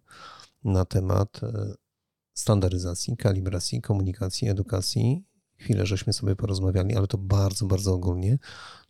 na 0.63 0.86
temat 0.86 1.43
e, 1.43 1.74
standaryzacji, 2.38 3.18
kalibracji, 3.18 3.82
komunikacji, 3.82 4.50
edukacji. 4.50 5.24
Chwilę 5.56 5.86
żeśmy 5.86 6.14
sobie 6.14 6.36
porozmawiali, 6.36 6.96
ale 6.96 7.08
to 7.08 7.18
bardzo, 7.18 7.66
bardzo 7.66 7.94
ogólnie. 7.94 8.38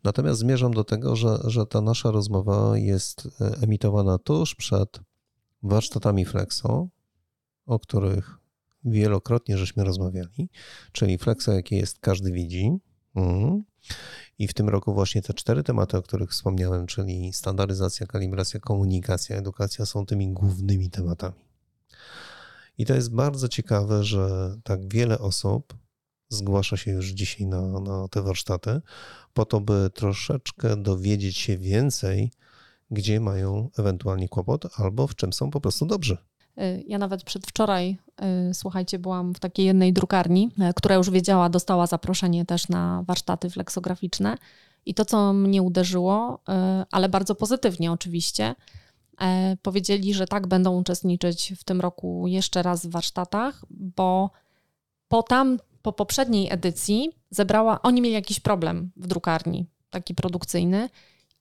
Natomiast 0.04 0.40
zmierzam 0.40 0.74
do 0.74 0.84
tego, 0.84 1.16
że, 1.16 1.38
że 1.44 1.66
ta 1.66 1.80
nasza 1.80 2.10
rozmowa 2.10 2.78
jest 2.78 3.28
e, 3.40 3.62
emitowana 3.62 4.18
tuż 4.18 4.54
przed 4.54 5.00
warsztatami 5.62 6.24
Flexo, 6.24 6.88
o 7.66 7.78
których 7.78 8.38
wielokrotnie 8.84 9.58
żeśmy 9.58 9.84
rozmawiali, 9.84 10.50
czyli 10.92 11.18
Flexo, 11.18 11.52
jakie 11.52 11.76
jest, 11.76 11.98
każdy 11.98 12.32
widzi. 12.32 12.78
Mhm. 13.14 13.64
I 14.38 14.48
w 14.48 14.54
tym 14.54 14.68
roku 14.68 14.94
właśnie 14.94 15.22
te 15.22 15.34
cztery 15.34 15.62
tematy, 15.62 15.96
o 15.96 16.02
których 16.02 16.30
wspomniałem, 16.30 16.86
czyli 16.86 17.32
standaryzacja, 17.32 18.06
kalibracja, 18.06 18.60
komunikacja, 18.60 19.36
edukacja, 19.36 19.86
są 19.86 20.06
tymi 20.06 20.32
głównymi 20.32 20.90
tematami. 20.90 21.47
I 22.78 22.86
to 22.86 22.94
jest 22.94 23.14
bardzo 23.14 23.48
ciekawe, 23.48 24.04
że 24.04 24.56
tak 24.64 24.92
wiele 24.92 25.18
osób 25.18 25.74
zgłasza 26.28 26.76
się 26.76 26.90
już 26.90 27.06
dzisiaj 27.06 27.46
na, 27.46 27.80
na 27.80 28.08
te 28.08 28.22
warsztaty, 28.22 28.80
po 29.34 29.44
to, 29.44 29.60
by 29.60 29.90
troszeczkę 29.94 30.76
dowiedzieć 30.76 31.38
się 31.38 31.58
więcej, 31.58 32.30
gdzie 32.90 33.20
mają 33.20 33.70
ewentualnie 33.78 34.28
kłopot, 34.28 34.66
albo 34.76 35.06
w 35.06 35.14
czym 35.14 35.32
są 35.32 35.50
po 35.50 35.60
prostu 35.60 35.86
dobrzy. 35.86 36.16
Y, 36.58 36.84
ja 36.86 36.98
nawet 36.98 37.24
przedwczoraj, 37.24 37.98
y, 38.50 38.54
słuchajcie, 38.54 38.98
byłam 38.98 39.34
w 39.34 39.38
takiej 39.40 39.66
jednej 39.66 39.92
drukarni, 39.92 40.50
y, 40.70 40.74
która 40.74 40.94
już 40.94 41.10
wiedziała, 41.10 41.48
dostała 41.48 41.86
zaproszenie 41.86 42.44
też 42.44 42.68
na 42.68 43.04
warsztaty 43.06 43.50
fleksograficzne. 43.50 44.36
I 44.86 44.94
to, 44.94 45.04
co 45.04 45.32
mnie 45.32 45.62
uderzyło, 45.62 46.40
ale 46.90 47.08
bardzo 47.08 47.34
pozytywnie 47.34 47.92
oczywiście, 47.92 48.54
powiedzieli, 49.62 50.14
że 50.14 50.26
tak 50.26 50.46
będą 50.46 50.76
uczestniczyć 50.76 51.52
w 51.58 51.64
tym 51.64 51.80
roku 51.80 52.24
jeszcze 52.26 52.62
raz 52.62 52.86
w 52.86 52.90
warsztatach, 52.90 53.64
bo 53.70 54.30
po 55.08 55.22
tam, 55.22 55.58
po 55.82 55.92
poprzedniej 55.92 56.52
edycji 56.52 57.10
zebrała, 57.30 57.82
oni 57.82 58.02
mieli 58.02 58.14
jakiś 58.14 58.40
problem 58.40 58.90
w 58.96 59.06
drukarni, 59.06 59.66
taki 59.90 60.14
produkcyjny, 60.14 60.88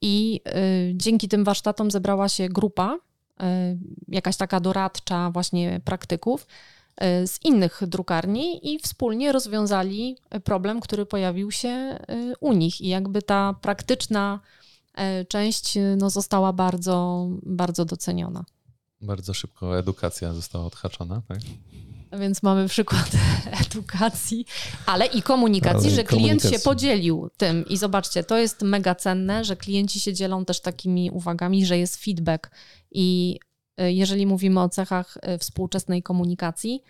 i 0.02 0.42
dzięki 0.94 1.28
tym 1.28 1.44
warsztatom 1.44 1.92
zebrała 1.92 2.30
się 2.30 2.50
grupa 2.50 2.98
Y, 3.44 3.78
jakaś 4.08 4.38
taka 4.38 4.60
doradcza 4.60 5.32
właśnie 5.32 5.82
praktyków 5.86 6.48
y, 7.24 7.28
z 7.28 7.46
innych 7.46 7.82
drukarni 7.88 8.74
i 8.74 8.80
wspólnie 8.80 9.32
rozwiązali 9.32 10.18
problem, 10.44 10.80
który 10.80 11.06
pojawił 11.06 11.52
się 11.52 11.70
y, 11.70 12.34
u 12.40 12.54
nich. 12.54 12.82
I 12.82 12.88
jakby 12.88 13.22
ta 13.22 13.56
praktyczna 13.62 14.40
część 15.28 15.78
no, 15.98 16.10
została 16.10 16.54
bardzo, 16.54 17.28
bardzo 17.44 17.86
doceniona. 17.86 18.46
Bardzo 19.02 19.34
szybko 19.34 19.80
edukacja 19.80 20.34
została 20.34 20.66
odhaczona, 20.66 21.22
tak? 21.28 21.40
Więc 22.20 22.44
mamy 22.44 22.68
przykład 22.68 23.12
edukacji, 23.66 24.46
ale 24.86 25.06
i 25.06 25.22
komunikacji, 25.22 25.88
ale 25.88 25.96
że 25.96 26.04
klient 26.04 26.44
się 26.44 26.60
podzielił 26.60 27.30
tym. 27.38 27.66
I 27.68 27.78
zobaczcie, 27.78 28.24
to 28.24 28.38
jest 28.38 28.62
mega 28.62 28.96
cenne, 28.96 29.46
że 29.46 29.56
klienci 29.56 30.00
się 30.00 30.14
dzielą 30.14 30.46
też 30.46 30.60
takimi 30.62 31.12
uwagami, 31.12 31.66
że 31.66 31.78
jest 31.78 32.04
feedback. 32.04 32.52
I 32.92 33.40
y, 33.82 33.94
jeżeli 33.94 34.26
mówimy 34.26 34.62
o 34.62 34.70
cechach 34.70 35.18
współczesnej 35.40 36.04
komunikacji, 36.04 36.84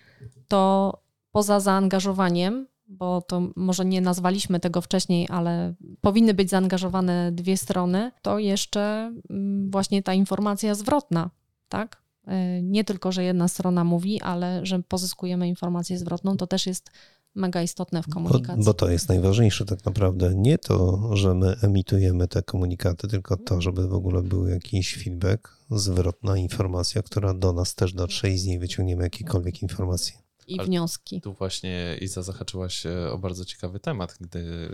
to 0.48 0.94
poza 1.32 1.60
zaangażowaniem, 1.60 2.68
bo 2.88 3.22
to 3.22 3.50
może 3.56 3.86
nie 3.86 4.02
nazwaliśmy 4.02 4.60
tego 4.60 4.82
wcześniej, 4.82 5.28
ale 5.30 5.74
powinny 6.02 6.34
być 6.34 6.50
zaangażowane 6.50 7.32
dwie 7.32 7.58
strony, 7.58 8.12
to 8.22 8.40
jeszcze 8.40 9.14
mm, 9.30 9.72
właśnie 9.72 10.04
ta 10.04 10.14
informacja 10.14 10.76
zwrotna, 10.76 11.30
tak? 11.70 12.04
Y, 12.28 12.62
nie 12.64 12.84
tylko, 12.84 13.12
że 13.12 13.24
jedna 13.24 13.48
strona 13.48 13.84
mówi, 13.84 14.22
ale 14.22 14.66
że 14.66 14.84
pozyskujemy 14.84 15.48
informację 15.48 15.98
zwrotną, 15.98 16.38
to 16.38 16.48
też 16.48 16.66
jest 16.66 16.92
mega 17.36 17.62
istotne 17.62 18.04
w 18.04 18.08
komunikacji. 18.08 18.64
Bo, 18.64 18.66
bo, 18.66 18.74
to 18.74 18.90
jest 18.90 19.10
najważniejsze 19.10 19.66
tak 19.66 19.86
naprawdę. 19.86 20.36
Nie 20.36 20.58
to, 20.58 21.10
że 21.16 21.34
my 21.34 21.56
emitujemy 21.62 22.28
te 22.28 22.44
komunikaty, 22.44 23.08
tylko 23.08 23.38
to, 23.38 23.62
żeby 23.62 23.88
w 23.88 23.94
ogóle 23.94 24.24
był 24.24 24.48
jakiś 24.48 25.04
feedback, 25.04 25.58
zwrotna 25.72 26.38
informacja, 26.38 27.02
która 27.02 27.34
do 27.34 27.54
nas 27.54 27.76
też 27.76 27.94
dotrze 27.94 28.30
i 28.30 28.38
z 28.38 28.46
niej 28.46 28.60
wyciągniemy 28.60 29.04
jakiekolwiek 29.04 29.62
informacje. 29.62 30.27
I 30.48 30.62
wnioski. 30.66 31.22
Tu 31.22 31.34
właśnie 31.34 31.98
Iza 32.02 32.22
zahaczyłaś 32.22 32.86
o 33.12 33.18
bardzo 33.18 33.46
ciekawy 33.46 33.80
temat, 33.80 34.18
gdy 34.22 34.70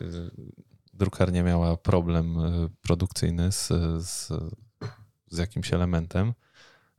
drukarnia 0.94 1.44
miała 1.44 1.78
problem 1.78 2.38
e, 2.40 2.70
produkcyjny 2.82 3.52
z, 3.52 3.68
z, 4.06 4.30
z 5.28 5.38
jakimś 5.38 5.74
elementem 5.74 6.34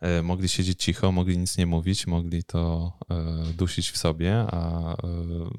E, 0.05 0.22
mogli 0.22 0.49
siedzieć 0.49 0.85
cicho, 0.85 1.12
mogli 1.12 1.39
nic 1.39 1.59
nie 1.59 1.66
mówić, 1.66 2.07
mogli 2.07 2.45
to 2.45 2.93
dusić 3.57 3.91
w 3.91 3.97
sobie, 3.97 4.37
a 4.39 4.97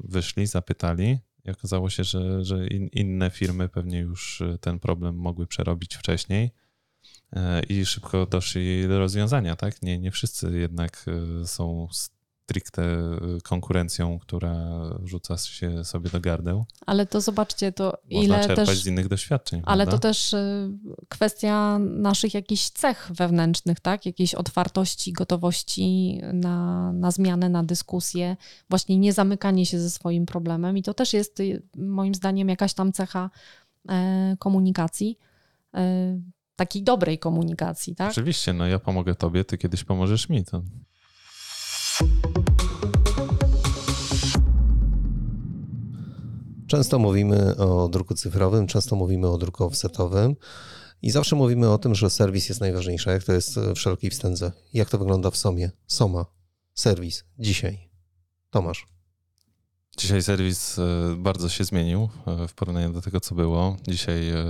wyszli, 0.04 0.48
zapytali 0.48 1.20
i 1.46 1.52
okazało 1.52 1.90
się, 1.90 2.04
że, 2.04 2.46
że 2.46 2.68
inne 2.92 3.30
firmy 3.30 3.70
pewnie 3.70 4.00
już 4.00 4.44
ten 4.62 4.80
problem 4.80 5.16
mogły 5.16 5.48
przerobić 5.48 5.96
wcześniej 5.96 6.52
i 7.70 7.86
szybko 7.86 8.26
doszli 8.26 8.88
do 8.88 9.00
rozwiązania, 9.00 9.56
tak? 9.56 9.82
Nie, 9.82 10.00
nie 10.00 10.12
wszyscy 10.12 10.60
jednak 10.60 11.06
są 11.46 11.88
stricte 12.46 12.84
y, 13.38 13.42
konkurencją, 13.44 14.20
która 14.20 14.56
rzuca 15.04 15.38
się 15.38 15.84
sobie 15.84 16.10
do 16.10 16.20
gardeł. 16.20 16.66
Ale 16.86 17.06
to 17.06 17.22
zobaczcie, 17.22 17.72
to 17.72 17.98
Można 18.12 18.36
ile 18.36 18.48
czerpać 18.48 18.70
też... 18.70 18.84
z 18.84 18.88
innych 18.88 19.08
doświadczeń. 19.08 19.62
Ale 19.66 19.86
prawda? 19.86 19.98
to 19.98 20.08
też 20.08 20.34
y, 20.34 20.72
kwestia 21.10 21.80
naszych 21.80 22.34
jakichś 22.34 22.70
cech 22.70 23.12
wewnętrznych, 23.16 23.80
tak? 23.80 24.06
Jakiejś 24.06 24.36
otwartości, 24.36 25.14
gotowości 25.14 26.20
na, 26.34 26.92
na 26.94 27.12
zmianę, 27.12 27.50
na 27.50 27.64
dyskusję, 27.64 28.38
właśnie 28.70 28.98
nie 28.98 29.14
zamykanie 29.14 29.66
się 29.66 29.80
ze 29.80 29.90
swoim 29.90 30.26
problemem 30.26 30.78
i 30.78 30.84
to 30.84 30.94
też 30.94 31.14
jest 31.14 31.40
y, 31.40 31.62
moim 31.78 32.16
zdaniem 32.16 32.50
jakaś 32.50 32.74
tam 32.74 32.92
cecha 32.92 33.30
e, 33.90 34.36
komunikacji 34.40 35.18
e, 35.74 36.20
takiej 36.56 36.84
dobrej 36.84 37.20
komunikacji, 37.20 37.96
tak? 37.96 38.12
Oczywiście, 38.12 38.54
no 38.54 38.68
ja 38.68 38.80
pomogę 38.80 39.16
tobie, 39.16 39.46
ty 39.46 39.58
kiedyś 39.58 39.84
pomożesz 39.84 40.30
mi. 40.30 40.46
To... 40.46 40.62
Często 46.68 47.00
mówimy 47.00 47.58
o 47.58 47.90
druku 47.90 48.14
cyfrowym, 48.16 48.68
często 48.68 48.96
mówimy 48.96 49.28
o 49.28 49.38
druku 49.38 49.64
offsetowym 49.64 50.36
i 51.02 51.12
zawsze 51.12 51.36
mówimy 51.36 51.70
o 51.70 51.78
tym, 51.78 51.96
że 51.96 52.10
serwis 52.10 52.50
jest 52.50 52.62
najważniejszy. 52.62 53.10
Jak 53.10 53.24
to 53.24 53.34
jest 53.34 53.60
w 53.60 53.74
wszelkiej 53.74 54.10
wstędze? 54.10 54.52
Jak 54.74 54.90
to 54.90 54.98
wygląda 54.98 55.32
w 55.32 55.38
SOMie? 55.38 55.72
SOMA, 55.88 56.26
serwis, 56.74 57.24
dzisiaj. 57.40 57.90
Tomasz. 58.50 58.86
Dzisiaj 59.98 60.24
serwis 60.24 60.80
e, 60.80 61.16
bardzo 61.18 61.50
się 61.50 61.64
zmienił 61.64 62.10
e, 62.28 62.48
w 62.48 62.54
porównaniu 62.54 62.94
do 62.94 63.02
tego, 63.02 63.20
co 63.20 63.36
było. 63.36 63.78
Dzisiaj 63.88 64.30
e, 64.30 64.44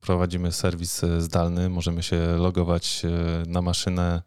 prowadzimy 0.00 0.52
serwis 0.52 1.00
zdalny, 1.18 1.68
możemy 1.68 2.02
się 2.02 2.16
logować 2.36 3.02
na 3.46 3.62
maszynę 3.62 4.22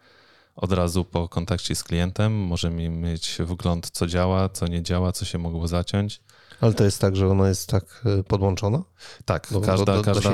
od 0.56 0.72
razu 0.72 1.06
po 1.06 1.30
kontakcie 1.30 1.76
z 1.76 1.84
klientem. 1.84 2.34
Możemy 2.34 2.90
mieć 2.90 3.38
wgląd, 3.40 3.90
co 3.92 4.08
działa, 4.08 4.50
co 4.50 4.68
nie 4.68 4.84
działa, 4.84 5.12
co 5.12 5.26
się 5.26 5.38
mogło 5.38 5.68
zaciąć. 5.68 6.22
Ale 6.62 6.74
to 6.74 6.84
jest 6.84 7.02
tak, 7.02 7.16
że 7.16 7.28
ona 7.28 7.50
jest 7.50 7.70
tak 7.70 8.04
e, 8.06 8.24
podłączona? 8.24 8.84
Tak, 9.26 9.48
do, 9.52 9.62
każda, 9.62 9.86
do, 9.86 10.04
do, 10.04 10.14
każda, 10.14 10.32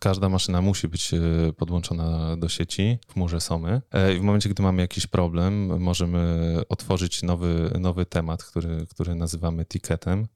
każda 0.00 0.28
maszyna 0.28 0.60
musi 0.60 0.88
być 0.88 1.14
e, 1.14 1.18
podłączona 1.52 2.36
do 2.36 2.48
sieci 2.48 2.98
w 3.08 3.16
murze 3.16 3.40
SOMY. 3.40 3.82
E, 3.92 4.14
I 4.14 4.18
w 4.18 4.22
momencie, 4.22 4.48
gdy 4.48 4.62
mamy 4.62 4.82
jakiś 4.82 5.06
problem, 5.06 5.80
możemy 5.80 6.56
otworzyć 6.68 7.22
nowy, 7.22 7.70
nowy 7.80 8.06
temat, 8.06 8.44
który, 8.44 8.86
który 8.90 9.14
nazywamy 9.14 9.64
ticketem. 9.64 10.26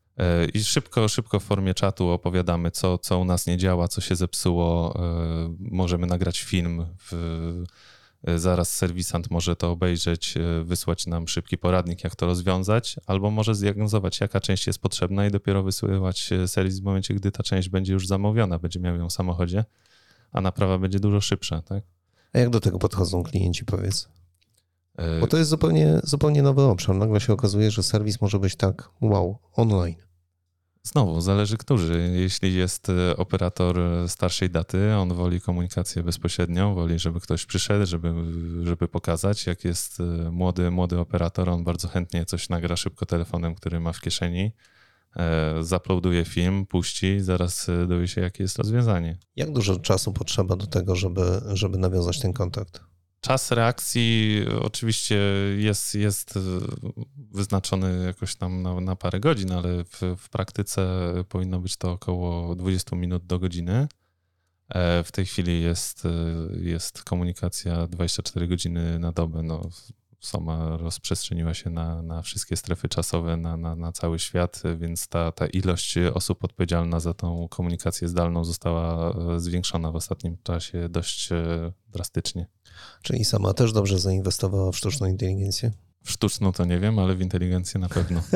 I 0.55 0.65
szybko, 0.65 1.09
szybko 1.09 1.41
w 1.41 1.45
formie 1.45 1.75
czatu 1.75 2.09
opowiadamy, 2.09 2.71
co, 2.71 2.99
co 2.99 3.19
u 3.19 3.25
nas 3.25 3.47
nie 3.47 3.57
działa, 3.57 3.89
co 3.89 4.01
się 4.01 4.17
zepsuło. 4.17 4.95
Możemy 5.59 6.07
nagrać 6.07 6.41
film 6.41 6.87
w 6.99 7.13
zaraz 8.37 8.77
serwisant 8.77 9.31
może 9.31 9.57
to 9.57 9.71
obejrzeć, 9.71 10.37
e, 10.37 10.65
wysłać 10.65 11.07
nam 11.07 11.29
szybki 11.29 11.59
poradnik, 11.59 12.05
jak 12.05 12.17
to 12.17 12.27
rozwiązać, 12.27 12.97
albo 13.07 13.31
może 13.31 13.55
zdiagnozować, 13.55 14.21
jaka 14.21 14.41
część 14.41 14.67
jest 14.67 14.79
potrzebna 14.79 15.27
i 15.27 15.31
dopiero 15.31 15.63
wysyłać 15.63 16.33
e, 16.33 16.49
serwis 16.49 16.81
w 16.81 16.83
momencie, 16.83 17.15
gdy 17.15 17.31
ta 17.31 17.43
część 17.43 17.69
będzie 17.69 17.93
już 17.93 18.07
zamówiona, 18.07 18.59
będzie 18.59 18.81
miał 18.81 18.97
ją 18.97 19.09
w 19.09 19.13
samochodzie, 19.13 19.65
a 20.33 20.41
naprawa 20.41 20.79
będzie 20.79 21.01
dużo 21.01 21.21
szybsza, 21.21 21.63
tak? 21.63 21.85
A 22.33 22.39
jak 22.39 22.51
do 22.51 22.61
tego 22.61 22.79
podchodzą 22.79 23.23
klienci, 23.23 23.65
powiedz? 23.65 24.09
Bo 25.21 25.27
to 25.27 25.37
jest 25.37 25.51
zupełnie, 25.51 26.01
zupełnie 26.05 26.43
nowy 26.43 26.63
obszar. 26.63 26.97
Nagle 26.97 27.21
się 27.21 27.33
okazuje, 27.33 27.71
że 27.71 27.83
serwis 27.83 28.21
może 28.21 28.39
być 28.39 28.57
tak, 28.57 28.91
wow, 29.01 29.39
online. 29.53 30.08
Znowu, 30.83 31.21
zależy 31.21 31.57
którzy. 31.57 32.11
Jeśli 32.15 32.55
jest 32.55 32.89
e, 32.89 33.17
operator 33.17 33.81
starszej 34.07 34.51
daty, 34.51 34.95
on 34.95 35.15
woli 35.15 35.41
komunikację 35.41 36.03
bezpośrednią, 36.03 36.75
woli, 36.75 36.99
żeby 36.99 37.21
ktoś 37.21 37.47
przyszedł, 37.47 37.87
żeby, 37.87 38.15
żeby 38.63 38.89
pokazać. 38.89 39.47
Jak 39.47 39.65
jest 39.65 40.01
e, 40.01 40.31
młody, 40.31 40.71
młody 40.71 40.99
operator, 40.99 41.49
on 41.49 41.65
bardzo 41.65 41.89
chętnie 41.89 42.25
coś 42.25 42.49
nagra 42.49 42.77
szybko 42.77 43.07
telefonem, 43.07 43.55
który 43.55 43.81
ma 43.81 43.93
w 43.93 44.01
kieszeni, 44.01 44.53
e, 45.17 45.55
zaploduje 45.61 46.25
film, 46.25 46.67
puści, 46.67 47.21
zaraz 47.21 47.67
dowie 47.89 48.09
się, 48.09 48.21
jakie 48.21 48.43
jest 48.43 48.59
rozwiązanie. 48.59 49.19
Jak 49.37 49.53
dużo 49.53 49.77
czasu 49.77 50.13
potrzeba 50.13 50.57
do 50.57 50.67
tego, 50.67 50.97
żeby, 50.97 51.41
żeby 51.53 51.79
nawiązać 51.79 52.21
ten 52.21 52.33
kontakt? 52.33 52.81
Czas 53.21 53.51
reakcji 53.51 54.45
oczywiście 54.61 55.19
jest, 55.57 55.95
jest 55.95 56.39
wyznaczony 57.17 58.05
jakoś 58.07 58.37
tam 58.37 58.63
na, 58.63 58.81
na 58.81 58.97
parę 58.97 59.21
godzin, 59.21 59.53
ale 59.53 59.85
w, 59.85 60.01
w, 60.17 60.29
praktyce 60.29 61.13
powinno 61.29 61.61
być 61.61 61.77
to 61.77 61.93
około 61.93 62.55
20 62.55 62.97
minut 62.97 63.27
do 63.27 63.39
godziny. 63.39 63.89
E, 64.69 65.05
w 65.05 65.13
tej 65.13 65.27
chwili 65.27 65.63
jest, 65.63 66.03
jest 66.61 67.03
komunikacja 67.03 67.87
24 67.87 68.49
godziny 68.49 68.99
na 68.99 69.13
dobę. 69.13 69.43
No, 69.43 69.71
Soma 70.21 70.77
rozprzestrzeniła 70.77 71.55
się 71.55 71.71
na, 71.71 72.03
na 72.03 72.23
wszystkie 72.23 72.57
strefy 72.57 72.89
czasowe, 72.89 73.37
na, 73.37 73.57
na, 73.57 73.77
na 73.77 73.93
cały 73.93 74.19
świat, 74.19 74.63
więc 74.77 75.09
ta, 75.09 75.33
ta 75.33 75.47
ilość 75.47 75.99
osób 76.15 76.45
odpowiedzialna 76.45 77.01
za 77.01 77.15
tą 77.15 77.49
komunikację 77.49 78.09
zdalną 78.09 78.45
została 78.45 79.15
e, 79.15 79.41
zwiększona 79.41 79.93
w 79.93 79.97
ostatnim 79.97 80.37
czasie 80.43 80.89
dość 80.89 81.33
e, 81.33 81.73
drastycznie. 81.89 82.47
Czyli 83.03 83.25
sama 83.25 83.55
też 83.55 83.73
dobrze 83.73 83.99
zainwestowała 83.99 84.73
w 84.73 84.77
sztuczną 84.77 85.07
inteligencję? 85.07 85.73
W 86.05 86.11
sztuczną 86.11 86.53
to 86.53 86.65
nie 86.65 86.81
wiem, 86.81 86.99
ale 86.99 87.15
w 87.15 87.21
inteligencję 87.21 87.81
na 87.81 87.89
pewno. 87.89 88.23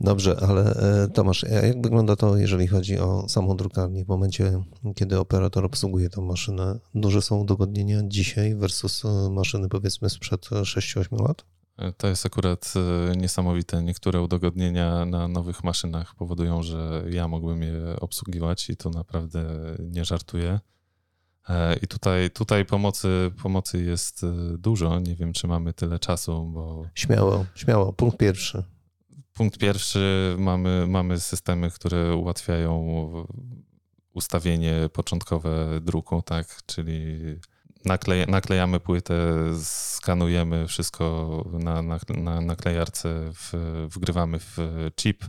Dobrze, 0.00 0.36
ale 0.48 0.74
e, 1.04 1.08
Tomasz, 1.08 1.42
jak 1.42 1.82
wygląda 1.82 2.16
to, 2.16 2.36
jeżeli 2.36 2.66
chodzi 2.66 2.98
o 2.98 3.28
samą 3.28 3.56
drukarnię? 3.56 4.04
W 4.04 4.08
momencie, 4.08 4.62
kiedy 4.96 5.18
operator 5.18 5.64
obsługuje 5.64 6.10
tą 6.10 6.22
maszynę, 6.22 6.78
duże 6.94 7.22
są 7.22 7.36
udogodnienia 7.36 8.00
dzisiaj 8.04 8.54
versus 8.54 9.04
e, 9.04 9.30
maszyny 9.30 9.68
powiedzmy 9.68 10.10
sprzed 10.10 10.46
6-8 10.46 11.26
lat? 11.28 11.44
E, 11.78 11.92
to 11.92 12.06
jest 12.08 12.26
akurat 12.26 12.74
niesamowite. 13.16 13.82
Niektóre 13.82 14.22
udogodnienia 14.22 15.04
na 15.04 15.28
nowych 15.28 15.64
maszynach 15.64 16.14
powodują, 16.14 16.62
że 16.62 17.04
ja 17.10 17.28
mogłem 17.28 17.62
je 17.62 17.96
obsługiwać 18.00 18.70
i 18.70 18.76
to 18.76 18.90
naprawdę 18.90 19.44
nie 19.78 20.04
żartuję. 20.04 20.60
I 21.82 21.86
tutaj, 21.86 22.30
tutaj 22.30 22.64
pomocy, 22.64 23.30
pomocy 23.42 23.82
jest 23.82 24.26
dużo. 24.58 25.00
Nie 25.00 25.16
wiem, 25.16 25.32
czy 25.32 25.46
mamy 25.46 25.72
tyle 25.72 25.98
czasu, 25.98 26.50
bo. 26.54 26.86
Śmiało, 26.94 27.46
śmiało. 27.54 27.92
Punkt 27.92 28.18
pierwszy. 28.18 28.64
Punkt 29.32 29.58
pierwszy, 29.58 30.34
mamy, 30.38 30.86
mamy 30.86 31.20
systemy, 31.20 31.70
które 31.70 32.14
ułatwiają 32.14 32.86
ustawienie 34.12 34.88
początkowe 34.92 35.80
druku, 35.80 36.22
tak, 36.22 36.46
czyli 36.66 37.18
naklej, 37.84 38.26
naklejamy 38.26 38.80
płytę, 38.80 39.14
skanujemy 39.62 40.66
wszystko 40.66 41.44
na, 41.52 41.82
na, 41.82 41.98
na 42.08 42.40
naklejarce, 42.40 43.32
w, 43.32 43.52
wgrywamy 43.90 44.38
w 44.38 44.56
chip. 44.96 45.24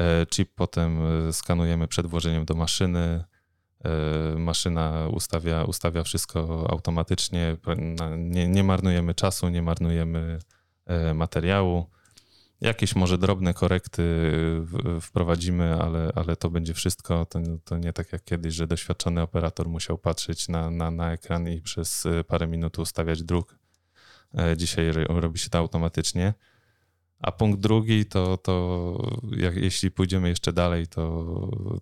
E, 0.00 0.26
chip 0.26 0.54
potem 0.54 0.98
skanujemy 1.32 1.88
przed 1.88 2.06
włożeniem 2.06 2.44
do 2.44 2.54
maszyny. 2.54 3.24
E, 3.84 4.38
maszyna 4.38 5.08
ustawia, 5.12 5.64
ustawia 5.64 6.02
wszystko 6.02 6.66
automatycznie. 6.70 7.56
Nie, 8.18 8.48
nie 8.48 8.64
marnujemy 8.64 9.14
czasu, 9.14 9.48
nie 9.48 9.62
marnujemy 9.62 10.38
e, 10.86 11.14
materiału. 11.14 11.86
Jakieś 12.60 12.96
może 12.96 13.18
drobne 13.18 13.54
korekty 13.54 14.02
wprowadzimy, 15.00 15.74
ale, 15.82 16.12
ale 16.14 16.36
to 16.36 16.50
będzie 16.50 16.74
wszystko. 16.74 17.26
To, 17.26 17.40
to 17.64 17.78
nie 17.78 17.92
tak 17.92 18.12
jak 18.12 18.24
kiedyś, 18.24 18.54
że 18.54 18.66
doświadczony 18.66 19.22
operator 19.22 19.68
musiał 19.68 19.98
patrzeć 19.98 20.48
na, 20.48 20.70
na, 20.70 20.90
na 20.90 21.12
ekran 21.12 21.48
i 21.48 21.60
przez 21.60 22.06
parę 22.26 22.46
minut 22.46 22.78
ustawiać 22.78 23.22
druk. 23.22 23.58
E, 24.38 24.56
dzisiaj 24.56 24.92
robi 25.08 25.38
się 25.38 25.50
to 25.50 25.58
automatycznie. 25.58 26.34
A 27.20 27.32
punkt 27.32 27.60
drugi 27.60 28.06
to, 28.06 28.36
to 28.36 28.96
jak, 29.36 29.56
jeśli 29.56 29.90
pójdziemy 29.90 30.28
jeszcze 30.28 30.52
dalej, 30.52 30.86
to, 30.86 31.24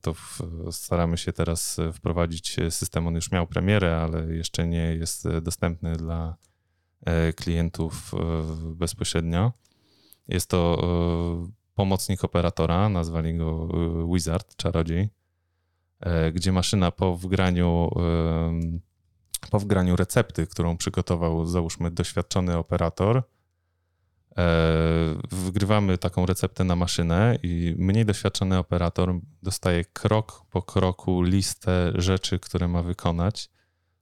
to 0.01 0.14
w, 0.14 0.43
staramy 0.70 1.18
się 1.18 1.32
teraz 1.32 1.76
wprowadzić 1.93 2.57
system. 2.70 3.07
On 3.07 3.14
już 3.14 3.30
miał 3.32 3.47
premierę, 3.47 3.97
ale 3.97 4.34
jeszcze 4.34 4.66
nie 4.66 4.95
jest 4.95 5.28
dostępny 5.28 5.97
dla 5.97 6.36
e, 7.07 7.32
klientów 7.32 8.14
e, 8.14 8.18
bezpośrednio 8.74 9.53
jest 10.28 10.51
to 10.51 10.78
e, 10.82 11.51
pomocnik 11.74 12.24
operatora, 12.24 12.89
nazwali 12.89 13.36
go 13.36 13.68
Wizard, 14.12 14.57
czarodziej, 14.57 15.09
gdzie 16.32 16.53
maszyna 16.53 16.91
po 16.91 17.16
wgraniu, 17.16 17.91
po 19.51 19.59
wgraniu 19.59 19.97
recepty, 19.97 20.47
którą 20.47 20.76
przygotował, 20.76 21.47
załóżmy, 21.47 21.91
doświadczony 21.91 22.57
operator, 22.57 23.22
wgrywamy 25.30 25.99
taką 25.99 26.26
receptę 26.26 26.64
na 26.64 26.76
maszynę 26.76 27.39
i 27.43 27.74
mniej 27.78 28.05
doświadczony 28.05 28.59
operator 28.59 29.14
dostaje 29.43 29.84
krok 29.84 30.43
po 30.51 30.62
kroku 30.62 31.22
listę 31.22 31.93
rzeczy, 31.95 32.39
które 32.39 32.68
ma 32.68 32.82
wykonać. 32.82 33.51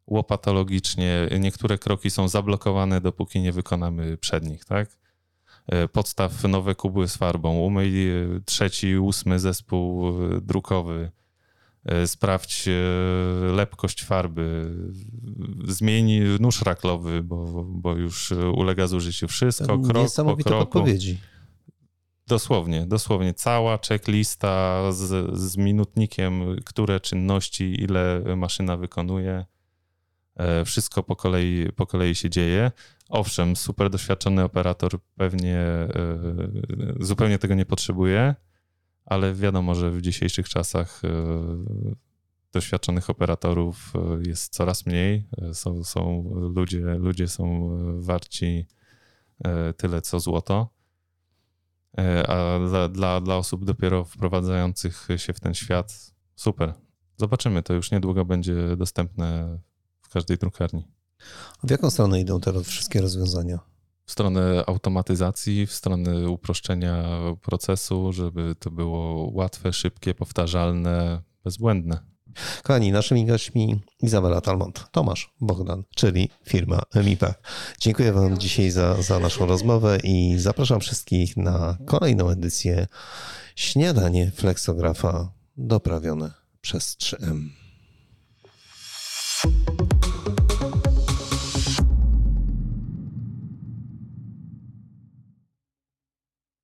Łopatologicznie 0.07 1.29
niektóre 1.41 1.79
kroki 1.79 2.11
są 2.11 2.29
zablokowane, 2.29 3.01
dopóki 3.01 3.41
nie 3.41 3.53
wykonamy 3.53 4.17
przednich, 4.17 4.65
tak? 4.65 4.89
E, 5.67 5.89
podstaw 5.89 6.45
nowe 6.45 6.75
kubły 6.75 7.09
z 7.09 7.17
farbą, 7.17 7.59
umyj 7.59 8.11
e, 8.11 8.41
trzeci, 8.45 8.99
ósmy 8.99 9.39
zespół 9.39 10.09
e, 10.09 10.41
drukowy, 10.41 11.11
sprawdź 12.07 12.65
lepkość 13.53 14.05
farby, 14.05 14.75
zmień 15.65 16.21
nóż 16.41 16.63
raklowy, 16.63 17.23
bo, 17.23 17.65
bo 17.65 17.95
już 17.95 18.33
ulega 18.55 18.87
zużyciu. 18.87 19.29
Wszystko 19.29 19.79
krok 19.79 20.03
Niesamowite 20.03 20.51
po 20.51 20.57
kroku. 20.57 20.73
podpowiedzi. 20.73 21.19
Dosłownie, 22.27 22.87
dosłownie. 22.87 23.35
Cała 23.35 23.79
checklista 23.89 24.83
z, 24.93 25.39
z 25.39 25.57
minutnikiem, 25.57 26.57
które 26.65 27.01
czynności, 27.01 27.83
ile 27.83 28.23
maszyna 28.37 28.77
wykonuje. 28.77 29.45
Wszystko 30.65 31.03
po 31.03 31.17
kolei, 31.17 31.73
po 31.77 31.87
kolei 31.87 32.15
się 32.15 32.31
dzieje. 32.31 32.73
Owszem, 33.09 33.57
super 33.57 33.91
doświadczony 33.91 34.45
operator 34.45 34.93
pewnie 35.17 35.59
e, 35.59 35.89
zupełnie 37.01 37.39
tego 37.39 37.55
nie 37.55 37.67
potrzebuje, 37.67 38.35
ale 39.07 39.35
wiadomo, 39.35 39.75
że 39.75 39.91
w 39.91 40.03
dzisiejszych 40.03 40.49
czasach 40.49 41.03
e, 41.05 41.09
doświadczonych 42.53 43.11
operatorów 43.11 43.93
e, 43.95 44.29
jest 44.29 44.53
coraz 44.53 44.87
mniej. 44.87 45.29
Są, 45.53 45.85
są 45.85 46.31
ludzie, 46.55 46.81
ludzie 46.81 47.29
są 47.29 47.71
warci 48.01 48.67
tyle 49.77 50.03
co 50.03 50.21
złoto. 50.21 50.69
A 52.29 52.59
dla, 52.69 52.89
dla, 52.89 53.21
dla 53.21 53.37
osób 53.37 53.65
dopiero 53.65 54.05
wprowadzających 54.05 55.09
się 55.17 55.33
w 55.33 55.41
ten 55.41 55.55
świat, 55.55 56.15
super. 56.37 56.75
Zobaczymy, 57.17 57.63
to 57.63 57.75
już 57.75 57.91
niedługo 57.91 58.25
będzie 58.25 58.77
dostępne 58.77 59.59
w 60.03 60.09
każdej 60.09 60.39
drukarni. 60.39 60.89
W 61.65 61.71
jaką 61.71 61.91
stronę 61.91 62.21
idą 62.21 62.41
teraz 62.41 62.63
wszystkie 62.63 63.01
rozwiązania? 63.01 63.59
W 64.07 64.13
stronę 64.13 64.65
automatyzacji, 64.67 65.67
w 65.67 65.73
stronę 65.73 66.31
uproszczenia 66.31 67.05
procesu, 67.43 68.13
żeby 68.13 68.55
to 68.59 68.71
było 68.71 69.31
łatwe, 69.33 69.73
szybkie, 69.73 70.15
powtarzalne, 70.15 71.23
bezbłędne. 71.45 71.99
Kochani, 72.63 72.93
naszymi 72.93 73.27
gośćmi 73.27 73.81
Izabela 74.03 74.41
Talmont, 74.41 74.91
Tomasz 74.91 75.35
Bogdan, 75.41 75.83
czyli 75.95 76.31
firma 76.45 76.83
MIP. 77.05 77.25
Dziękuję 77.81 78.13
Wam 78.13 78.39
dzisiaj 78.39 78.71
za, 78.71 79.03
za 79.03 79.19
naszą 79.19 79.47
rozmowę 79.47 79.99
i 80.05 80.35
zapraszam 80.39 80.81
wszystkich 80.81 81.37
na 81.37 81.79
kolejną 81.87 82.31
edycję 82.31 82.87
Śniadanie 83.57 84.31
Flexografa 84.31 85.33
doprawione 85.57 86.33
przez 86.61 86.97
3M. 86.97 87.49